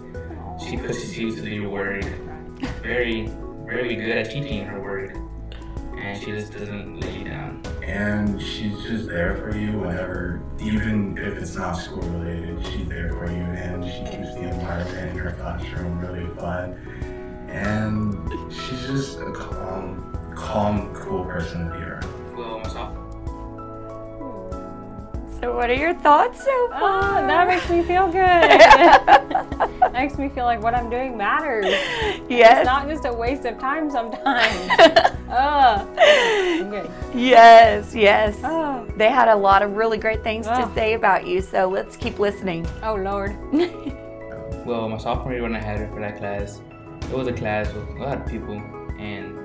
She 0.65 0.77
pushes 0.77 1.17
you 1.17 1.35
to 1.35 1.41
do 1.41 1.49
your 1.49 1.69
work. 1.69 2.03
Very, 2.81 3.27
very 3.65 3.95
good 3.95 4.17
at 4.17 4.31
teaching 4.31 4.65
her 4.65 4.81
work. 4.81 5.15
And 5.97 6.19
she 6.19 6.31
just 6.31 6.53
doesn't 6.53 6.71
let 6.71 6.79
you 6.79 6.98
down. 6.98 6.98
And 7.89 8.39
she's 8.39 8.83
just 8.83 9.07
there 9.07 9.35
for 9.37 9.57
you 9.57 9.79
whenever, 9.79 10.39
even 10.59 11.17
if 11.17 11.39
it's 11.39 11.55
not 11.55 11.73
school 11.73 12.03
related, 12.03 12.63
she's 12.67 12.87
there 12.87 13.09
for 13.09 13.25
you 13.25 13.41
and 13.41 13.83
she 13.83 14.15
keeps 14.15 14.35
the 14.35 14.47
environment 14.47 15.09
in 15.09 15.17
her 15.17 15.31
classroom 15.31 15.99
really 15.99 16.27
fun. 16.35 16.73
And 17.49 18.53
she's 18.53 18.85
just 18.85 19.17
a 19.17 19.31
calm, 19.31 20.15
calm, 20.35 20.93
cool 20.93 21.25
person 21.25 21.67
to 21.67 21.75
be 21.75 21.83
So, 25.39 25.55
what 25.55 25.69
are 25.69 25.73
your 25.75 25.93
thoughts 25.93 26.43
so 26.43 26.51
Oh, 26.51 26.69
far? 26.79 27.25
that 27.27 27.47
makes 27.47 27.69
me 27.69 27.81
feel 27.83 28.07
good. 28.11 29.93
makes 29.93 30.17
me 30.17 30.27
feel 30.29 30.43
like 30.43 30.61
what 30.61 30.75
I'm 30.75 30.89
doing 30.89 31.15
matters. 31.17 31.65
yes. 32.29 32.57
It's 32.59 32.65
not 32.65 32.87
just 32.89 33.05
a 33.05 33.13
waste 33.13 33.45
of 33.45 33.57
time 33.59 33.89
sometimes. 33.89 34.69
Ah, 35.31 35.83
Ugh. 35.83 36.61
Okay. 36.73 36.89
yes, 37.13 37.93
yes. 37.93 38.35
Oh, 38.43 38.83
They 38.97 39.09
had 39.11 39.27
a 39.27 39.35
lot 39.35 39.61
of 39.61 39.75
really 39.77 39.99
great 39.99 40.23
things 40.23 40.47
to 40.47 40.65
Oh. 40.65 40.71
say 40.73 40.93
about 40.95 41.27
you, 41.27 41.39
so 41.39 41.69
let's 41.69 41.95
keep 41.95 42.17
listening. 42.17 42.65
oh 42.83 42.95
Lord. 42.95 43.37
Well, 44.65 44.89
my 44.89 44.97
sophomore 44.97 45.33
year 45.33 45.43
when 45.43 45.55
I 45.55 45.61
had 45.61 45.77
her 45.79 45.87
for 45.87 45.99
that 46.01 46.17
class, 46.17 46.61
it 47.11 47.15
was 47.15 47.27
a 47.27 47.33
class 47.33 47.71
with 47.73 47.87
a 47.89 48.03
lot 48.03 48.17
of 48.21 48.25
people, 48.27 48.55
and 48.99 49.37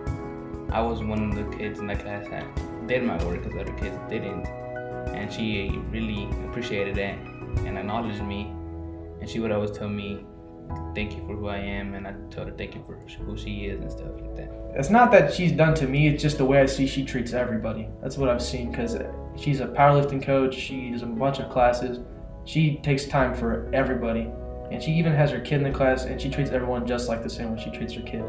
I 0.72 0.80
was 0.82 1.02
one 1.02 1.30
of 1.30 1.34
the 1.50 1.56
kids 1.56 1.78
in 1.78 1.86
that 1.86 2.00
class 2.00 2.26
that 2.30 2.44
did 2.86 3.04
my 3.04 3.22
work 3.24 3.42
because 3.42 3.58
other 3.60 3.72
kids 3.78 3.96
didn't. 4.10 4.46
And 5.14 5.32
she 5.32 5.70
really 5.90 6.24
appreciated 6.48 6.98
it 6.98 7.18
and 7.66 7.78
acknowledged 7.78 8.22
me. 8.22 8.52
And 9.20 9.28
she 9.30 9.40
would 9.40 9.52
always 9.52 9.70
tell 9.70 9.88
me, 9.88 10.26
thank 10.94 11.16
you 11.16 11.26
for 11.26 11.34
who 11.34 11.48
I 11.48 11.56
am, 11.56 11.94
and 11.94 12.06
I 12.06 12.12
told 12.30 12.48
her 12.48 12.54
thank 12.54 12.74
you 12.74 12.84
for 12.84 12.96
who 12.96 13.36
she 13.36 13.66
is 13.66 13.80
and 13.80 13.90
stuff 13.90 14.10
like 14.20 14.36
that. 14.36 14.50
It's 14.74 14.90
not 14.90 15.10
that 15.12 15.32
she's 15.32 15.52
done 15.52 15.74
to 15.74 15.86
me, 15.86 16.08
it's 16.08 16.22
just 16.22 16.38
the 16.38 16.44
way 16.44 16.60
I 16.60 16.66
see 16.66 16.86
she 16.86 17.04
treats 17.04 17.32
everybody. 17.32 17.88
That's 18.02 18.18
what 18.18 18.28
I've 18.28 18.42
seen 18.42 18.70
because 18.70 18.96
she's 19.36 19.60
a 19.60 19.66
powerlifting 19.66 20.22
coach, 20.22 20.54
she 20.54 20.90
does 20.90 21.02
a 21.02 21.06
bunch 21.06 21.38
of 21.38 21.50
classes. 21.50 22.00
She 22.44 22.76
takes 22.82 23.06
time 23.06 23.34
for 23.34 23.70
everybody. 23.72 24.30
And 24.70 24.82
she 24.82 24.92
even 24.92 25.12
has 25.12 25.30
her 25.30 25.40
kid 25.40 25.62
in 25.62 25.64
the 25.64 25.70
class 25.70 26.04
and 26.04 26.20
she 26.20 26.28
treats 26.28 26.50
everyone 26.50 26.86
just 26.86 27.08
like 27.08 27.22
the 27.22 27.30
same 27.30 27.54
way 27.54 27.62
she 27.62 27.70
treats 27.70 27.94
her 27.94 28.02
kid. 28.02 28.24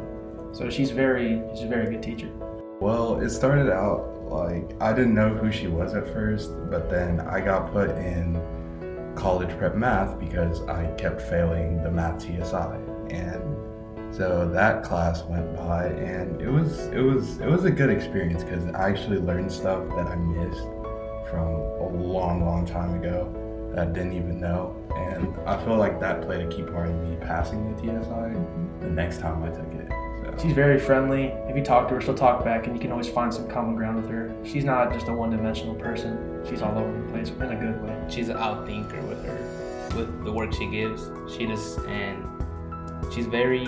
So 0.51 0.69
she's 0.69 0.91
very 0.91 1.41
she's 1.51 1.63
a 1.63 1.67
very 1.67 1.89
good 1.89 2.03
teacher. 2.03 2.29
Well, 2.79 3.19
it 3.19 3.29
started 3.29 3.69
out 3.69 4.14
like 4.29 4.75
I 4.81 4.93
didn't 4.93 5.13
know 5.13 5.29
who 5.29 5.51
she 5.51 5.67
was 5.67 5.93
at 5.93 6.07
first, 6.13 6.51
but 6.69 6.89
then 6.89 7.21
I 7.21 7.41
got 7.41 7.71
put 7.71 7.91
in 7.91 8.41
college 9.15 9.55
prep 9.57 9.75
math 9.75 10.19
because 10.19 10.61
I 10.63 10.87
kept 10.97 11.21
failing 11.21 11.81
the 11.83 11.91
math 11.91 12.21
TSI. 12.21 12.77
And 13.09 14.15
so 14.15 14.49
that 14.49 14.83
class 14.83 15.23
went 15.23 15.55
by 15.55 15.87
and 15.87 16.41
it 16.41 16.49
was 16.49 16.87
it 16.87 17.01
was 17.01 17.39
it 17.39 17.47
was 17.47 17.65
a 17.65 17.71
good 17.71 17.89
experience 17.89 18.43
because 18.43 18.65
I 18.75 18.89
actually 18.89 19.17
learned 19.17 19.51
stuff 19.51 19.87
that 19.89 20.07
I 20.07 20.15
missed 20.15 20.67
from 21.29 21.47
a 21.47 21.87
long, 21.89 22.45
long 22.45 22.65
time 22.65 22.93
ago 22.95 23.31
that 23.71 23.87
I 23.87 23.91
didn't 23.91 24.13
even 24.13 24.39
know. 24.39 24.75
And 24.95 25.35
I 25.47 25.63
feel 25.63 25.77
like 25.77 25.99
that 25.99 26.21
played 26.21 26.45
a 26.45 26.49
key 26.49 26.63
part 26.63 26.89
in 26.89 27.09
me 27.09 27.17
passing 27.17 27.75
the 27.75 27.79
TSI 27.79 28.33
the 28.79 28.91
next 28.91 29.19
time 29.19 29.43
I 29.43 29.49
took 29.49 29.73
it. 29.73 30.04
So. 30.37 30.43
She's 30.43 30.53
very 30.53 30.79
friendly. 30.79 31.25
If 31.49 31.55
you 31.55 31.63
talk 31.63 31.87
to 31.89 31.95
her, 31.95 32.01
she'll 32.01 32.13
talk 32.13 32.43
back 32.43 32.67
and 32.67 32.75
you 32.75 32.81
can 32.81 32.91
always 32.91 33.09
find 33.09 33.33
some 33.33 33.47
common 33.47 33.75
ground 33.75 33.95
with 33.95 34.09
her. 34.09 34.35
She's 34.43 34.63
not 34.63 34.93
just 34.93 35.07
a 35.07 35.13
one 35.13 35.29
dimensional 35.29 35.75
person. 35.75 36.43
She's 36.47 36.61
all 36.61 36.77
over 36.77 36.91
the 36.91 37.11
place 37.11 37.29
in 37.29 37.41
a 37.41 37.55
good 37.55 37.81
way. 37.81 38.05
She's 38.09 38.29
an 38.29 38.37
out 38.37 38.65
thinker 38.65 39.01
with 39.03 39.23
her, 39.25 39.95
with 39.95 40.23
the 40.23 40.31
work 40.31 40.53
she 40.53 40.69
gives. 40.69 41.09
She 41.33 41.45
just, 41.45 41.79
and 41.79 42.23
she's 43.13 43.27
very 43.27 43.65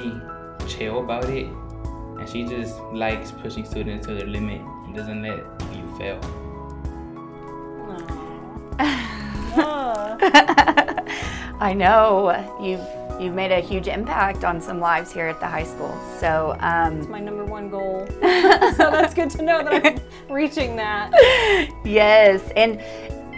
chill 0.67 0.99
about 0.99 1.29
it. 1.29 1.45
And 1.45 2.27
she 2.27 2.45
just 2.45 2.79
likes 2.93 3.31
pushing 3.31 3.65
students 3.65 4.07
to 4.07 4.13
their 4.13 4.27
limit 4.27 4.61
and 4.61 4.95
doesn't 4.95 5.21
let 5.21 5.37
you 5.73 5.97
fail. 5.97 6.19
I 11.59 11.73
know 11.73 12.57
you've 12.61 12.85
you've 13.19 13.33
made 13.33 13.51
a 13.51 13.59
huge 13.59 13.87
impact 13.87 14.43
on 14.43 14.61
some 14.61 14.79
lives 14.79 15.11
here 15.11 15.27
at 15.27 15.39
the 15.39 15.47
high 15.47 15.63
school. 15.63 15.97
So, 16.19 16.55
um, 16.59 17.09
My 17.09 17.19
number 17.19 17.45
one 17.45 17.69
goal. 17.69 18.05
so 18.21 18.91
that's 18.91 19.13
good 19.13 19.29
to 19.31 19.41
know 19.41 19.63
that 19.63 19.85
I'm 19.85 20.01
reaching 20.33 20.75
that. 20.75 21.11
yes, 21.83 22.51
and 22.55 22.81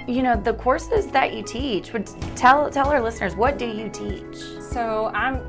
you 0.07 0.23
know 0.23 0.35
the 0.35 0.53
courses 0.53 1.07
that 1.07 1.33
you 1.33 1.43
teach. 1.43 1.93
Would 1.93 2.07
tell 2.35 2.69
tell 2.69 2.89
our 2.89 3.01
listeners 3.01 3.35
what 3.35 3.57
do 3.57 3.65
you 3.65 3.89
teach? 3.89 4.37
So 4.59 5.11
I'm 5.13 5.39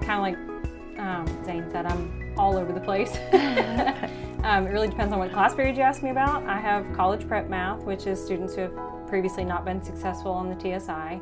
kind 0.00 0.12
of 0.12 0.20
like 0.20 0.54
um, 0.98 1.44
Zane 1.44 1.68
said, 1.70 1.86
I'm 1.86 2.34
all 2.36 2.56
over 2.56 2.72
the 2.72 2.80
place. 2.80 3.10
um, 4.44 4.66
it 4.66 4.70
really 4.70 4.88
depends 4.88 5.12
on 5.12 5.18
what 5.18 5.32
class 5.32 5.54
period 5.54 5.76
you 5.76 5.82
ask 5.82 6.02
me 6.02 6.10
about. 6.10 6.44
I 6.44 6.58
have 6.58 6.90
college 6.94 7.26
prep 7.28 7.48
math, 7.48 7.82
which 7.82 8.06
is 8.06 8.22
students 8.22 8.54
who 8.54 8.62
have 8.62 8.78
previously 9.08 9.44
not 9.44 9.64
been 9.64 9.82
successful 9.82 10.32
on 10.32 10.48
the 10.48 10.58
TSI. 10.58 11.20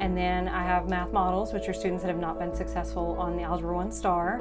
And 0.00 0.16
then 0.16 0.48
I 0.48 0.62
have 0.62 0.88
math 0.88 1.12
models, 1.12 1.52
which 1.52 1.68
are 1.68 1.74
students 1.74 2.02
that 2.02 2.08
have 2.08 2.20
not 2.20 2.38
been 2.38 2.54
successful 2.54 3.16
on 3.18 3.36
the 3.36 3.42
Algebra 3.42 3.74
1 3.74 3.92
STAAR. 3.92 4.40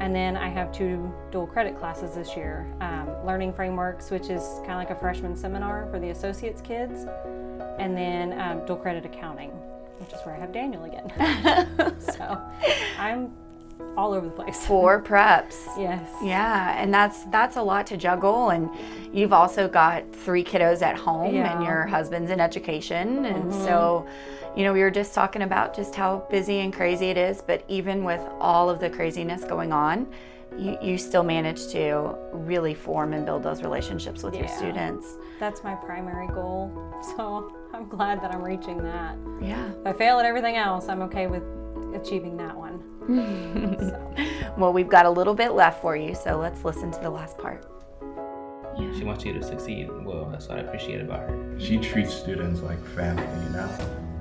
And 0.00 0.14
then 0.14 0.36
I 0.36 0.48
have 0.48 0.72
two 0.72 1.12
dual 1.30 1.46
credit 1.46 1.78
classes 1.78 2.14
this 2.14 2.36
year 2.36 2.66
um, 2.80 3.08
Learning 3.26 3.52
Frameworks, 3.52 4.10
which 4.10 4.30
is 4.30 4.42
kind 4.58 4.72
of 4.72 4.76
like 4.78 4.90
a 4.90 4.94
freshman 4.94 5.34
seminar 5.34 5.88
for 5.90 5.98
the 5.98 6.10
associates 6.10 6.60
kids, 6.60 7.06
and 7.78 7.96
then 7.96 8.38
um, 8.40 8.64
dual 8.64 8.76
credit 8.76 9.04
accounting, 9.04 9.50
which 9.98 10.12
is 10.12 10.20
where 10.20 10.36
I 10.36 10.38
have 10.38 10.52
Daniel 10.52 10.84
again. 10.84 11.10
so 12.00 12.40
I'm 12.98 13.32
all 13.96 14.12
over 14.12 14.26
the 14.26 14.32
place. 14.32 14.66
Four 14.66 15.02
preps. 15.02 15.66
Yes. 15.78 16.08
Yeah, 16.22 16.80
and 16.80 16.92
that's 16.92 17.24
that's 17.24 17.56
a 17.56 17.62
lot 17.62 17.86
to 17.88 17.96
juggle 17.96 18.50
and 18.50 18.70
you've 19.12 19.32
also 19.32 19.68
got 19.68 20.04
three 20.14 20.44
kiddos 20.44 20.82
at 20.82 20.96
home 20.96 21.34
Yeah. 21.34 21.54
and 21.54 21.64
your 21.64 21.86
husband's 21.86 22.30
in 22.30 22.40
education 22.40 23.24
and 23.24 23.44
mm-hmm. 23.44 23.64
so 23.64 24.06
you 24.56 24.64
know 24.64 24.72
we 24.72 24.80
were 24.80 24.90
just 24.90 25.14
talking 25.14 25.42
about 25.42 25.74
just 25.74 25.94
how 25.94 26.26
busy 26.30 26.60
and 26.60 26.72
crazy 26.72 27.06
it 27.06 27.16
is 27.16 27.40
but 27.40 27.64
even 27.68 28.04
with 28.04 28.20
all 28.40 28.68
of 28.68 28.80
the 28.80 28.90
craziness 28.90 29.44
going 29.44 29.72
on 29.72 30.06
you, 30.56 30.78
you 30.80 30.98
still 30.98 31.22
manage 31.22 31.68
to 31.68 32.14
really 32.32 32.74
form 32.74 33.12
and 33.12 33.24
build 33.24 33.42
those 33.42 33.62
relationships 33.62 34.22
with 34.22 34.34
your 34.34 34.48
students. 34.48 35.16
That's 35.38 35.62
my 35.62 35.74
primary 35.74 36.28
goal. 36.28 36.72
So 37.16 37.54
I'm 37.72 37.88
glad 37.88 38.20
that 38.22 38.34
I'm 38.34 38.42
reaching 38.42 38.82
that. 38.82 39.16
Yeah. 39.40 39.70
If 39.70 39.86
I 39.86 39.92
fail 39.92 40.18
at 40.18 40.26
everything 40.26 40.56
else, 40.56 40.88
I'm 40.88 41.00
okay 41.02 41.28
with 41.28 41.44
achieving 41.94 42.36
that 42.38 42.56
one. 42.56 42.67
So. 43.08 44.04
Well, 44.58 44.72
we've 44.72 44.88
got 44.88 45.06
a 45.06 45.10
little 45.10 45.34
bit 45.34 45.52
left 45.52 45.80
for 45.80 45.96
you, 45.96 46.16
so 46.16 46.36
let's 46.36 46.64
listen 46.64 46.90
to 46.90 46.98
the 46.98 47.10
last 47.10 47.38
part. 47.38 47.64
She 48.76 49.04
wants 49.04 49.24
you 49.24 49.32
to 49.32 49.42
succeed. 49.42 49.88
Well, 50.04 50.28
that's 50.30 50.48
what 50.48 50.58
I 50.58 50.62
appreciate 50.62 51.00
about 51.00 51.20
her. 51.20 51.60
She 51.60 51.78
treats 51.78 52.12
students 52.12 52.60
like 52.62 52.84
family, 52.88 53.22
you 53.44 53.50
know? 53.50 53.68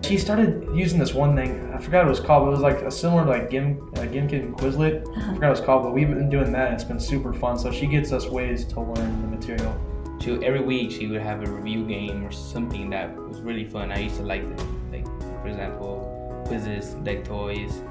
She 0.04 0.16
started 0.18 0.70
using 0.76 1.00
this 1.00 1.14
one 1.14 1.36
thing. 1.36 1.74
I 1.74 1.80
forgot 1.80 2.06
what 2.06 2.08
it 2.08 2.10
was 2.10 2.20
called. 2.20 2.46
But 2.46 2.50
it 2.50 2.52
was 2.52 2.62
like 2.62 2.82
a 2.84 2.92
similar 2.92 3.24
to 3.24 3.30
like 3.32 3.50
Gim, 3.50 3.92
uh, 3.96 4.02
Gimkit 4.02 4.44
and 4.44 4.56
Quizlet. 4.56 5.02
I 5.18 5.34
forgot 5.34 5.50
what 5.50 5.58
it's 5.58 5.66
called, 5.66 5.84
but 5.84 5.94
we've 5.94 6.08
been 6.08 6.30
doing 6.30 6.52
that. 6.52 6.72
It's 6.74 6.84
been 6.84 7.00
super 7.00 7.34
fun. 7.34 7.58
So 7.58 7.72
she 7.72 7.88
gets 7.88 8.12
us 8.12 8.28
ways 8.28 8.64
to 8.66 8.80
learn 8.80 9.22
the 9.22 9.28
material. 9.28 9.76
She 10.22 10.34
every 10.46 10.62
week 10.62 10.92
she 10.92 11.08
would 11.08 11.22
have 11.22 11.42
a 11.44 11.52
review 11.52 11.86
game 11.86 12.24
or 12.24 12.32
something 12.32 12.90
that 12.92 13.16
was 13.16 13.42
really 13.42 13.66
fun. 13.66 13.92
I 13.92 14.00
used 14.00 14.18
to 14.18 14.24
like 14.24 14.44
them. 14.56 14.92
Like 14.92 15.06
for 15.42 15.48
example, 15.48 16.44
Quizizz, 16.48 17.04
deck 17.04 17.24
toys, 17.24 17.82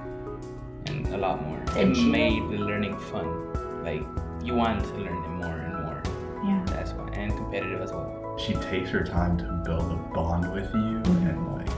and 0.89 1.07
a 1.15 1.17
lot 1.19 1.43
more. 1.43 1.59
Did 1.75 1.91
it 1.91 1.97
you? 1.97 2.07
made 2.09 2.43
the 2.51 2.59
learning 2.59 2.99
fun. 2.99 3.53
Like 3.85 4.03
you 4.45 4.55
want 4.55 4.85
to 4.85 4.95
learn 4.95 5.17
it 5.25 5.29
more 5.29 5.59
and 5.59 5.75
more. 5.85 6.03
Yeah. 6.45 6.63
That's 6.67 6.93
why, 6.93 7.09
and 7.11 7.33
competitive 7.37 7.81
as 7.81 7.93
well. 7.93 8.37
She 8.39 8.55
takes 8.55 8.91
her 8.91 9.03
time 9.03 9.39
to 9.39 9.45
build 9.65 9.91
a 9.93 9.97
bond 10.15 10.53
with 10.53 10.73
you 10.75 11.03
and 11.29 11.55
like 11.55 11.69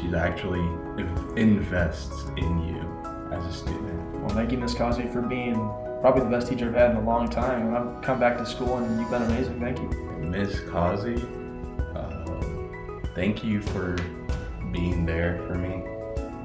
she's 0.00 0.14
actually 0.14 0.60
inv- 0.60 1.36
invests 1.36 2.24
in 2.36 2.58
you 2.66 2.80
as 3.32 3.44
a 3.44 3.52
student. 3.52 4.20
Well, 4.20 4.30
thank 4.30 4.52
you, 4.52 4.58
Miss 4.58 4.74
Cosby, 4.74 5.08
for 5.08 5.22
being 5.22 5.54
probably 6.00 6.22
the 6.22 6.30
best 6.30 6.48
teacher 6.48 6.68
I've 6.68 6.74
had 6.74 6.90
in 6.92 6.96
a 6.98 7.04
long 7.04 7.28
time. 7.28 7.66
And 7.66 7.76
I've 7.76 8.02
come 8.02 8.20
back 8.20 8.38
to 8.38 8.46
school 8.46 8.78
and 8.78 9.00
you've 9.00 9.10
been 9.10 9.22
amazing. 9.22 9.60
Thank 9.60 9.78
you. 9.78 9.88
Miss 10.28 10.60
Causey, 10.60 11.16
uh, 11.94 12.24
thank 13.14 13.42
you 13.42 13.60
for 13.60 13.96
being 14.72 15.06
there 15.06 15.42
for 15.46 15.54
me 15.54 15.82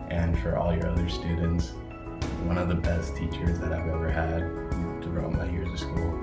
and 0.10 0.38
for 0.40 0.58
all 0.58 0.74
your 0.74 0.88
other 0.88 1.10
students. 1.10 1.74
One 2.46 2.58
of 2.58 2.68
the 2.68 2.76
best 2.76 3.16
teachers 3.16 3.60
that 3.60 3.72
I've 3.72 3.88
ever 3.88 4.12
had 4.12 4.42
throughout 5.02 5.34
my 5.34 5.50
years 5.50 5.70
of 5.70 5.80
school. 5.80 6.20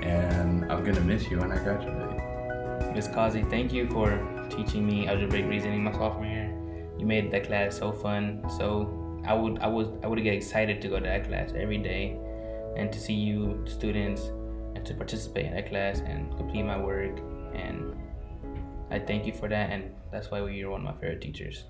And 0.00 0.70
I'm 0.70 0.82
gonna 0.84 1.00
miss 1.00 1.30
you 1.30 1.38
when 1.38 1.52
I 1.52 1.58
graduate. 1.58 2.94
Miss 2.94 3.06
Kazi, 3.08 3.42
thank 3.44 3.72
you 3.72 3.88
for 3.88 4.18
teaching 4.50 4.86
me 4.86 5.06
algebraic 5.06 5.46
reasoning 5.46 5.84
my 5.84 5.92
sophomore 5.92 6.26
year. 6.26 6.52
You 6.98 7.06
made 7.06 7.30
that 7.30 7.46
class 7.46 7.78
so 7.78 7.92
fun. 7.92 8.44
So 8.58 9.20
I 9.24 9.34
would 9.34 9.60
I 9.60 9.68
would 9.68 10.00
I 10.02 10.08
would 10.08 10.22
get 10.22 10.34
excited 10.34 10.80
to 10.82 10.88
go 10.88 10.98
to 10.98 11.04
that 11.04 11.28
class 11.28 11.52
every 11.54 11.78
day 11.78 12.18
and 12.76 12.92
to 12.92 12.98
see 12.98 13.14
you 13.14 13.62
students 13.66 14.30
and 14.74 14.84
to 14.84 14.94
participate 14.94 15.46
in 15.46 15.54
that 15.54 15.68
class 15.68 16.00
and 16.00 16.34
complete 16.36 16.64
my 16.64 16.78
work 16.78 17.18
and 17.54 17.94
I 18.90 18.98
thank 18.98 19.26
you 19.26 19.32
for 19.32 19.48
that 19.48 19.70
and 19.70 19.94
that's 20.10 20.30
why 20.30 20.46
you're 20.48 20.70
one 20.70 20.80
of 20.80 20.94
my 20.94 21.00
favorite 21.00 21.20
teachers. 21.20 21.64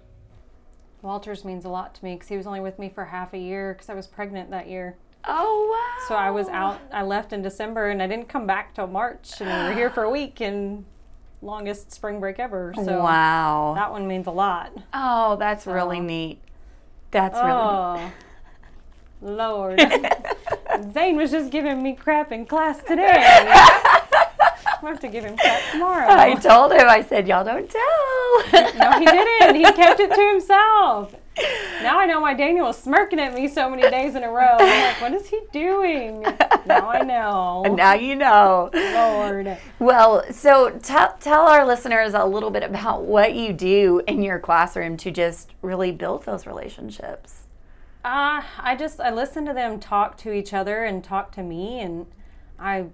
Walters 1.03 1.45
means 1.45 1.65
a 1.65 1.69
lot 1.69 1.95
to 1.97 2.05
me 2.05 2.15
because 2.15 2.29
he 2.29 2.37
was 2.37 2.47
only 2.47 2.61
with 2.61 2.79
me 2.79 2.89
for 2.89 3.07
half 3.07 3.35
a 3.35 3.39
year 3.39 3.75
because 3.75 3.89
I 3.91 3.95
was 3.95 4.07
pregnant 4.07 4.51
that 4.51 4.69
year. 4.69 4.97
Oh 5.27 5.69
wow! 5.71 6.07
So 6.09 6.15
I 6.15 6.31
was 6.31 6.49
out. 6.49 6.81
I 6.93 7.03
left 7.03 7.33
in 7.33 7.43
December 7.43 7.91
and 7.91 8.01
I 8.01 8.07
didn't 8.07 8.29
come 8.29 8.47
back 8.47 8.75
till 8.75 8.87
March, 8.87 9.41
and 9.41 9.49
we 9.49 9.69
were 9.69 9.75
here 9.75 9.91
for 9.91 10.05
a 10.05 10.11
week 10.19 10.41
and 10.41 10.85
longest 11.41 11.93
spring 11.93 12.21
break 12.21 12.39
ever. 12.39 12.73
So 12.77 13.03
wow, 13.03 13.73
that 13.75 13.91
one 13.91 14.07
means 14.07 14.29
a 14.29 14.31
lot. 14.31 14.73
Oh, 14.95 15.37
that's 15.37 15.67
really 15.67 16.01
neat. 16.01 16.41
That's 17.11 17.37
really. 17.37 17.51
Oh, 17.51 18.13
Lord, 19.23 19.81
Zane 20.93 21.17
was 21.17 21.31
just 21.31 21.51
giving 21.51 21.83
me 21.83 21.95
crap 21.95 22.33
in 22.33 22.47
class 22.47 22.81
today. 22.83 23.53
I 24.83 24.89
have 24.91 25.01
to 25.01 25.09
give 25.09 25.25
him 25.25 25.37
crap 25.37 25.61
tomorrow. 25.71 26.07
I 26.09 26.35
told 26.35 26.73
him. 26.73 26.89
I 26.89 27.03
said, 27.03 27.29
"Y'all 27.29 27.45
don't 27.45 27.71
tell." 27.71 28.73
no, 28.79 28.99
he 28.99 29.07
didn't. 29.07 29.57
He 29.57 29.65
kept 29.65 30.01
it 30.01 30.13
to 30.13 30.31
himself. 30.33 31.15
Now 31.83 31.99
I 31.99 32.07
know 32.07 32.21
why 32.21 32.35
Daniel 32.35 32.67
was 32.67 32.79
smirking 32.79 33.19
at 33.19 33.35
me 33.35 33.49
so 33.49 33.69
many 33.69 33.83
days 33.91 34.15
in 34.15 34.23
a 34.23 34.31
row. 34.31 34.57
I'm 34.61 34.93
like, 34.93 35.01
what 35.01 35.15
is 35.15 35.29
he 35.29 35.41
doing? 35.53 36.23
Now 36.67 36.91
I 36.91 37.03
know. 37.03 37.65
Now 37.75 37.95
you 37.95 38.15
know. 38.15 38.71
Lord. 38.73 39.59
Well, 39.81 40.31
so 40.31 40.71
tell 40.83 41.17
tell 41.19 41.43
our 41.43 41.67
listeners 41.67 42.15
a 42.15 42.25
little 42.25 42.51
bit 42.51 42.63
about 42.63 43.03
what 43.03 43.35
you 43.35 43.53
do 43.53 44.03
in 44.07 44.23
your 44.23 44.39
classroom 44.39 44.97
to 44.99 45.11
just 45.11 45.51
really 45.61 45.91
build 45.91 46.25
those 46.25 46.47
relationships. 46.47 47.47
Uh, 48.05 48.43
I 48.59 48.77
just 48.79 49.01
I 49.01 49.11
listen 49.11 49.45
to 49.47 49.53
them 49.53 49.81
talk 49.81 50.17
to 50.19 50.33
each 50.33 50.53
other 50.53 50.85
and 50.85 51.03
talk 51.03 51.33
to 51.33 51.43
me 51.43 51.81
and 51.81 52.07
I 52.59 52.87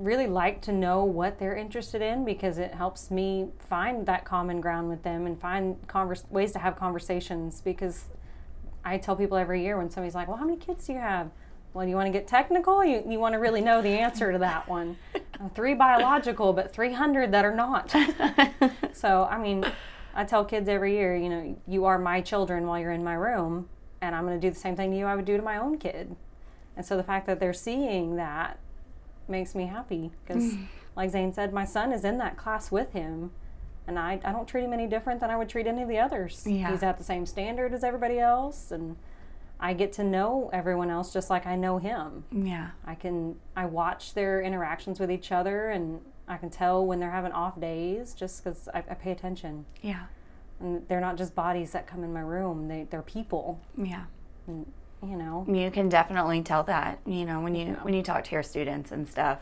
really 0.00 0.26
like 0.26 0.62
to 0.62 0.72
know 0.72 1.04
what 1.04 1.38
they're 1.38 1.56
interested 1.56 2.00
in 2.00 2.24
because 2.24 2.58
it 2.58 2.72
helps 2.72 3.10
me 3.10 3.48
find 3.58 4.06
that 4.06 4.24
common 4.24 4.60
ground 4.60 4.88
with 4.88 5.02
them 5.02 5.26
and 5.26 5.38
find 5.38 5.76
converse, 5.86 6.24
ways 6.30 6.52
to 6.52 6.58
have 6.58 6.76
conversations 6.76 7.60
because 7.60 8.06
I 8.84 8.96
tell 8.96 9.14
people 9.14 9.36
every 9.36 9.62
year 9.62 9.76
when 9.76 9.90
somebody's 9.90 10.14
like, 10.14 10.26
"Well, 10.26 10.38
how 10.38 10.46
many 10.46 10.56
kids 10.56 10.86
do 10.86 10.94
you 10.94 10.98
have?" 10.98 11.30
Well, 11.72 11.84
do 11.84 11.90
you 11.90 11.96
want 11.96 12.06
to 12.06 12.12
get 12.12 12.26
technical? 12.26 12.84
You, 12.84 13.04
you 13.06 13.20
want 13.20 13.34
to 13.34 13.38
really 13.38 13.60
know 13.60 13.80
the 13.80 13.90
answer 13.90 14.32
to 14.32 14.38
that 14.38 14.68
one. 14.68 14.96
Uh, 15.40 15.48
three 15.54 15.72
biological, 15.72 16.52
but 16.52 16.70
300 16.70 17.32
that 17.32 17.46
are 17.46 17.54
not. 17.54 17.90
so, 18.92 19.26
I 19.30 19.38
mean, 19.38 19.64
I 20.14 20.24
tell 20.24 20.44
kids 20.44 20.68
every 20.68 20.92
year, 20.92 21.16
you 21.16 21.30
know, 21.30 21.56
you 21.66 21.86
are 21.86 21.98
my 21.98 22.20
children 22.20 22.66
while 22.66 22.78
you're 22.78 22.92
in 22.92 23.02
my 23.02 23.14
room, 23.14 23.70
and 24.02 24.14
I'm 24.14 24.26
going 24.26 24.38
to 24.38 24.46
do 24.46 24.52
the 24.52 24.60
same 24.60 24.76
thing 24.76 24.90
to 24.90 24.98
you 24.98 25.06
I 25.06 25.16
would 25.16 25.24
do 25.24 25.38
to 25.38 25.42
my 25.42 25.56
own 25.56 25.78
kid. 25.78 26.14
And 26.76 26.84
so 26.84 26.94
the 26.94 27.02
fact 27.02 27.26
that 27.26 27.40
they're 27.40 27.54
seeing 27.54 28.16
that 28.16 28.58
makes 29.30 29.54
me 29.54 29.66
happy 29.66 30.10
because, 30.24 30.54
mm. 30.54 30.66
like 30.96 31.10
Zane 31.10 31.32
said, 31.32 31.52
my 31.52 31.64
son 31.64 31.92
is 31.92 32.04
in 32.04 32.18
that 32.18 32.36
class 32.36 32.70
with 32.70 32.92
him, 32.92 33.30
and 33.86 33.98
I, 33.98 34.20
I 34.24 34.32
don't 34.32 34.46
treat 34.46 34.64
him 34.64 34.72
any 34.72 34.86
different 34.86 35.20
than 35.20 35.30
I 35.30 35.36
would 35.36 35.48
treat 35.48 35.66
any 35.66 35.82
of 35.82 35.88
the 35.88 35.98
others. 35.98 36.44
Yeah. 36.46 36.70
He's 36.70 36.82
at 36.82 36.98
the 36.98 37.04
same 37.04 37.26
standard 37.26 37.72
as 37.72 37.82
everybody 37.84 38.18
else, 38.18 38.70
and 38.70 38.96
I 39.58 39.74
get 39.74 39.92
to 39.94 40.04
know 40.04 40.50
everyone 40.52 40.90
else 40.90 41.12
just 41.12 41.30
like 41.30 41.46
I 41.46 41.56
know 41.56 41.78
him. 41.78 42.24
Yeah. 42.32 42.70
I 42.84 42.94
can 42.94 43.36
I 43.56 43.66
watch 43.66 44.14
their 44.14 44.40
interactions 44.42 44.98
with 44.98 45.10
each 45.10 45.32
other, 45.32 45.70
and 45.70 46.00
I 46.28 46.36
can 46.36 46.50
tell 46.50 46.84
when 46.84 47.00
they're 47.00 47.10
having 47.10 47.32
off 47.32 47.60
days 47.60 48.14
just 48.14 48.42
because 48.42 48.68
I, 48.74 48.78
I 48.78 48.94
pay 48.94 49.12
attention. 49.12 49.66
Yeah. 49.82 50.04
And 50.60 50.86
they're 50.88 51.00
not 51.00 51.16
just 51.16 51.34
bodies 51.34 51.72
that 51.72 51.86
come 51.86 52.04
in 52.04 52.12
my 52.12 52.20
room; 52.20 52.68
they 52.68 52.86
they're 52.90 53.02
people. 53.02 53.60
Yeah. 53.76 54.04
And, 54.46 54.70
you 55.02 55.16
know. 55.16 55.44
You 55.48 55.70
can 55.70 55.88
definitely 55.88 56.42
tell 56.42 56.62
that, 56.64 56.98
you 57.06 57.24
know, 57.24 57.40
when 57.40 57.54
you 57.54 57.76
when 57.82 57.94
you 57.94 58.02
talk 58.02 58.24
to 58.24 58.32
your 58.32 58.42
students 58.42 58.92
and 58.92 59.08
stuff. 59.08 59.38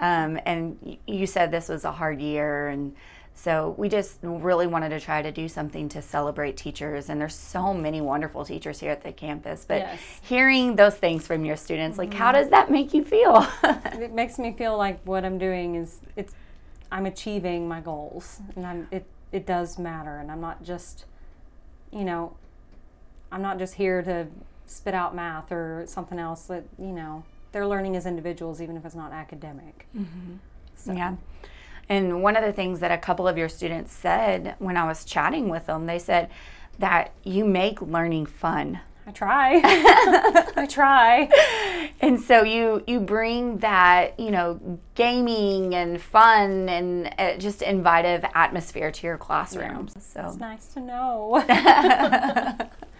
Um, 0.00 0.38
and 0.44 0.98
you 1.06 1.26
said 1.26 1.50
this 1.50 1.68
was 1.68 1.84
a 1.84 1.92
hard 1.92 2.20
year, 2.20 2.68
and 2.68 2.94
so 3.34 3.74
we 3.78 3.88
just 3.88 4.18
really 4.22 4.66
wanted 4.66 4.88
to 4.90 5.00
try 5.00 5.22
to 5.22 5.30
do 5.30 5.48
something 5.48 5.88
to 5.90 6.02
celebrate 6.02 6.56
teachers. 6.56 7.08
And 7.08 7.20
there's 7.20 7.34
so 7.34 7.72
many 7.72 8.00
wonderful 8.00 8.44
teachers 8.44 8.80
here 8.80 8.90
at 8.90 9.02
the 9.02 9.12
campus. 9.12 9.64
But 9.66 9.78
Yes. 9.82 10.00
hearing 10.22 10.76
those 10.76 10.96
things 10.96 11.26
from 11.26 11.44
your 11.44 11.56
students, 11.56 11.98
like, 11.98 12.12
how 12.12 12.32
does 12.32 12.50
that 12.50 12.70
make 12.70 12.92
you 12.92 13.04
feel? 13.04 13.46
it 13.64 14.12
makes 14.12 14.38
me 14.38 14.52
feel 14.52 14.76
like 14.76 15.00
what 15.04 15.24
I'm 15.24 15.38
doing 15.38 15.76
is 15.76 16.00
it's 16.16 16.34
I'm 16.90 17.06
achieving 17.06 17.68
my 17.68 17.80
goals 17.80 18.40
and 18.54 18.66
I'm 18.66 18.88
it 18.90 19.06
it 19.30 19.46
does 19.46 19.78
matter 19.78 20.18
and 20.18 20.30
I'm 20.30 20.42
not 20.42 20.62
just 20.62 21.06
you 21.90 22.04
know 22.04 22.36
I'm 23.30 23.40
not 23.40 23.58
just 23.58 23.76
here 23.76 24.02
to 24.02 24.26
spit 24.72 24.94
out 24.94 25.14
math 25.14 25.52
or 25.52 25.84
something 25.86 26.18
else 26.18 26.44
that 26.44 26.64
you 26.78 26.92
know 26.92 27.24
they're 27.52 27.66
learning 27.66 27.96
as 27.96 28.06
individuals 28.06 28.60
even 28.62 28.76
if 28.76 28.84
it's 28.84 28.94
not 28.94 29.12
academic. 29.12 29.86
So- 30.74 30.92
Yeah. 30.92 31.16
And 31.88 32.22
one 32.22 32.36
of 32.36 32.44
the 32.44 32.52
things 32.52 32.80
that 32.80 32.90
a 32.92 32.96
couple 32.98 33.26
of 33.28 33.36
your 33.36 33.48
students 33.48 33.92
said 33.92 34.54
when 34.58 34.76
I 34.76 34.86
was 34.86 35.04
chatting 35.04 35.48
with 35.48 35.66
them, 35.66 35.86
they 35.86 35.98
said 35.98 36.30
that 36.78 37.12
you 37.24 37.44
make 37.44 37.82
learning 37.82 38.26
fun. 38.26 38.80
I 39.04 39.10
try. 39.10 39.60
I 40.56 40.66
try. 40.70 41.28
And 42.00 42.20
so 42.20 42.44
you 42.44 42.84
you 42.86 43.00
bring 43.00 43.58
that, 43.58 44.18
you 44.18 44.30
know, 44.30 44.78
gaming 44.94 45.74
and 45.74 46.00
fun 46.00 46.68
and 46.68 47.12
uh, 47.18 47.36
just 47.36 47.62
invitive 47.62 48.24
atmosphere 48.32 48.92
to 48.92 49.06
your 49.06 49.18
classroom. 49.18 49.88
So 49.98 50.24
It's 50.28 50.36
nice 50.38 50.66
to 50.74 50.80
know. 50.80 51.44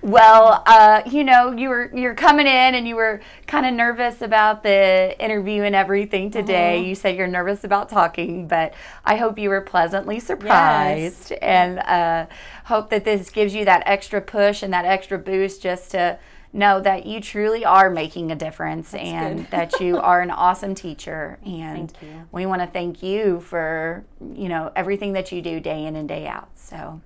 Well, 0.00 0.62
uh, 0.64 1.02
you 1.06 1.24
know, 1.24 1.52
you 1.52 1.68
were 1.68 1.90
you're 1.94 2.14
coming 2.14 2.46
in 2.46 2.74
and 2.74 2.86
you 2.86 2.96
were 2.96 3.20
kind 3.46 3.66
of 3.66 3.74
nervous 3.74 4.22
about 4.22 4.62
the 4.62 5.14
interview 5.22 5.64
and 5.64 5.74
everything 5.74 6.30
today. 6.30 6.78
Uh-huh. 6.78 6.86
You 6.86 6.94
said 6.94 7.16
you're 7.16 7.26
nervous 7.26 7.64
about 7.64 7.88
talking, 7.88 8.46
but 8.48 8.74
I 9.04 9.16
hope 9.16 9.38
you 9.38 9.50
were 9.50 9.60
pleasantly 9.60 10.20
surprised 10.20 11.32
and 11.42 11.80
uh, 11.80 12.26
hope 12.64 12.90
that 12.90 13.04
this 13.04 13.28
gives 13.30 13.54
you 13.54 13.64
that 13.64 13.82
extra 13.86 14.20
push 14.20 14.62
and 14.62 14.72
that 14.72 14.84
extra 14.84 15.18
boost 15.18 15.62
just 15.62 15.90
to 15.90 16.18
know 16.52 16.80
that 16.80 17.04
you 17.04 17.20
truly 17.20 17.64
are 17.64 17.90
making 17.90 18.32
a 18.32 18.36
difference 18.36 18.94
and 18.94 19.46
that 19.50 19.78
you 19.80 19.98
are 20.00 20.22
an 20.22 20.30
awesome 20.30 20.74
teacher. 20.74 21.38
And 21.44 21.92
we 22.32 22.46
want 22.46 22.62
to 22.62 22.66
thank 22.68 23.02
you 23.02 23.40
for 23.40 24.04
you 24.34 24.48
know 24.48 24.72
everything 24.74 25.12
that 25.14 25.32
you 25.32 25.42
do 25.42 25.60
day 25.60 25.84
in 25.84 25.96
and 25.96 26.08
day 26.08 26.26
out. 26.26 26.50
So 26.54 27.00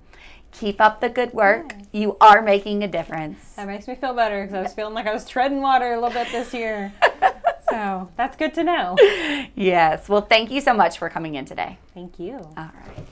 keep 0.53 0.79
up 0.79 1.01
the 1.01 1.09
good 1.09 1.33
work 1.33 1.73
you 1.91 2.17
are 2.21 2.41
making 2.41 2.83
a 2.83 2.87
difference 2.87 3.53
That 3.55 3.67
makes 3.67 3.87
me 3.87 3.95
feel 3.95 4.13
better 4.13 4.41
because 4.41 4.55
I 4.55 4.61
was 4.61 4.73
feeling 4.73 4.93
like 4.93 5.07
I 5.07 5.13
was 5.13 5.25
treading 5.27 5.61
water 5.61 5.93
a 5.93 5.99
little 6.01 6.09
bit 6.23 6.31
this 6.31 6.53
year. 6.53 6.91
so 7.69 8.09
that's 8.17 8.35
good 8.35 8.53
to 8.55 8.63
know. 8.63 8.95
yes 9.55 10.07
well 10.09 10.21
thank 10.21 10.51
you 10.51 10.61
so 10.61 10.73
much 10.73 10.97
for 10.97 11.09
coming 11.09 11.35
in 11.35 11.45
today 11.45 11.77
Thank 11.93 12.19
you. 12.19 12.35
all 12.57 12.71
right 12.87 13.05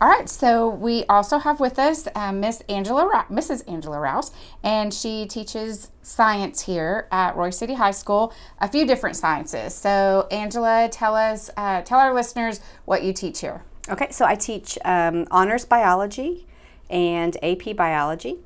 All 0.00 0.08
right, 0.08 0.28
so 0.28 0.68
we 0.68 1.04
also 1.08 1.38
have 1.38 1.58
with 1.58 1.76
us 1.76 2.06
um, 2.14 2.38
Miss 2.38 2.60
Angela, 2.68 3.04
Rou- 3.04 3.36
Mrs. 3.36 3.64
Angela 3.68 3.98
Rouse, 3.98 4.30
and 4.62 4.94
she 4.94 5.26
teaches 5.26 5.90
science 6.02 6.60
here 6.66 7.08
at 7.10 7.34
Royse 7.34 7.54
City 7.54 7.74
High 7.74 7.90
School, 7.90 8.32
a 8.60 8.68
few 8.68 8.86
different 8.86 9.16
sciences. 9.16 9.74
So, 9.74 10.28
Angela, 10.30 10.88
tell 10.92 11.16
us, 11.16 11.50
uh, 11.56 11.82
tell 11.82 11.98
our 11.98 12.14
listeners 12.14 12.60
what 12.84 13.02
you 13.02 13.12
teach 13.12 13.40
here. 13.40 13.64
Okay, 13.88 14.06
so 14.12 14.24
I 14.24 14.36
teach 14.36 14.78
um, 14.84 15.26
honors 15.32 15.64
biology 15.64 16.46
and 16.90 17.36
AP 17.42 17.76
biology. 17.76 18.38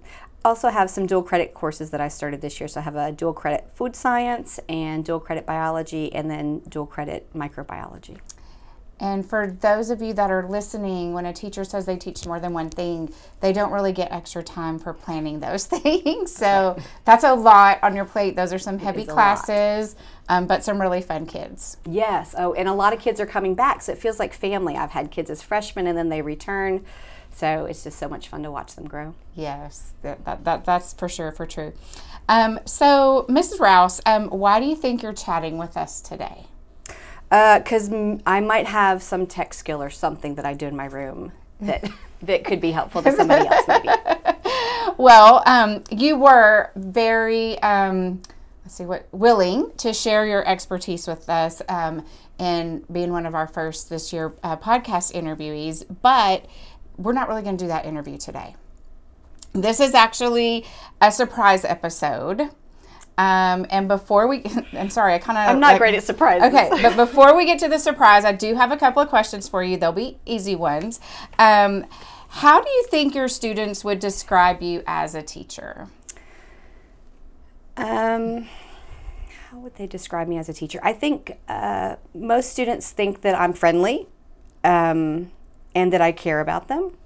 Also 0.44 0.70
have 0.70 0.90
some 0.90 1.06
dual 1.06 1.22
credit 1.22 1.54
courses 1.54 1.90
that 1.90 2.00
I 2.00 2.08
started 2.08 2.40
this 2.40 2.58
year. 2.60 2.66
So 2.66 2.80
I 2.80 2.82
have 2.82 2.96
a 2.96 3.12
dual 3.12 3.32
credit 3.32 3.70
food 3.72 3.94
science 3.94 4.58
and 4.68 5.04
dual 5.04 5.20
credit 5.20 5.46
biology, 5.46 6.12
and 6.12 6.28
then 6.30 6.60
dual 6.68 6.86
credit 6.86 7.32
microbiology. 7.32 8.18
And 9.02 9.28
for 9.28 9.48
those 9.60 9.90
of 9.90 10.00
you 10.00 10.12
that 10.14 10.30
are 10.30 10.48
listening, 10.48 11.12
when 11.12 11.26
a 11.26 11.32
teacher 11.32 11.64
says 11.64 11.86
they 11.86 11.96
teach 11.96 12.24
more 12.24 12.38
than 12.38 12.52
one 12.52 12.70
thing, 12.70 13.12
they 13.40 13.52
don't 13.52 13.72
really 13.72 13.90
get 13.90 14.12
extra 14.12 14.44
time 14.44 14.78
for 14.78 14.92
planning 14.92 15.40
those 15.40 15.66
things. 15.82 16.32
So 16.32 16.80
that's 17.04 17.24
a 17.24 17.34
lot 17.34 17.80
on 17.82 17.96
your 17.96 18.04
plate. 18.04 18.36
Those 18.36 18.52
are 18.52 18.60
some 18.60 18.78
heavy 18.78 19.02
is 19.02 19.08
a 19.08 19.10
lot. 19.10 19.14
classes, 19.16 19.96
um, 20.28 20.46
but 20.46 20.62
some 20.62 20.80
really 20.80 21.02
fun 21.02 21.26
kids. 21.26 21.78
Yes. 21.84 22.36
Oh, 22.38 22.52
and 22.52 22.68
a 22.68 22.72
lot 22.72 22.92
of 22.92 23.00
kids 23.00 23.18
are 23.18 23.26
coming 23.26 23.56
back, 23.56 23.82
so 23.82 23.90
it 23.90 23.98
feels 23.98 24.20
like 24.20 24.32
family. 24.32 24.76
I've 24.76 24.92
had 24.92 25.10
kids 25.10 25.30
as 25.30 25.42
freshmen, 25.42 25.88
and 25.88 25.98
then 25.98 26.08
they 26.08 26.22
return. 26.22 26.84
So 27.32 27.64
it's 27.64 27.84
just 27.84 27.98
so 27.98 28.08
much 28.08 28.28
fun 28.28 28.42
to 28.42 28.50
watch 28.50 28.74
them 28.74 28.86
grow. 28.86 29.14
Yes, 29.34 29.92
that, 30.02 30.24
that, 30.24 30.44
that 30.44 30.64
that's 30.64 30.92
for 30.92 31.08
sure 31.08 31.32
for 31.32 31.46
true. 31.46 31.72
Um, 32.28 32.60
so, 32.64 33.26
Mrs. 33.28 33.58
Rouse, 33.58 34.00
um, 34.06 34.28
why 34.28 34.60
do 34.60 34.66
you 34.66 34.76
think 34.76 35.02
you're 35.02 35.12
chatting 35.12 35.58
with 35.58 35.76
us 35.76 36.00
today? 36.00 36.46
Because 37.30 37.90
Uh, 37.90 38.18
I 38.26 38.40
might 38.40 38.66
have 38.66 39.02
some 39.02 39.26
tech 39.26 39.54
skill 39.54 39.82
or 39.82 39.90
something 39.90 40.34
that 40.36 40.44
I 40.44 40.52
do 40.54 40.66
in 40.66 40.76
my 40.76 40.84
room 40.84 41.32
that 41.60 41.88
that 42.22 42.44
could 42.44 42.60
be 42.60 42.70
helpful 42.72 43.02
to 43.02 43.12
somebody 43.12 43.46
else, 43.46 43.66
maybe. 43.66 43.88
well, 44.96 45.42
um, 45.46 45.82
you 45.90 46.16
were 46.16 46.70
very, 46.76 47.58
um, 47.62 48.22
let's 48.64 48.74
see 48.76 48.84
what, 48.84 49.08
willing 49.10 49.72
to 49.78 49.92
share 49.92 50.24
your 50.26 50.46
expertise 50.46 51.08
with 51.08 51.28
us 51.28 51.62
um, 51.68 52.04
in 52.38 52.84
being 52.92 53.12
one 53.12 53.26
of 53.26 53.34
our 53.34 53.46
first 53.48 53.90
this 53.90 54.12
year 54.12 54.32
uh, 54.44 54.56
podcast 54.56 55.12
interviewees, 55.14 55.84
but 56.02 56.46
we're 56.96 57.12
not 57.12 57.28
really 57.28 57.42
going 57.42 57.56
to 57.56 57.64
do 57.64 57.68
that 57.68 57.84
interview 57.86 58.18
today. 58.18 58.56
This 59.52 59.80
is 59.80 59.94
actually 59.94 60.64
a 61.00 61.12
surprise 61.12 61.64
episode. 61.64 62.50
Um, 63.18 63.66
and 63.70 63.88
before 63.88 64.26
we, 64.26 64.42
I'm 64.72 64.90
sorry, 64.90 65.14
I 65.14 65.18
kind 65.18 65.38
of. 65.38 65.48
I'm 65.48 65.60
not 65.60 65.72
like, 65.72 65.78
great 65.78 65.94
at 65.94 66.04
surprises. 66.04 66.48
Okay, 66.48 66.70
but 66.82 66.96
before 66.96 67.36
we 67.36 67.44
get 67.44 67.58
to 67.60 67.68
the 67.68 67.78
surprise, 67.78 68.24
I 68.24 68.32
do 68.32 68.54
have 68.54 68.72
a 68.72 68.76
couple 68.76 69.02
of 69.02 69.08
questions 69.08 69.48
for 69.48 69.62
you. 69.62 69.76
They'll 69.76 69.92
be 69.92 70.18
easy 70.24 70.54
ones. 70.54 71.00
Um, 71.38 71.84
how 72.28 72.62
do 72.62 72.70
you 72.70 72.86
think 72.90 73.14
your 73.14 73.28
students 73.28 73.84
would 73.84 73.98
describe 73.98 74.62
you 74.62 74.82
as 74.86 75.14
a 75.14 75.22
teacher? 75.22 75.88
Um, 77.76 78.48
how 79.50 79.58
would 79.58 79.76
they 79.76 79.86
describe 79.86 80.28
me 80.28 80.38
as 80.38 80.48
a 80.48 80.54
teacher? 80.54 80.80
I 80.82 80.94
think 80.94 81.38
uh, 81.46 81.96
most 82.14 82.50
students 82.50 82.90
think 82.90 83.20
that 83.20 83.38
I'm 83.38 83.52
friendly 83.52 84.06
um, 84.64 85.30
and 85.74 85.92
that 85.92 86.00
I 86.00 86.12
care 86.12 86.40
about 86.40 86.68
them. 86.68 86.96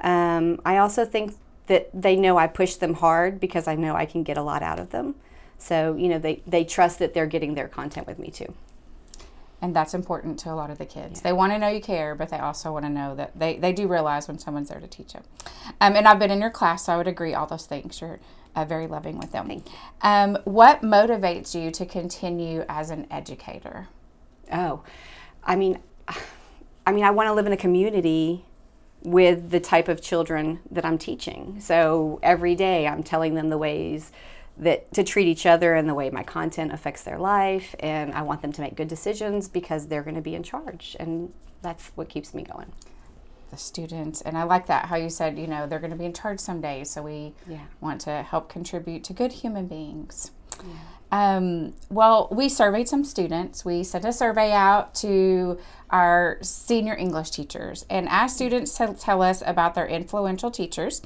Um, 0.00 0.60
I 0.64 0.78
also 0.78 1.04
think 1.04 1.34
that 1.66 1.90
they 1.94 2.16
know 2.16 2.36
I 2.38 2.46
push 2.46 2.74
them 2.74 2.94
hard 2.94 3.38
because 3.38 3.68
I 3.68 3.74
know 3.76 3.94
I 3.94 4.06
can 4.06 4.22
get 4.22 4.36
a 4.36 4.42
lot 4.42 4.62
out 4.62 4.78
of 4.78 4.90
them. 4.90 5.14
So, 5.58 5.94
you 5.94 6.08
know, 6.08 6.18
they, 6.18 6.42
they 6.46 6.64
trust 6.64 6.98
that 6.98 7.14
they're 7.14 7.26
getting 7.26 7.54
their 7.54 7.68
content 7.68 8.06
with 8.06 8.18
me 8.18 8.30
too. 8.30 8.54
And 9.62 9.76
that's 9.76 9.92
important 9.92 10.38
to 10.40 10.50
a 10.50 10.56
lot 10.56 10.70
of 10.70 10.78
the 10.78 10.86
kids. 10.86 11.20
Yeah. 11.20 11.24
They 11.24 11.32
want 11.34 11.52
to 11.52 11.58
know 11.58 11.68
you 11.68 11.82
care, 11.82 12.14
but 12.14 12.30
they 12.30 12.38
also 12.38 12.72
want 12.72 12.86
to 12.86 12.88
know 12.88 13.14
that 13.14 13.38
they, 13.38 13.58
they 13.58 13.74
do 13.74 13.86
realize 13.86 14.26
when 14.26 14.38
someone's 14.38 14.70
there 14.70 14.80
to 14.80 14.86
teach 14.86 15.12
them. 15.12 15.22
Um, 15.82 15.96
and 15.96 16.08
I've 16.08 16.18
been 16.18 16.30
in 16.30 16.40
your 16.40 16.50
class, 16.50 16.86
so 16.86 16.94
I 16.94 16.96
would 16.96 17.06
agree 17.06 17.34
all 17.34 17.46
those 17.46 17.66
things. 17.66 18.00
You're 18.00 18.20
uh, 18.56 18.64
very 18.64 18.86
loving 18.86 19.18
with 19.18 19.32
them. 19.32 19.62
Um, 20.00 20.38
what 20.44 20.80
motivates 20.80 21.54
you 21.54 21.70
to 21.72 21.84
continue 21.84 22.64
as 22.68 22.90
an 22.90 23.06
educator? 23.10 23.88
Oh, 24.50 24.82
I 25.44 25.56
mean, 25.56 25.78
I 26.86 26.92
mean, 26.92 27.04
I 27.04 27.10
want 27.10 27.28
to 27.28 27.32
live 27.32 27.46
in 27.46 27.52
a 27.52 27.56
community 27.56 28.44
with 29.02 29.50
the 29.50 29.60
type 29.60 29.88
of 29.88 30.02
children 30.02 30.60
that 30.70 30.84
I'm 30.84 30.98
teaching. 30.98 31.58
So 31.60 32.18
every 32.22 32.54
day 32.54 32.86
I'm 32.86 33.02
telling 33.02 33.34
them 33.34 33.48
the 33.48 33.58
ways 33.58 34.12
that 34.58 34.92
to 34.92 35.02
treat 35.02 35.26
each 35.26 35.46
other 35.46 35.74
and 35.74 35.88
the 35.88 35.94
way 35.94 36.10
my 36.10 36.22
content 36.22 36.72
affects 36.72 37.02
their 37.02 37.18
life 37.18 37.74
and 37.80 38.12
I 38.12 38.22
want 38.22 38.42
them 38.42 38.52
to 38.52 38.60
make 38.60 38.76
good 38.76 38.88
decisions 38.88 39.48
because 39.48 39.86
they're 39.86 40.02
going 40.02 40.16
to 40.16 40.20
be 40.20 40.34
in 40.34 40.42
charge 40.42 40.96
and 41.00 41.32
that's 41.62 41.88
what 41.94 42.08
keeps 42.08 42.34
me 42.34 42.42
going. 42.42 42.72
The 43.50 43.56
students 43.56 44.20
and 44.20 44.36
I 44.36 44.42
like 44.42 44.66
that 44.66 44.86
how 44.86 44.96
you 44.96 45.08
said, 45.08 45.38
you 45.38 45.46
know, 45.46 45.66
they're 45.66 45.78
going 45.78 45.92
to 45.92 45.96
be 45.96 46.04
in 46.04 46.12
charge 46.12 46.38
someday, 46.38 46.84
so 46.84 47.02
we 47.02 47.32
yeah. 47.48 47.64
want 47.80 48.00
to 48.02 48.22
help 48.22 48.48
contribute 48.48 49.02
to 49.04 49.12
good 49.12 49.32
human 49.32 49.66
beings. 49.66 50.30
Yeah. 50.62 50.74
Um, 51.12 51.74
well, 51.88 52.28
we 52.30 52.48
surveyed 52.48 52.88
some 52.88 53.04
students. 53.04 53.64
We 53.64 53.82
sent 53.82 54.04
a 54.04 54.12
survey 54.12 54.52
out 54.52 54.94
to 54.96 55.58
our 55.90 56.38
senior 56.40 56.94
English 56.94 57.30
teachers 57.30 57.84
and 57.90 58.08
asked 58.08 58.36
students 58.36 58.76
to 58.76 58.94
tell 58.94 59.22
us 59.22 59.42
about 59.44 59.74
their 59.74 59.86
influential 59.86 60.50
teachers. 60.50 61.02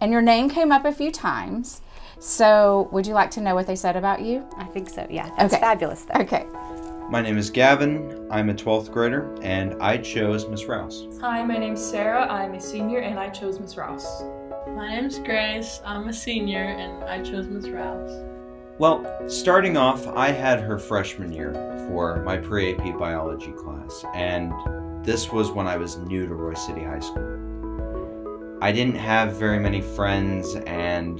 And 0.00 0.12
your 0.12 0.22
name 0.22 0.48
came 0.48 0.70
up 0.70 0.84
a 0.84 0.92
few 0.92 1.10
times. 1.10 1.80
So, 2.20 2.88
would 2.92 3.06
you 3.06 3.14
like 3.14 3.30
to 3.32 3.40
know 3.40 3.54
what 3.54 3.66
they 3.66 3.76
said 3.76 3.96
about 3.96 4.22
you? 4.22 4.46
I 4.56 4.64
think 4.64 4.88
so, 4.88 5.06
yeah. 5.08 5.30
That's 5.38 5.54
okay. 5.54 5.60
fabulous, 5.60 6.02
though. 6.02 6.20
Okay. 6.20 6.46
My 7.10 7.22
name 7.22 7.38
is 7.38 7.48
Gavin. 7.48 8.26
I'm 8.30 8.50
a 8.50 8.54
12th 8.54 8.92
grader, 8.92 9.34
and 9.40 9.80
I 9.80 9.96
chose 9.98 10.48
Miss 10.48 10.66
Rouse. 10.66 11.06
Hi, 11.20 11.42
my 11.44 11.56
name's 11.56 11.82
Sarah. 11.82 12.26
I'm 12.30 12.54
a 12.54 12.60
senior, 12.60 13.00
and 13.00 13.18
I 13.18 13.28
chose 13.30 13.58
Miss 13.60 13.76
Rouse. 13.76 14.22
My 14.74 14.88
name's 14.94 15.18
Grace. 15.20 15.80
I'm 15.84 16.08
a 16.08 16.12
senior, 16.12 16.64
and 16.64 17.04
I 17.04 17.22
chose 17.22 17.46
Miss 17.46 17.68
Rouse. 17.68 18.37
Well, 18.78 19.04
starting 19.28 19.76
off, 19.76 20.06
I 20.06 20.30
had 20.30 20.60
her 20.60 20.78
freshman 20.78 21.32
year 21.32 21.52
for 21.88 22.22
my 22.22 22.36
pre 22.36 22.76
AP 22.76 22.96
biology 22.96 23.50
class, 23.50 24.04
and 24.14 24.52
this 25.04 25.32
was 25.32 25.50
when 25.50 25.66
I 25.66 25.76
was 25.76 25.98
new 25.98 26.28
to 26.28 26.34
Royse 26.34 26.58
City 26.58 26.84
High 26.84 27.00
School. 27.00 28.58
I 28.62 28.70
didn't 28.70 28.94
have 28.94 29.32
very 29.32 29.58
many 29.58 29.80
friends, 29.80 30.54
and 30.54 31.18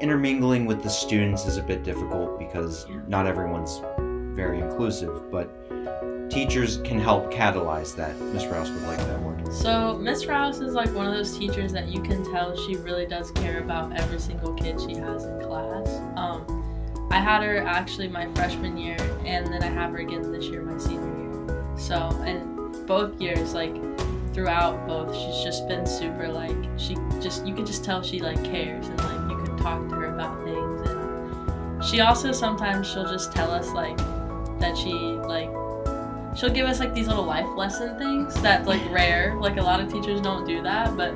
intermingling 0.00 0.64
with 0.64 0.82
the 0.82 0.88
students 0.88 1.44
is 1.44 1.58
a 1.58 1.62
bit 1.62 1.84
difficult 1.84 2.38
because 2.38 2.86
not 3.06 3.26
everyone's 3.26 3.82
very 4.34 4.60
inclusive, 4.60 5.30
but 5.30 5.54
teachers 6.30 6.78
can 6.78 6.98
help 6.98 7.32
catalyze 7.32 7.94
that. 7.96 8.18
Miss 8.20 8.46
Rouse 8.46 8.70
would 8.70 8.82
like 8.82 8.98
that 8.98 9.20
word. 9.20 9.52
So 9.52 9.98
Miss 9.98 10.26
Rouse 10.26 10.60
is 10.60 10.74
like 10.74 10.92
one 10.94 11.06
of 11.06 11.12
those 11.12 11.36
teachers 11.36 11.72
that 11.72 11.88
you 11.88 12.00
can 12.00 12.24
tell 12.32 12.56
she 12.56 12.76
really 12.76 13.06
does 13.06 13.30
care 13.32 13.58
about 13.60 13.92
every 13.98 14.18
single 14.18 14.54
kid 14.54 14.80
she 14.80 14.94
has 14.96 15.24
in 15.24 15.40
class. 15.40 15.88
Um, 16.16 17.08
I 17.10 17.18
had 17.18 17.42
her 17.42 17.58
actually 17.58 18.08
my 18.08 18.32
freshman 18.34 18.76
year, 18.76 18.96
and 19.24 19.46
then 19.52 19.62
I 19.62 19.66
have 19.66 19.90
her 19.90 19.98
again 19.98 20.30
this 20.30 20.46
year, 20.46 20.62
my 20.62 20.78
senior 20.78 21.16
year. 21.18 21.66
So, 21.76 21.96
and 22.24 22.86
both 22.86 23.20
years, 23.20 23.52
like 23.52 23.74
throughout 24.32 24.86
both, 24.86 25.14
she's 25.14 25.42
just 25.42 25.66
been 25.66 25.84
super 25.84 26.28
like 26.28 26.56
she 26.76 26.96
just 27.20 27.46
you 27.46 27.54
can 27.54 27.66
just 27.66 27.84
tell 27.84 28.02
she 28.02 28.20
like 28.20 28.42
cares 28.44 28.86
and 28.86 28.98
like 28.98 29.30
you 29.30 29.44
can 29.44 29.56
talk 29.56 29.88
to 29.88 29.94
her 29.96 30.14
about 30.14 30.42
things 30.44 30.88
and 30.88 31.84
she 31.84 32.00
also 32.00 32.30
sometimes 32.32 32.90
she'll 32.90 33.08
just 33.08 33.32
tell 33.32 33.50
us 33.50 33.70
like 33.72 33.96
that 34.60 34.76
she 34.76 34.92
like 34.92 35.50
she'll 36.36 36.50
give 36.50 36.66
us 36.66 36.80
like 36.80 36.94
these 36.94 37.08
little 37.08 37.24
life 37.24 37.48
lesson 37.56 37.96
things 37.98 38.40
that's 38.40 38.66
like 38.66 38.80
rare 38.90 39.34
like 39.40 39.56
a 39.56 39.62
lot 39.62 39.80
of 39.80 39.92
teachers 39.92 40.20
don't 40.20 40.46
do 40.46 40.62
that 40.62 40.96
but 40.96 41.12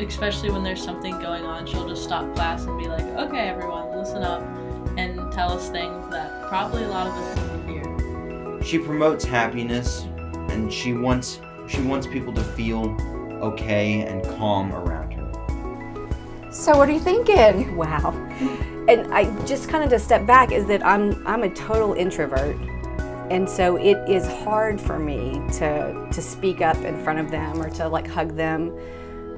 especially 0.00 0.50
when 0.50 0.62
there's 0.62 0.82
something 0.82 1.18
going 1.20 1.44
on 1.44 1.66
she'll 1.66 1.88
just 1.88 2.04
stop 2.04 2.32
class 2.34 2.64
and 2.64 2.78
be 2.78 2.86
like 2.86 3.04
okay 3.16 3.48
everyone 3.48 3.96
listen 3.96 4.22
up 4.22 4.42
and 4.96 5.32
tell 5.32 5.50
us 5.52 5.68
things 5.70 6.08
that 6.10 6.48
probably 6.48 6.84
a 6.84 6.88
lot 6.88 7.06
of 7.06 7.12
us 7.14 7.36
need 7.66 7.66
to 7.66 7.72
hear 7.72 8.62
she 8.62 8.78
promotes 8.78 9.24
happiness 9.24 10.02
and 10.50 10.72
she 10.72 10.92
wants 10.92 11.40
she 11.66 11.80
wants 11.82 12.06
people 12.06 12.32
to 12.32 12.42
feel 12.42 12.96
okay 13.42 14.02
and 14.02 14.24
calm 14.36 14.72
around 14.72 15.12
her 15.12 15.28
so 16.50 16.76
what 16.76 16.88
are 16.88 16.92
you 16.92 17.00
thinking? 17.00 17.76
Wow. 17.76 18.12
And 18.88 19.12
I 19.12 19.24
just 19.44 19.68
kind 19.68 19.84
of 19.84 19.90
to 19.90 19.98
step 19.98 20.26
back 20.26 20.50
is 20.50 20.66
that 20.66 20.84
I'm 20.84 21.26
I'm 21.26 21.42
a 21.42 21.50
total 21.50 21.92
introvert. 21.94 22.56
And 23.30 23.48
so 23.48 23.76
it 23.76 23.98
is 24.08 24.26
hard 24.26 24.80
for 24.80 24.98
me 24.98 25.40
to 25.58 26.08
to 26.10 26.22
speak 26.22 26.60
up 26.60 26.76
in 26.78 26.96
front 27.02 27.18
of 27.18 27.30
them 27.30 27.60
or 27.60 27.68
to 27.70 27.88
like 27.88 28.06
hug 28.06 28.34
them. 28.34 28.76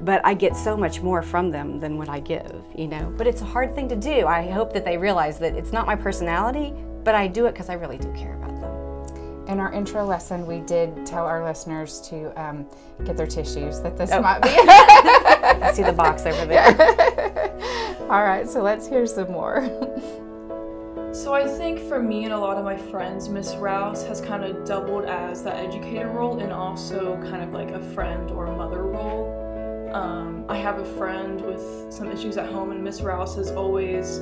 But 0.01 0.25
I 0.25 0.33
get 0.33 0.55
so 0.55 0.75
much 0.75 1.01
more 1.01 1.21
from 1.21 1.51
them 1.51 1.79
than 1.79 1.97
what 1.97 2.09
I 2.09 2.19
give, 2.19 2.63
you 2.75 2.87
know. 2.87 3.13
But 3.17 3.27
it's 3.27 3.41
a 3.41 3.45
hard 3.45 3.75
thing 3.75 3.87
to 3.89 3.95
do. 3.95 4.25
I 4.25 4.49
hope 4.49 4.73
that 4.73 4.83
they 4.83 4.97
realize 4.97 5.37
that 5.39 5.55
it's 5.55 5.71
not 5.71 5.85
my 5.85 5.95
personality, 5.95 6.73
but 7.03 7.13
I 7.15 7.27
do 7.27 7.45
it 7.45 7.51
because 7.51 7.69
I 7.69 7.73
really 7.73 7.97
do 7.97 8.11
care 8.13 8.35
about 8.35 8.59
them. 8.61 9.47
in 9.47 9.59
our 9.59 9.73
intro 9.73 10.05
lesson, 10.05 10.47
we 10.47 10.59
did 10.61 11.05
tell 11.05 11.25
our 11.25 11.43
listeners 11.43 11.99
to 12.09 12.31
um, 12.41 12.65
get 13.03 13.17
their 13.17 13.27
tissues, 13.27 13.81
that 13.81 13.97
this 13.97 14.11
oh. 14.11 14.21
might 14.21 14.41
be. 14.41 14.49
I 15.61 15.71
see 15.73 15.83
the 15.83 15.93
box 15.93 16.25
over 16.25 16.45
there. 16.45 16.67
All 18.09 18.23
right, 18.23 18.49
so 18.49 18.61
let's 18.61 18.87
hear 18.87 19.05
some 19.05 19.31
more. 19.31 19.61
So 21.13 21.33
I 21.33 21.45
think 21.45 21.77
for 21.89 22.01
me 22.01 22.23
and 22.23 22.33
a 22.33 22.37
lot 22.37 22.55
of 22.55 22.63
my 22.63 22.77
friends, 22.77 23.27
Miss 23.27 23.53
Rouse 23.55 24.01
has 24.05 24.21
kind 24.21 24.45
of 24.45 24.63
doubled 24.63 25.03
as 25.03 25.43
that 25.43 25.57
educator 25.57 26.07
role 26.07 26.39
and 26.39 26.53
also 26.53 27.17
kind 27.29 27.43
of 27.43 27.51
like 27.51 27.71
a 27.71 27.81
friend 27.93 28.31
or 28.31 28.45
a 28.45 28.55
mother 28.55 28.83
role. 28.83 29.91
Um, 29.93 30.45
I 30.47 30.55
have 30.55 30.79
a 30.79 30.85
friend 30.85 31.41
with 31.41 31.61
some 31.89 32.09
issues 32.09 32.37
at 32.37 32.49
home, 32.49 32.71
and 32.71 32.81
Miss 32.81 33.01
Rouse 33.01 33.35
has 33.35 33.51
always 33.51 34.19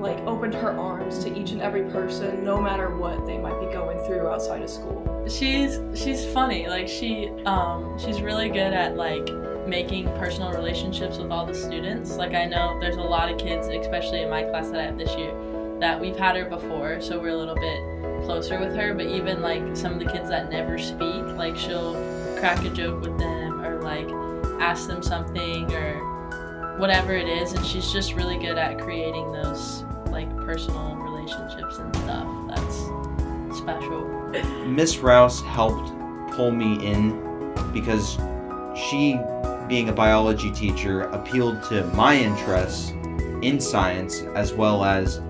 like 0.00 0.18
opened 0.20 0.54
her 0.54 0.70
arms 0.70 1.22
to 1.24 1.38
each 1.38 1.50
and 1.50 1.60
every 1.60 1.82
person 1.90 2.44
no 2.44 2.60
matter 2.60 2.96
what 2.96 3.26
they 3.26 3.36
might 3.36 3.58
be 3.58 3.66
going 3.72 3.98
through 4.06 4.28
outside 4.28 4.62
of 4.62 4.70
school 4.70 5.26
she's 5.28 5.80
she's 5.92 6.24
funny 6.26 6.68
like 6.68 6.86
she 6.86 7.30
um 7.46 7.98
she's 7.98 8.22
really 8.22 8.48
good 8.48 8.72
at 8.72 8.94
like 8.94 9.28
making 9.66 10.04
personal 10.16 10.52
relationships 10.52 11.18
with 11.18 11.32
all 11.32 11.44
the 11.44 11.52
students 11.52 12.12
like 12.12 12.32
i 12.32 12.44
know 12.44 12.78
there's 12.80 12.94
a 12.94 13.02
lot 13.02 13.28
of 13.28 13.36
kids 13.38 13.66
especially 13.66 14.22
in 14.22 14.30
my 14.30 14.44
class 14.44 14.70
that 14.70 14.78
i 14.78 14.84
have 14.84 14.96
this 14.96 15.12
year 15.16 15.34
that 15.80 16.00
we've 16.00 16.16
had 16.16 16.36
her 16.36 16.44
before 16.44 17.00
so 17.00 17.18
we're 17.18 17.28
a 17.28 17.36
little 17.36 17.54
bit 17.54 18.24
closer 18.24 18.58
with 18.58 18.74
her 18.74 18.94
but 18.94 19.06
even 19.06 19.40
like 19.40 19.76
some 19.76 19.92
of 19.92 19.98
the 19.98 20.10
kids 20.10 20.28
that 20.28 20.50
never 20.50 20.78
speak 20.78 21.24
like 21.36 21.56
she'll 21.56 21.94
crack 22.38 22.64
a 22.64 22.70
joke 22.70 23.00
with 23.00 23.16
them 23.18 23.60
or 23.64 23.80
like 23.82 24.08
ask 24.60 24.86
them 24.86 25.02
something 25.02 25.72
or 25.72 26.76
whatever 26.78 27.12
it 27.12 27.28
is 27.28 27.52
and 27.52 27.64
she's 27.64 27.92
just 27.92 28.14
really 28.14 28.38
good 28.38 28.58
at 28.58 28.78
creating 28.78 29.30
those 29.32 29.84
like 30.10 30.28
personal 30.38 30.96
relationships 30.96 31.78
and 31.78 31.94
stuff. 31.96 32.26
That's 32.48 33.58
special. 33.58 34.06
Miss 34.66 34.98
Rouse 34.98 35.40
helped 35.42 35.92
pull 36.32 36.50
me 36.50 36.84
in 36.86 37.52
because 37.72 38.18
she, 38.76 39.18
being 39.68 39.88
a 39.88 39.92
biology 39.92 40.50
teacher, 40.50 41.02
appealed 41.02 41.62
to 41.64 41.84
my 41.88 42.16
interests 42.16 42.90
in 43.42 43.60
science 43.60 44.22
as 44.34 44.52
well 44.52 44.84
as 44.84 45.20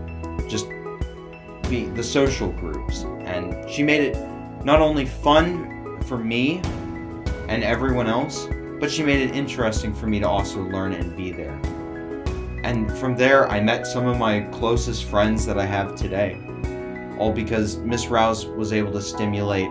be 1.69 1.87
the 1.87 2.03
social 2.03 2.51
groups. 2.53 3.05
And 3.21 3.69
she 3.71 3.83
made 3.83 4.03
it 4.03 4.17
not 4.65 4.81
only 4.81 5.07
fun 5.07 6.03
for 6.03 6.19
me 6.19 6.61
and 7.49 7.63
everyone 7.63 8.07
else, 8.07 8.49
but 8.81 8.91
she 8.91 9.03
made 9.03 9.29
it 9.29 9.35
interesting 9.35 9.93
for 9.95 10.07
me 10.07 10.21
to 10.21 10.29
also 10.29 10.61
learn 10.61 10.93
and 10.93 11.17
be 11.17 11.33
there. 11.33 11.59
And 12.65 12.91
from 12.99 13.17
there, 13.17 13.49
I 13.49 13.61
met 13.61 13.87
some 13.87 14.07
of 14.07 14.19
my 14.19 14.41
closest 14.53 15.05
friends 15.05 15.47
that 15.47 15.59
I 15.59 15.65
have 15.65 15.95
today, 15.95 16.41
all 17.19 17.33
because 17.33 17.77
Miss 17.79 18.09
Rouse 18.09 18.47
was 18.47 18.73
able 18.73 18.93
to 18.93 19.03
stimulate 19.03 19.71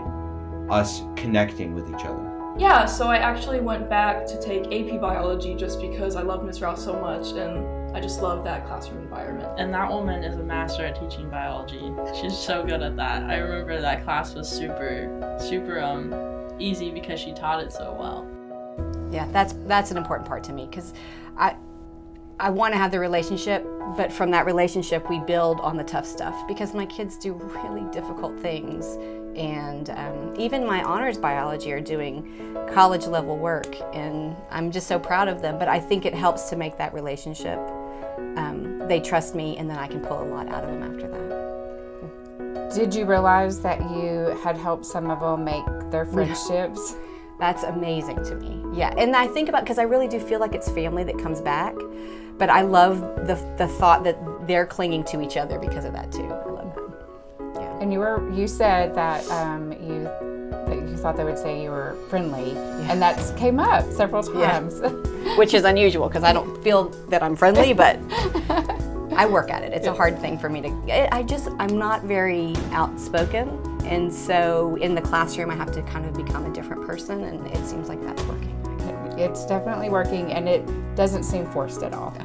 us 0.70 1.04
connecting 1.16 1.74
with 1.74 1.90
each 1.90 2.06
other. 2.06 2.24
Yeah, 2.58 2.86
so 2.86 3.08
I 3.08 3.18
actually 3.18 3.60
went 3.60 3.88
back 3.90 4.26
to 4.26 4.42
take 4.42 4.66
AP 4.66 5.00
biology 5.00 5.54
just 5.54 5.80
because 5.80 6.16
I 6.16 6.24
love 6.24 6.44
Miss 6.44 6.60
Rouse 6.60 6.84
so 6.84 7.00
much 7.00 7.34
and 7.34 7.77
I 7.94 8.00
just 8.00 8.22
love 8.22 8.44
that 8.44 8.68
classroom 8.68 9.02
environment. 9.04 9.50
And 9.58 9.74
that 9.74 9.90
woman 9.90 10.24
is 10.24 10.36
a 10.36 10.44
master 10.44 10.86
at 10.86 11.00
teaching 11.00 11.30
biology. 11.30 11.92
She's 12.20 12.38
so 12.38 12.64
good 12.64 12.82
at 12.82 12.96
that. 12.98 13.24
I 13.24 13.38
remember 13.38 13.80
that 13.82 14.04
class 14.04 14.34
was 14.36 14.48
super, 14.48 15.38
super 15.40 15.80
um 15.80 16.14
easy 16.60 16.92
because 16.92 17.20
she 17.20 17.34
taught 17.34 17.64
it 17.64 17.72
so 17.72 17.96
well. 17.98 18.28
Yeah, 19.12 19.28
that's 19.32 19.54
that's 19.66 19.92
an 19.92 19.98
important 19.98 20.28
part 20.28 20.44
to 20.46 20.54
me 20.54 20.68
because 20.70 20.94
I 21.38 21.56
I 22.40 22.50
want 22.52 22.74
to 22.74 22.78
have 22.78 22.92
the 22.92 23.00
relationship, 23.00 23.66
but 23.96 24.14
from 24.14 24.30
that 24.32 24.46
relationship 24.46 25.10
we 25.10 25.20
build 25.20 25.60
on 25.62 25.78
the 25.78 25.84
tough 25.84 26.06
stuff 26.06 26.36
because 26.48 26.74
my 26.74 26.86
kids 26.86 27.18
do 27.18 27.34
really 27.34 27.90
difficult 27.92 28.40
things, 28.40 28.86
and 29.36 29.90
um, 29.92 30.34
even 30.38 30.66
my 30.66 30.84
honors 30.84 31.18
biology 31.18 31.72
are 31.72 31.82
doing 31.82 32.56
college 32.74 33.08
level 33.08 33.38
work, 33.38 33.76
and 33.94 34.36
I'm 34.52 34.72
just 34.72 34.88
so 34.88 35.00
proud 35.00 35.30
of 35.30 35.42
them. 35.42 35.58
But 35.58 35.68
I 35.68 35.80
think 35.80 36.06
it 36.06 36.14
helps 36.14 36.50
to 36.50 36.56
make 36.56 36.78
that 36.78 36.94
relationship. 36.94 37.60
Um, 38.18 38.80
they 38.88 39.00
trust 39.00 39.36
me, 39.36 39.58
and 39.58 39.70
then 39.70 39.78
I 39.78 39.88
can 39.88 40.00
pull 40.00 40.22
a 40.22 40.26
lot 40.26 40.48
out 40.48 40.64
of 40.64 40.70
them 40.70 40.84
after 40.84 41.08
that. 41.08 42.74
Did 42.74 42.94
you 42.94 43.06
realize 43.06 43.60
that 43.62 43.80
you 43.92 44.38
had 44.44 44.58
helped 44.58 44.86
some 44.86 45.10
of 45.10 45.20
them 45.20 45.44
make 45.46 45.66
their 45.92 46.06
friendships? 46.06 46.96
That's 47.40 47.64
amazing 47.64 48.24
to 48.26 48.36
me. 48.36 48.64
Yeah, 48.74 48.94
and 48.98 49.16
I 49.16 49.28
think 49.28 49.48
about 49.48 49.64
because 49.64 49.78
I 49.78 49.84
really 49.84 50.08
do 50.08 50.20
feel 50.20 50.40
like 50.40 50.56
it's 50.56 50.70
family 50.70 51.04
that 51.04 51.18
comes 51.20 51.40
back, 51.40 51.76
but 52.38 52.50
I 52.50 52.62
love 52.62 53.00
the 53.28 53.36
the 53.58 53.68
thought 53.68 54.04
that 54.04 54.18
they're 54.48 54.66
clinging 54.66 55.04
to 55.06 55.22
each 55.22 55.38
other 55.38 55.60
because 55.60 55.86
of 55.86 55.94
that 55.94 56.12
too. 56.12 56.26
I 56.26 56.46
love 56.50 56.76
that. 56.76 57.62
Yeah. 57.62 57.80
And 57.80 57.94
you 57.94 58.00
were 58.00 58.30
you 58.32 58.48
said 58.48 58.96
that 58.96 59.28
um, 59.30 59.72
you 59.74 60.10
you 60.98 61.04
thought 61.04 61.16
they 61.16 61.24
would 61.24 61.38
say 61.38 61.62
you 61.62 61.70
were 61.70 61.96
friendly, 62.10 62.58
and 62.90 63.00
that 63.02 63.38
came 63.38 63.60
up 63.60 63.92
several 63.92 64.24
times. 64.24 64.82
Which 65.38 65.54
is 65.54 65.64
unusual 65.64 66.08
because 66.08 66.24
I 66.24 66.34
don't 66.34 66.64
feel 66.64 66.90
that 67.10 67.22
I'm 67.22 67.36
friendly, 67.36 67.74
but 67.74 68.00
I 69.16 69.28
work 69.30 69.52
at 69.52 69.62
it. 69.62 69.74
It's 69.74 69.86
a 69.86 69.94
hard 69.94 70.20
thing 70.20 70.40
for 70.40 70.50
me 70.50 70.62
to. 70.62 71.16
I 71.16 71.22
just 71.22 71.50
I'm 71.60 71.78
not 71.78 72.04
very 72.06 72.56
outspoken, 72.72 73.48
and 73.86 74.12
so 74.12 74.76
in 74.78 74.96
the 74.96 75.02
classroom 75.02 75.52
I 75.52 75.56
have 75.56 75.72
to 75.74 75.84
kind 75.84 76.06
of 76.06 76.14
become 76.16 76.46
a 76.46 76.54
different 76.54 76.88
person, 76.88 77.26
and 77.26 77.46
it 77.48 77.64
seems 77.66 77.90
like 77.90 78.02
that's 78.02 78.24
working. 78.24 78.56
It's 79.20 79.46
definitely 79.46 79.90
working, 79.90 80.32
and 80.34 80.50
it 80.50 80.66
doesn't 80.96 81.24
seem 81.24 81.46
forced 81.52 81.84
at 81.84 81.94
all. 81.94 82.16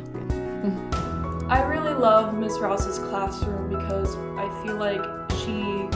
I 1.48 1.62
really 1.62 1.92
love 1.92 2.34
Miss 2.38 2.58
Rouse's 2.58 2.98
classroom 2.98 3.68
because 3.68 4.16
I 4.38 4.64
feel 4.64 4.76
like 4.76 5.02
she 5.40 5.88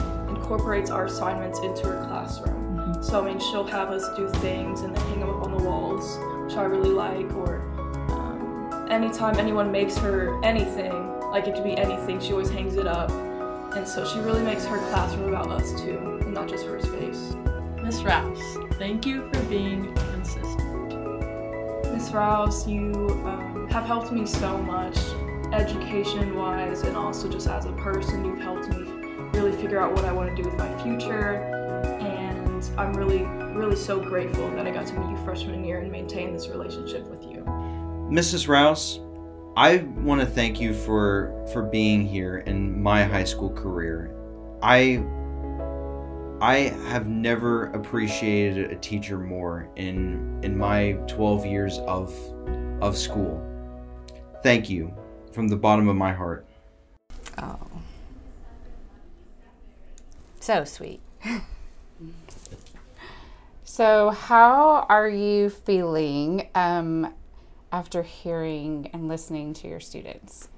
incorporates 0.46 0.90
our 0.90 1.06
assignments 1.06 1.58
into 1.60 1.86
her 1.88 2.06
classroom. 2.06 2.55
So 3.02 3.22
I 3.22 3.24
mean, 3.24 3.38
she'll 3.38 3.66
have 3.66 3.90
us 3.90 4.08
do 4.16 4.28
things 4.28 4.80
and 4.80 4.94
then 4.94 5.06
hang 5.08 5.20
them 5.20 5.30
up 5.30 5.42
on 5.42 5.56
the 5.56 5.62
walls, 5.62 6.18
which 6.44 6.56
I 6.56 6.64
really 6.64 6.90
like. 6.90 7.32
Or 7.34 7.60
um, 8.10 8.88
anytime 8.90 9.38
anyone 9.38 9.70
makes 9.70 9.96
her 9.98 10.42
anything, 10.42 11.20
like 11.30 11.46
it 11.46 11.54
could 11.54 11.64
be 11.64 11.76
anything, 11.76 12.20
she 12.20 12.32
always 12.32 12.50
hangs 12.50 12.76
it 12.76 12.86
up. 12.86 13.10
And 13.76 13.86
so 13.86 14.06
she 14.06 14.18
really 14.20 14.42
makes 14.42 14.64
her 14.64 14.78
classroom 14.90 15.28
about 15.28 15.48
us 15.50 15.78
too, 15.80 16.20
and 16.22 16.32
not 16.32 16.48
just 16.48 16.64
her 16.66 16.80
space. 16.80 17.34
Miss 17.82 18.02
Rouse, 18.02 18.58
thank 18.78 19.06
you 19.06 19.28
for 19.32 19.42
being 19.44 19.94
consistent. 19.94 20.56
Miss 21.92 22.10
Rouse, 22.10 22.66
you 22.66 22.92
um, 23.26 23.68
have 23.70 23.84
helped 23.84 24.12
me 24.12 24.26
so 24.26 24.56
much, 24.58 24.96
education 25.52 26.34
wise, 26.34 26.82
and 26.82 26.96
also 26.96 27.28
just 27.28 27.46
as 27.48 27.66
a 27.66 27.72
person. 27.72 28.24
You've 28.24 28.40
helped 28.40 28.68
me 28.70 28.78
really 29.38 29.52
figure 29.52 29.80
out 29.80 29.92
what 29.92 30.04
I 30.04 30.12
want 30.12 30.34
to 30.34 30.42
do 30.42 30.48
with 30.48 30.58
my 30.58 30.82
future. 30.82 31.65
And 32.76 32.80
I'm 32.80 32.92
really, 32.92 33.22
really 33.54 33.76
so 33.76 33.98
grateful 33.98 34.50
that 34.50 34.66
I 34.66 34.70
got 34.70 34.86
to 34.88 34.94
meet 34.98 35.10
you 35.10 35.24
freshman 35.24 35.64
year 35.64 35.80
and 35.80 35.90
maintain 35.90 36.32
this 36.32 36.48
relationship 36.48 37.06
with 37.08 37.22
you. 37.22 37.42
Mrs. 38.10 38.48
Rouse, 38.48 39.00
I 39.56 39.78
want 39.98 40.20
to 40.20 40.26
thank 40.26 40.60
you 40.60 40.74
for 40.74 41.32
for 41.52 41.62
being 41.62 42.06
here 42.06 42.38
in 42.38 42.82
my 42.82 43.04
high 43.04 43.24
school 43.24 43.50
career. 43.50 44.14
I 44.62 45.02
I 46.40 46.74
have 46.88 47.08
never 47.08 47.66
appreciated 47.72 48.70
a 48.70 48.76
teacher 48.76 49.18
more 49.18 49.70
in 49.76 50.38
in 50.42 50.56
my 50.56 50.92
12 51.08 51.46
years 51.46 51.78
of 51.78 52.14
of 52.82 52.96
school. 52.96 53.42
Thank 54.42 54.68
you 54.68 54.94
from 55.32 55.48
the 55.48 55.56
bottom 55.56 55.88
of 55.88 55.96
my 55.96 56.12
heart. 56.12 56.46
Oh. 57.38 57.58
So 60.40 60.64
sweet. 60.64 61.00
So, 63.76 64.08
how 64.08 64.86
are 64.88 65.06
you 65.06 65.50
feeling 65.50 66.48
um, 66.54 67.12
after 67.70 68.02
hearing 68.02 68.88
and 68.94 69.06
listening 69.06 69.52
to 69.52 69.68
your 69.68 69.80
students? 69.80 70.48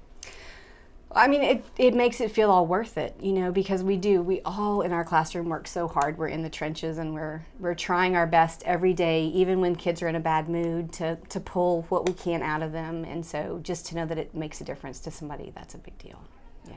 I 1.11 1.27
mean, 1.27 1.41
it, 1.41 1.65
it 1.77 1.93
makes 1.93 2.21
it 2.21 2.31
feel 2.31 2.49
all 2.49 2.65
worth 2.65 2.97
it, 2.97 3.17
you 3.19 3.33
know, 3.33 3.51
because 3.51 3.83
we 3.83 3.97
do. 3.97 4.21
We 4.21 4.39
all 4.45 4.83
in 4.83 4.93
our 4.93 5.03
classroom 5.03 5.49
work 5.49 5.67
so 5.67 5.85
hard. 5.89 6.17
We're 6.17 6.29
in 6.29 6.43
the 6.43 6.49
trenches 6.49 6.97
and 6.97 7.13
we're 7.13 7.45
we're 7.59 7.75
trying 7.75 8.15
our 8.15 8.25
best 8.25 8.63
every 8.65 8.93
day, 8.93 9.25
even 9.25 9.59
when 9.59 9.75
kids 9.75 10.01
are 10.01 10.07
in 10.07 10.15
a 10.15 10.21
bad 10.21 10.47
mood, 10.47 10.93
to, 10.93 11.17
to 11.17 11.41
pull 11.41 11.81
what 11.89 12.07
we 12.07 12.13
can 12.13 12.41
out 12.41 12.63
of 12.63 12.71
them. 12.71 13.03
And 13.03 13.25
so 13.25 13.59
just 13.61 13.85
to 13.87 13.95
know 13.95 14.05
that 14.05 14.17
it 14.17 14.33
makes 14.33 14.61
a 14.61 14.63
difference 14.63 15.01
to 15.01 15.11
somebody, 15.11 15.51
that's 15.53 15.75
a 15.75 15.79
big 15.79 15.97
deal. 15.97 16.21
Yeah. 16.69 16.75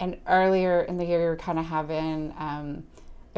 And 0.00 0.16
earlier 0.26 0.80
in 0.80 0.96
the 0.96 1.04
year, 1.04 1.20
you 1.20 1.26
were 1.26 1.36
kind 1.36 1.58
of 1.58 1.66
having, 1.66 2.32
um, 2.38 2.84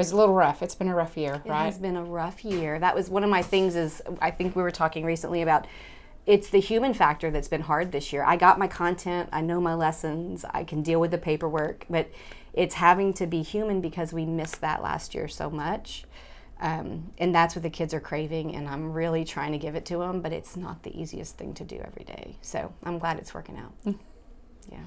was 0.00 0.12
a 0.12 0.16
little 0.16 0.34
rough. 0.34 0.62
It's 0.62 0.74
been 0.74 0.88
a 0.88 0.94
rough 0.94 1.16
year, 1.16 1.34
It 1.44 1.48
right? 1.48 1.62
It 1.62 1.64
has 1.66 1.78
been 1.78 1.96
a 1.96 2.04
rough 2.04 2.44
year. 2.44 2.78
That 2.78 2.94
was 2.94 3.08
one 3.08 3.24
of 3.24 3.30
my 3.30 3.42
things 3.42 3.76
is 3.76 4.02
I 4.20 4.30
think 4.30 4.56
we 4.56 4.62
were 4.62 4.70
talking 4.70 5.04
recently 5.04 5.42
about 5.42 5.66
it's 6.26 6.50
the 6.50 6.60
human 6.60 6.94
factor 6.94 7.30
that's 7.30 7.48
been 7.48 7.62
hard 7.62 7.92
this 7.92 8.12
year. 8.12 8.24
I 8.24 8.36
got 8.36 8.58
my 8.58 8.66
content, 8.66 9.28
I 9.32 9.40
know 9.40 9.60
my 9.60 9.74
lessons, 9.74 10.44
I 10.50 10.64
can 10.64 10.82
deal 10.82 11.00
with 11.00 11.10
the 11.10 11.18
paperwork, 11.18 11.86
but 11.88 12.10
it's 12.52 12.74
having 12.74 13.12
to 13.14 13.26
be 13.26 13.42
human 13.42 13.80
because 13.80 14.12
we 14.12 14.24
missed 14.24 14.60
that 14.60 14.82
last 14.82 15.14
year 15.14 15.28
so 15.28 15.50
much. 15.50 16.04
Um, 16.60 17.12
and 17.16 17.34
that's 17.34 17.56
what 17.56 17.62
the 17.62 17.70
kids 17.70 17.94
are 17.94 18.00
craving, 18.00 18.54
and 18.54 18.68
I'm 18.68 18.92
really 18.92 19.24
trying 19.24 19.52
to 19.52 19.58
give 19.58 19.74
it 19.74 19.86
to 19.86 19.98
them, 19.98 20.20
but 20.20 20.30
it's 20.32 20.56
not 20.58 20.82
the 20.82 21.00
easiest 21.00 21.38
thing 21.38 21.54
to 21.54 21.64
do 21.64 21.80
every 21.82 22.04
day. 22.04 22.36
So 22.42 22.72
I'm 22.84 22.98
glad 22.98 23.18
it's 23.18 23.32
working 23.32 23.56
out. 23.56 23.72
Yeah. 24.70 24.78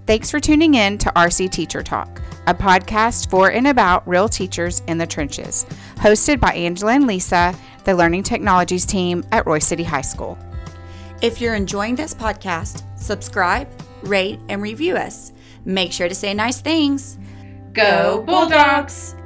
Thanks 0.06 0.32
for 0.32 0.40
tuning 0.40 0.76
in 0.76 0.98
to 1.00 1.10
RC 1.10 1.52
Teacher 1.52 1.84
Talk, 1.84 2.22
a 2.46 2.54
podcast 2.54 3.30
for 3.30 3.52
and 3.52 3.68
about 3.68 4.08
real 4.08 4.30
teachers 4.30 4.82
in 4.88 4.98
the 4.98 5.06
trenches, 5.06 5.66
hosted 5.96 6.40
by 6.40 6.54
Angela 6.54 6.94
and 6.94 7.08
Lisa, 7.08 7.54
the 7.84 7.94
Learning 7.94 8.24
Technologies 8.24 8.86
team 8.86 9.26
at 9.34 9.44
Royse 9.44 9.64
City 9.64 9.84
High 9.84 10.02
School. 10.02 10.38
If 11.22 11.42
you're 11.42 11.56
enjoying 11.56 11.96
this 11.96 12.14
podcast, 12.14 12.84
subscribe, 12.98 13.68
rate, 14.04 14.40
and 14.48 14.62
review 14.62 14.96
us. 14.96 15.34
Make 15.66 15.92
sure 15.92 16.08
to 16.08 16.16
say 16.16 16.34
nice 16.34 16.62
things. 16.62 17.18
Go 17.78 18.24
Bulldogs! 18.26 19.17